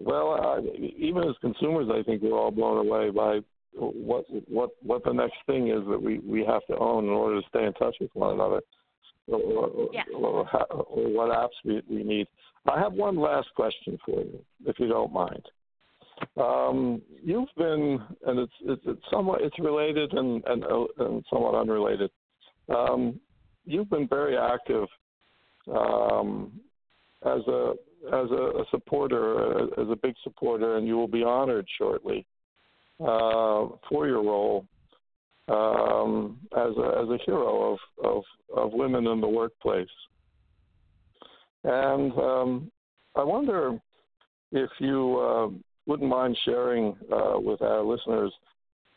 Well, 0.00 0.32
uh, 0.32 0.60
even 0.96 1.28
as 1.28 1.36
consumers, 1.40 1.88
I 1.92 2.02
think 2.02 2.22
we're 2.22 2.38
all 2.38 2.50
blown 2.50 2.86
away 2.86 3.10
by 3.10 3.40
what 3.76 4.24
what 4.48 4.70
what 4.82 5.04
the 5.04 5.12
next 5.12 5.36
thing 5.46 5.68
is 5.68 5.80
that 5.88 6.00
we 6.00 6.18
we 6.20 6.44
have 6.44 6.64
to 6.66 6.76
own 6.78 7.04
in 7.04 7.10
order 7.10 7.40
to 7.40 7.48
stay 7.48 7.64
in 7.64 7.72
touch 7.74 7.96
with 8.00 8.10
one 8.14 8.34
another, 8.34 8.60
or, 9.26 9.40
or, 9.40 9.88
Yeah. 9.92 10.04
or, 10.16 10.48
or 10.84 11.08
what 11.08 11.30
apps 11.30 11.54
we 11.64 11.82
we 11.88 12.02
need. 12.04 12.28
I 12.68 12.80
have 12.80 12.92
one 12.94 13.16
last 13.16 13.48
question 13.54 13.98
for 14.04 14.20
you, 14.20 14.38
if 14.66 14.78
you 14.78 14.88
don't 14.88 15.12
mind. 15.12 15.42
Um, 16.36 17.02
you've 17.22 17.48
been, 17.56 18.00
and 18.26 18.38
it's 18.38 18.52
it's, 18.62 18.82
it's 18.86 19.02
somewhat 19.10 19.42
it's 19.42 19.58
related 19.58 20.12
and 20.12 20.42
and, 20.46 20.64
uh, 20.64 20.84
and 20.98 21.24
somewhat 21.30 21.54
unrelated. 21.54 22.10
Um, 22.74 23.20
you've 23.64 23.90
been 23.90 24.08
very 24.08 24.36
active 24.36 24.86
um, 25.74 26.52
as 27.26 27.40
a 27.48 27.74
as 28.12 28.30
a, 28.30 28.60
a 28.60 28.64
supporter, 28.70 29.58
uh, 29.58 29.82
as 29.82 29.88
a 29.90 29.96
big 29.96 30.14
supporter, 30.22 30.76
and 30.76 30.86
you 30.86 30.96
will 30.96 31.08
be 31.08 31.24
honored 31.24 31.66
shortly 31.78 32.26
uh, 33.00 33.66
for 33.88 34.06
your 34.06 34.22
role 34.22 34.66
um, 35.48 36.38
as 36.56 36.76
a 36.76 37.02
as 37.02 37.08
a 37.08 37.18
hero 37.26 37.72
of, 37.72 37.78
of 38.04 38.22
of 38.56 38.72
women 38.72 39.06
in 39.06 39.20
the 39.20 39.28
workplace. 39.28 39.88
And 41.64 42.12
um, 42.12 42.70
I 43.16 43.24
wonder 43.24 43.78
if 44.52 44.70
you 44.78 45.18
uh, 45.18 45.48
wouldn't 45.86 46.08
mind 46.08 46.36
sharing 46.44 46.96
uh, 47.12 47.38
with 47.38 47.62
our 47.62 47.82
listeners 47.82 48.32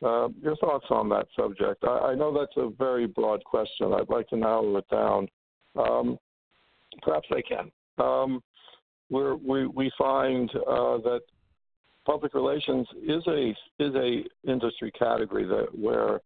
uh, 0.05 0.27
your 0.41 0.55
thoughts 0.57 0.85
on 0.89 1.09
that 1.09 1.27
subject. 1.35 1.83
I, 1.83 2.11
I 2.11 2.15
know 2.15 2.37
that's 2.37 2.55
a 2.57 2.69
very 2.77 3.07
broad 3.07 3.43
question. 3.43 3.93
I'd 3.93 4.09
like 4.09 4.27
to 4.29 4.37
narrow 4.37 4.77
it 4.77 4.85
down. 4.91 5.27
Um, 5.75 6.19
perhaps 7.01 7.27
I 7.31 7.41
can. 7.41 7.71
Um, 7.97 8.43
we 9.09 9.67
we 9.67 9.91
find 9.97 10.49
uh, 10.55 10.97
that 10.97 11.21
public 12.05 12.33
relations 12.33 12.87
is 13.01 13.23
a 13.27 13.49
is 13.79 13.95
a 13.95 14.23
industry 14.49 14.91
category 14.91 15.45
that 15.45 15.67
where 15.77 16.21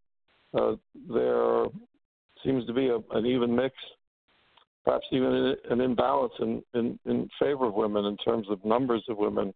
uh, 0.54 0.76
there 1.10 1.66
seems 2.44 2.66
to 2.66 2.74
be 2.74 2.88
a, 2.88 2.98
an 3.18 3.26
even 3.26 3.56
mix, 3.56 3.76
perhaps 4.84 5.06
even 5.12 5.56
an 5.70 5.82
imbalance 5.82 6.34
in, 6.40 6.64
in, 6.74 7.00
in 7.06 7.30
favor 7.40 7.68
of 7.68 7.74
women 7.74 8.06
in 8.06 8.18
terms 8.18 8.48
of 8.50 8.64
numbers 8.66 9.04
of 9.10 9.18
women 9.18 9.54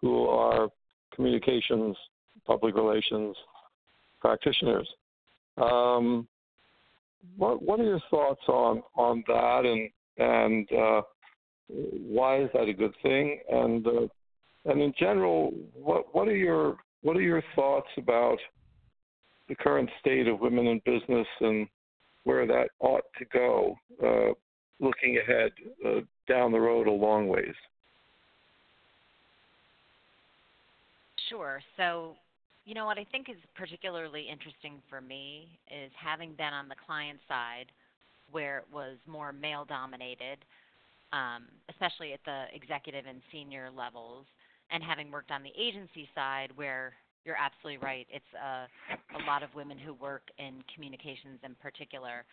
who 0.00 0.26
are 0.26 0.68
communications, 1.14 1.96
public 2.46 2.74
relations 2.74 3.36
practitioners. 4.20 4.88
Um, 5.56 6.26
what 7.36 7.62
what 7.62 7.80
are 7.80 7.84
your 7.84 8.00
thoughts 8.10 8.42
on 8.48 8.82
on 8.96 9.24
that 9.26 9.64
and 9.64 9.90
and 10.18 10.72
uh, 10.72 11.02
why 11.68 12.42
is 12.42 12.50
that 12.54 12.68
a 12.68 12.72
good 12.72 12.94
thing? 13.02 13.40
And 13.50 13.86
uh, 13.86 14.06
and 14.66 14.80
in 14.80 14.92
general, 14.98 15.52
what 15.74 16.14
what 16.14 16.28
are 16.28 16.36
your 16.36 16.76
what 17.02 17.16
are 17.16 17.22
your 17.22 17.42
thoughts 17.54 17.88
about 17.96 18.38
the 19.48 19.54
current 19.54 19.88
state 20.00 20.26
of 20.26 20.40
women 20.40 20.66
in 20.66 20.80
business 20.84 21.26
and 21.40 21.68
where 22.24 22.46
that 22.46 22.70
ought 22.80 23.04
to 23.18 23.24
go, 23.26 23.76
uh, 24.02 24.32
looking 24.80 25.18
ahead 25.18 25.52
uh, 25.84 26.00
down 26.28 26.52
the 26.52 26.60
road 26.60 26.86
a 26.86 26.90
long 26.90 27.28
ways? 27.28 27.54
Sure. 31.28 31.60
So, 31.76 32.14
you 32.64 32.74
know 32.74 32.84
what 32.84 32.98
I 32.98 33.06
think 33.10 33.28
is 33.28 33.36
particularly 33.54 34.26
interesting 34.30 34.82
for 34.90 35.00
me 35.00 35.48
is 35.70 35.90
having 35.96 36.32
been 36.32 36.52
on 36.52 36.68
the 36.68 36.74
client 36.86 37.18
side 37.28 37.66
where 38.30 38.58
it 38.58 38.64
was 38.72 38.96
more 39.06 39.32
male 39.32 39.64
dominated, 39.64 40.38
um, 41.12 41.46
especially 41.70 42.12
at 42.12 42.20
the 42.24 42.46
executive 42.52 43.04
and 43.08 43.20
senior 43.30 43.70
levels, 43.76 44.26
and 44.70 44.82
having 44.82 45.12
worked 45.12 45.30
on 45.30 45.42
the 45.42 45.52
agency 45.56 46.08
side 46.14 46.50
where 46.56 46.92
you're 47.24 47.36
absolutely 47.36 47.78
right, 47.78 48.06
it's 48.10 48.24
a, 48.34 48.66
a 49.16 49.20
lot 49.26 49.42
of 49.42 49.54
women 49.54 49.78
who 49.78 49.94
work 49.94 50.22
in 50.38 50.62
communications 50.72 51.38
in 51.44 51.54
particular. 51.62 52.24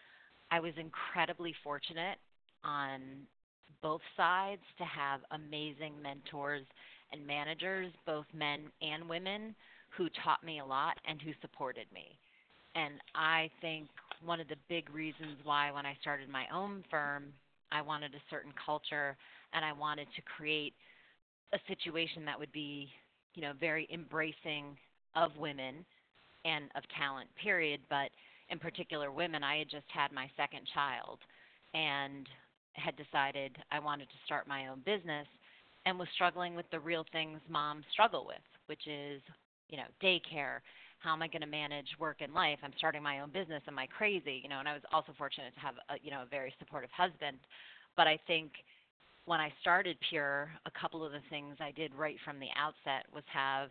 I 0.52 0.60
was 0.60 0.74
incredibly 0.78 1.54
fortunate 1.64 2.18
on 2.64 3.01
both 3.82 4.01
sides 4.16 4.61
to 4.78 4.86
have 4.86 5.22
amazing 5.32 5.93
mentors 6.01 6.66
and 7.11 7.26
managers, 7.26 7.91
both 8.05 8.26
men 8.34 8.61
and 8.82 9.07
women, 9.07 9.53
who 9.95 10.09
taught 10.24 10.43
me 10.43 10.59
a 10.59 10.66
lot 10.66 10.97
and 11.07 11.22
who 11.22 11.32
supported 11.41 11.86
me. 11.93 12.18
And 12.76 12.95
I 13.14 13.51
think 13.61 13.89
one 14.26 14.39
of 14.39 14.47
the 14.47 14.55
big 14.68 14.89
reasons 14.93 15.38
why, 15.43 15.72
when 15.72 15.86
I 15.86 15.95
started 16.01 16.30
my 16.30 16.45
own 16.51 16.84
firm, 16.89 17.26
I 17.72 17.82
wanted 17.82 18.16
a 18.16 18.22
certain 18.30 18.53
culture 18.66 19.16
and 19.53 19.64
I 19.64 19.74
wanted 19.74 20.07
to 20.16 20.22
create 20.38 20.74
a 21.53 21.59
situation 21.68 22.26
that 22.26 22.39
would 22.39 22.51
be, 22.51 22.89
you 23.36 23.41
know, 23.41 23.53
very 23.59 23.88
embracing 23.93 24.78
of 25.16 25.38
women 25.38 25.86
and 26.45 26.66
of 26.76 26.84
talent, 26.97 27.30
period. 27.41 27.82
But 27.89 28.09
in 28.49 28.57
particular, 28.57 29.11
women, 29.11 29.43
I 29.43 29.57
had 29.57 29.70
just 29.70 29.86
had 29.93 30.11
my 30.11 30.30
second 30.36 30.61
child 30.74 31.20
and 31.74 32.28
had 32.74 32.96
decided 32.96 33.58
I 33.72 33.80
wanted 33.80 34.10
to 34.10 34.16
start 34.26 34.48
my 34.48 34.68
own 34.68 34.82
business 34.86 35.28
and 35.86 36.00
was 36.00 36.08
struggling 36.16 36.56
with 36.56 36.70
the 36.72 36.80
real 36.80 37.06
things 37.12 37.40
moms 37.50 37.86
struggle 37.92 38.26
with, 38.26 38.44
which 38.68 38.88
is, 38.88 39.22
you 39.70 39.78
know, 39.78 39.90
daycare. 40.02 40.60
How 41.00 41.14
am 41.14 41.22
I 41.22 41.28
going 41.28 41.42
to 41.42 41.48
manage 41.48 41.88
work 42.00 42.18
and 42.22 42.34
life? 42.34 42.60
I'm 42.64 42.74
starting 42.78 43.04
my 43.04 43.20
own 43.20 43.30
business. 43.32 43.62
Am 43.68 43.78
I 43.78 43.88
crazy? 43.88 44.40
You 44.42 44.50
know, 44.50 44.60
and 44.60 44.68
I 44.68 44.74
was 44.74 44.84
also 44.94 45.14
fortunate 45.18 45.54
to 45.54 45.60
have, 45.60 45.76
a, 45.90 45.96
you 46.02 46.12
know, 46.12 46.22
a 46.24 46.30
very 46.30 46.54
supportive 46.60 46.92
husband. 46.96 47.38
But 47.98 48.08
I 48.08 48.18
think 48.26 48.52
when 49.26 49.40
I 49.40 49.52
started 49.62 49.98
Pure, 50.10 50.50
a 50.66 50.72
couple 50.80 51.06
of 51.06 51.12
the 51.12 51.22
things 51.30 51.58
I 51.60 51.72
did 51.72 51.94
right 51.94 52.18
from 52.24 52.40
the 52.40 52.48
outset 52.58 53.06
was 53.14 53.24
have 53.32 53.70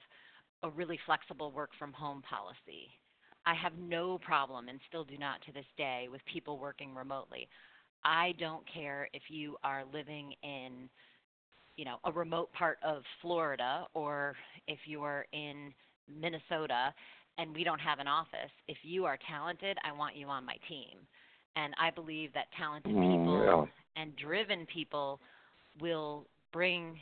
a 0.62 0.70
really 0.70 0.98
flexible 1.06 1.50
work 1.50 1.70
from 1.78 1.92
home 1.92 2.22
policy. 2.28 2.88
I 3.44 3.54
have 3.54 3.72
no 3.78 4.18
problem 4.18 4.68
and 4.68 4.78
still 4.88 5.04
do 5.04 5.18
not 5.18 5.42
to 5.46 5.52
this 5.52 5.66
day 5.76 6.08
with 6.10 6.20
people 6.32 6.58
working 6.58 6.94
remotely. 6.94 7.48
I 8.04 8.34
don't 8.38 8.64
care 8.72 9.08
if 9.12 9.22
you 9.28 9.56
are 9.64 9.84
living 9.92 10.34
in 10.42 10.88
you 11.76 11.84
know 11.84 11.96
a 12.04 12.12
remote 12.12 12.52
part 12.52 12.78
of 12.82 13.02
Florida 13.20 13.86
or 13.94 14.34
if 14.68 14.78
you 14.86 15.02
are 15.02 15.26
in 15.32 15.72
Minnesota 16.20 16.92
and 17.38 17.54
we 17.54 17.64
don't 17.64 17.80
have 17.80 17.98
an 17.98 18.08
office. 18.08 18.50
If 18.68 18.78
you 18.82 19.04
are 19.06 19.18
talented, 19.28 19.78
I 19.84 19.92
want 19.92 20.16
you 20.16 20.28
on 20.28 20.44
my 20.44 20.56
team. 20.68 20.98
And 21.56 21.74
I 21.80 21.90
believe 21.90 22.32
that 22.34 22.46
talented 22.56 22.94
Mm, 22.94 23.24
people 23.24 23.42
yeah. 23.44 23.64
and 24.02 24.16
driven 24.16 24.66
people 24.66 25.20
will 25.80 26.26
bring 26.52 26.98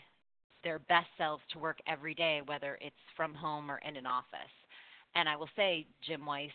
their 0.62 0.78
best 0.78 1.06
selves 1.18 1.42
to 1.52 1.58
work 1.58 1.78
every 1.86 2.14
day, 2.14 2.40
whether 2.46 2.78
it's 2.80 2.94
from 3.16 3.34
home 3.34 3.70
or 3.70 3.78
in 3.78 3.96
an 3.96 4.06
office. 4.06 4.52
And 5.14 5.28
I 5.28 5.36
will 5.36 5.48
say, 5.56 5.86
Jim 6.06 6.24
Weiss 6.26 6.50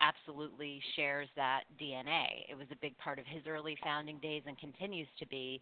absolutely 0.00 0.80
shares 0.96 1.28
that 1.36 1.62
DNA. 1.80 2.44
It 2.50 2.56
was 2.56 2.66
a 2.72 2.76
big 2.80 2.96
part 2.98 3.18
of 3.18 3.26
his 3.26 3.42
early 3.48 3.76
founding 3.82 4.18
days 4.18 4.42
and 4.46 4.58
continues 4.58 5.08
to 5.18 5.26
be, 5.26 5.60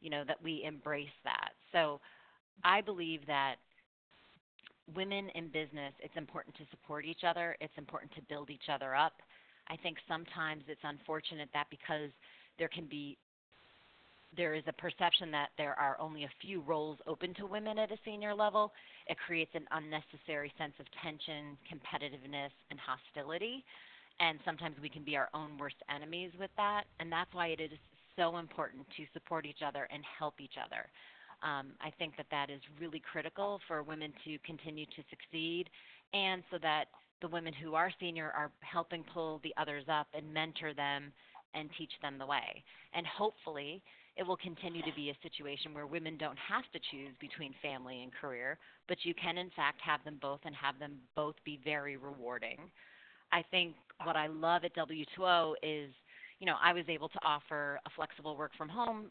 you 0.00 0.10
know, 0.10 0.24
that 0.26 0.42
we 0.42 0.64
embrace 0.64 1.08
that. 1.24 1.50
So 1.72 2.00
I 2.64 2.80
believe 2.80 3.26
that 3.26 3.56
women 4.94 5.28
in 5.34 5.48
business, 5.48 5.92
it's 6.00 6.16
important 6.16 6.54
to 6.56 6.62
support 6.70 7.04
each 7.04 7.24
other, 7.26 7.56
it's 7.60 7.76
important 7.76 8.12
to 8.14 8.22
build 8.22 8.50
each 8.50 8.68
other 8.72 8.94
up. 8.94 9.14
I 9.68 9.76
think 9.76 9.98
sometimes 10.08 10.64
it's 10.68 10.80
unfortunate 10.82 11.48
that 11.54 11.66
because 11.70 12.10
there 12.58 12.68
can 12.68 12.86
be 12.86 13.16
there 14.36 14.54
is 14.54 14.64
a 14.66 14.72
perception 14.72 15.30
that 15.30 15.48
there 15.58 15.78
are 15.78 15.96
only 16.00 16.24
a 16.24 16.30
few 16.40 16.60
roles 16.62 16.98
open 17.06 17.34
to 17.34 17.46
women 17.46 17.78
at 17.78 17.92
a 17.92 17.96
senior 18.04 18.34
level, 18.34 18.72
it 19.06 19.16
creates 19.26 19.50
an 19.54 19.66
unnecessary 19.72 20.52
sense 20.58 20.72
of 20.80 20.86
tension, 21.02 21.56
competitiveness, 21.68 22.50
and 22.70 22.78
hostility. 22.80 23.64
And 24.20 24.38
sometimes 24.44 24.76
we 24.80 24.88
can 24.88 25.04
be 25.04 25.16
our 25.16 25.28
own 25.34 25.58
worst 25.58 25.76
enemies 25.94 26.30
with 26.38 26.50
that. 26.56 26.84
And 27.00 27.10
that's 27.10 27.32
why 27.32 27.48
it 27.48 27.60
is 27.60 27.70
so 28.16 28.38
important 28.38 28.86
to 28.96 29.04
support 29.12 29.46
each 29.46 29.62
other 29.66 29.88
and 29.92 30.02
help 30.18 30.40
each 30.40 30.54
other. 30.62 30.88
Um, 31.42 31.72
I 31.80 31.90
think 31.98 32.16
that 32.16 32.26
that 32.30 32.50
is 32.50 32.60
really 32.80 33.00
critical 33.00 33.60
for 33.66 33.82
women 33.82 34.12
to 34.24 34.38
continue 34.46 34.86
to 34.86 35.02
succeed, 35.10 35.68
and 36.14 36.42
so 36.50 36.58
that 36.62 36.84
the 37.20 37.28
women 37.28 37.52
who 37.52 37.74
are 37.74 37.90
senior 37.98 38.30
are 38.30 38.50
helping 38.60 39.02
pull 39.12 39.40
the 39.42 39.52
others 39.56 39.84
up 39.90 40.06
and 40.14 40.32
mentor 40.32 40.72
them 40.72 41.12
and 41.54 41.68
teach 41.76 41.90
them 42.00 42.18
the 42.18 42.26
way. 42.26 42.62
And 42.94 43.06
hopefully, 43.06 43.82
it 44.16 44.26
will 44.26 44.36
continue 44.36 44.82
to 44.82 44.92
be 44.94 45.10
a 45.10 45.16
situation 45.22 45.72
where 45.72 45.86
women 45.86 46.16
don't 46.18 46.38
have 46.38 46.64
to 46.72 46.78
choose 46.90 47.14
between 47.20 47.54
family 47.62 48.02
and 48.02 48.12
career, 48.12 48.58
but 48.88 48.98
you 49.02 49.14
can, 49.14 49.38
in 49.38 49.50
fact, 49.56 49.80
have 49.80 50.04
them 50.04 50.18
both 50.20 50.40
and 50.44 50.54
have 50.54 50.78
them 50.78 50.98
both 51.16 51.34
be 51.44 51.58
very 51.64 51.96
rewarding. 51.96 52.58
I 53.32 53.42
think 53.50 53.74
what 54.04 54.16
I 54.16 54.26
love 54.26 54.64
at 54.64 54.76
W2O 54.76 55.54
is, 55.62 55.90
you 56.38 56.46
know, 56.46 56.56
I 56.62 56.72
was 56.74 56.84
able 56.88 57.08
to 57.08 57.18
offer 57.24 57.80
a 57.86 57.90
flexible 57.96 58.36
work 58.36 58.52
from 58.58 58.68
home 58.68 59.06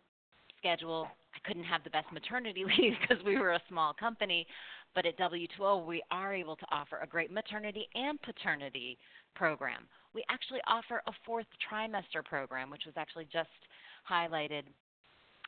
schedule. 0.59 1.07
I 1.33 1.47
couldn't 1.47 1.63
have 1.63 1.83
the 1.83 1.89
best 1.89 2.11
maternity 2.13 2.63
leave 2.77 2.93
because 3.01 3.23
we 3.25 3.37
were 3.37 3.53
a 3.53 3.61
small 3.67 3.93
company, 3.93 4.45
but 4.93 5.07
at 5.07 5.17
W2O, 5.17 5.85
we 5.85 6.03
are 6.11 6.35
able 6.35 6.55
to 6.55 6.65
offer 6.71 6.99
a 7.01 7.07
great 7.07 7.31
maternity 7.31 7.87
and 7.95 8.21
paternity 8.21 8.99
program. 9.35 9.87
We 10.13 10.23
actually 10.29 10.59
offer 10.67 11.01
a 11.07 11.11
fourth 11.25 11.47
trimester 11.71 12.23
program, 12.23 12.69
which 12.69 12.83
was 12.85 12.93
actually 12.97 13.27
just 13.31 13.49
highlighted 14.09 14.63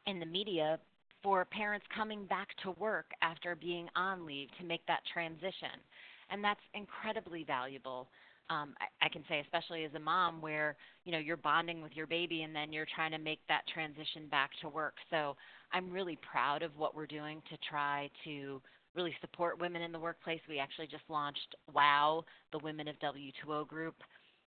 in 0.07 0.19
the 0.19 0.25
media 0.25 0.79
for 1.21 1.45
parents 1.45 1.85
coming 1.95 2.25
back 2.25 2.49
to 2.63 2.71
work 2.71 3.05
after 3.21 3.55
being 3.55 3.87
on 3.95 4.25
leave 4.25 4.49
to 4.59 4.65
make 4.65 4.85
that 4.87 4.99
transition. 5.11 5.79
And 6.29 6.43
that's 6.43 6.59
incredibly 6.73 7.43
valuable. 7.43 8.09
Um, 8.49 8.75
I, 8.79 9.05
I 9.05 9.09
can 9.09 9.23
say, 9.29 9.39
especially 9.39 9.85
as 9.85 9.93
a 9.95 9.99
mom, 9.99 10.41
where 10.41 10.75
you 11.05 11.11
know 11.11 11.17
you're 11.19 11.37
bonding 11.37 11.81
with 11.81 11.93
your 11.95 12.07
baby, 12.07 12.43
and 12.43 12.53
then 12.53 12.73
you're 12.73 12.87
trying 12.93 13.11
to 13.11 13.17
make 13.17 13.39
that 13.47 13.61
transition 13.73 14.27
back 14.29 14.51
to 14.61 14.69
work. 14.69 14.95
So 15.09 15.37
I'm 15.71 15.89
really 15.89 16.19
proud 16.29 16.61
of 16.61 16.71
what 16.77 16.93
we're 16.95 17.07
doing 17.07 17.41
to 17.49 17.57
try 17.69 18.09
to 18.25 18.61
really 18.95 19.15
support 19.21 19.59
women 19.59 19.81
in 19.81 19.91
the 19.91 19.99
workplace. 19.99 20.39
We 20.47 20.59
actually 20.59 20.87
just 20.87 21.03
launched 21.09 21.55
WOW, 21.73 22.25
the 22.51 22.59
Women 22.59 22.87
of 22.87 22.95
W2O 22.99 23.67
group, 23.67 23.95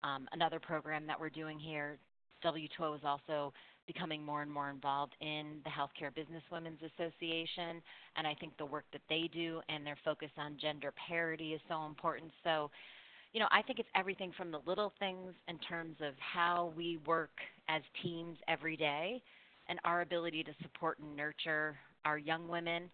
um, 0.04 0.28
another 0.32 0.60
program 0.60 1.06
that 1.06 1.18
we're 1.18 1.30
doing 1.30 1.58
here. 1.58 1.98
W2O 2.44 2.96
is 2.96 3.02
also 3.04 3.52
becoming 3.86 4.24
more 4.24 4.42
and 4.42 4.52
more 4.52 4.70
involved 4.70 5.14
in 5.20 5.60
the 5.64 5.70
Healthcare 5.70 6.14
Business 6.14 6.42
Women's 6.50 6.80
Association, 6.82 7.82
and 8.16 8.26
I 8.26 8.34
think 8.34 8.56
the 8.58 8.66
work 8.66 8.84
that 8.92 9.02
they 9.08 9.30
do 9.32 9.60
and 9.68 9.86
their 9.86 9.98
focus 10.04 10.30
on 10.36 10.56
gender 10.60 10.92
parity 11.08 11.52
is 11.52 11.60
so 11.68 11.86
important. 11.86 12.30
So, 12.44 12.70
you 13.32 13.40
know, 13.40 13.48
I 13.50 13.62
think 13.62 13.78
it's 13.78 13.88
everything 13.94 14.32
from 14.36 14.50
the 14.50 14.60
little 14.66 14.92
things 14.98 15.34
in 15.48 15.58
terms 15.58 15.96
of 16.00 16.14
how 16.18 16.72
we 16.76 16.98
work 17.06 17.30
as 17.68 17.82
teams 18.02 18.38
every 18.48 18.76
day 18.76 19.22
and 19.68 19.78
our 19.84 20.02
ability 20.02 20.42
to 20.44 20.52
support 20.62 20.98
and 20.98 21.16
nurture 21.16 21.76
our 22.04 22.18
young 22.18 22.48
women 22.48 22.88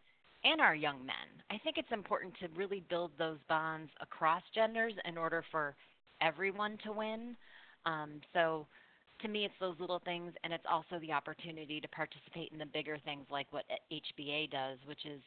and 0.45 0.61
our 0.61 0.74
young 0.74 1.05
men. 1.05 1.14
I 1.51 1.59
think 1.59 1.78
it's 1.78 1.93
important 1.93 2.34
to 2.40 2.49
really 2.57 2.82
build 2.88 3.12
those 3.18 3.38
bonds 3.49 3.90
across 4.01 4.43
genders 4.55 4.95
in 5.05 5.16
order 5.16 5.45
for 5.51 5.74
everyone 6.20 6.78
to 6.84 6.93
win. 6.93 7.36
Um, 7.86 8.20
so, 8.32 8.66
to 9.23 9.29
me, 9.29 9.45
it's 9.45 9.55
those 9.61 9.77
little 9.79 10.01
things, 10.05 10.33
and 10.45 10.53
it's 10.53 10.64
also 10.70 10.99
the 11.01 11.12
opportunity 11.12 11.81
to 11.81 11.89
participate 11.89 12.51
in 12.53 12.59
the 12.59 12.66
bigger 12.66 12.99
things 13.05 13.25
like 13.31 13.47
what 13.51 13.64
HBA 13.91 14.51
does, 14.51 14.79
which 14.87 15.07
is 15.07 15.20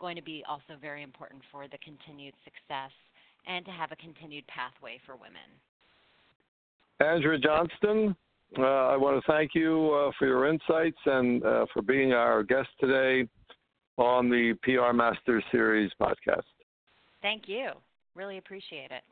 going 0.00 0.16
to 0.16 0.22
be 0.22 0.42
also 0.48 0.80
very 0.80 1.02
important 1.02 1.42
for 1.52 1.68
the 1.68 1.78
continued 1.78 2.34
success 2.44 2.90
and 3.46 3.64
to 3.64 3.70
have 3.70 3.92
a 3.92 3.96
continued 3.96 4.44
pathway 4.46 4.98
for 5.04 5.16
women. 5.16 5.48
Andrea 7.00 7.38
Johnston, 7.38 8.16
uh, 8.58 8.62
I 8.62 8.96
want 8.96 9.22
to 9.22 9.32
thank 9.32 9.54
you 9.54 9.92
uh, 9.92 10.10
for 10.18 10.26
your 10.26 10.48
insights 10.48 10.98
and 11.06 11.44
uh, 11.44 11.66
for 11.72 11.82
being 11.82 12.12
our 12.12 12.42
guest 12.42 12.68
today 12.80 13.28
on 13.96 14.28
the 14.28 14.54
PR 14.62 14.92
Masters 14.94 15.44
Series 15.52 15.90
podcast. 16.00 16.42
Thank 17.22 17.44
you. 17.46 17.70
Really 18.14 18.38
appreciate 18.38 18.90
it. 18.90 19.02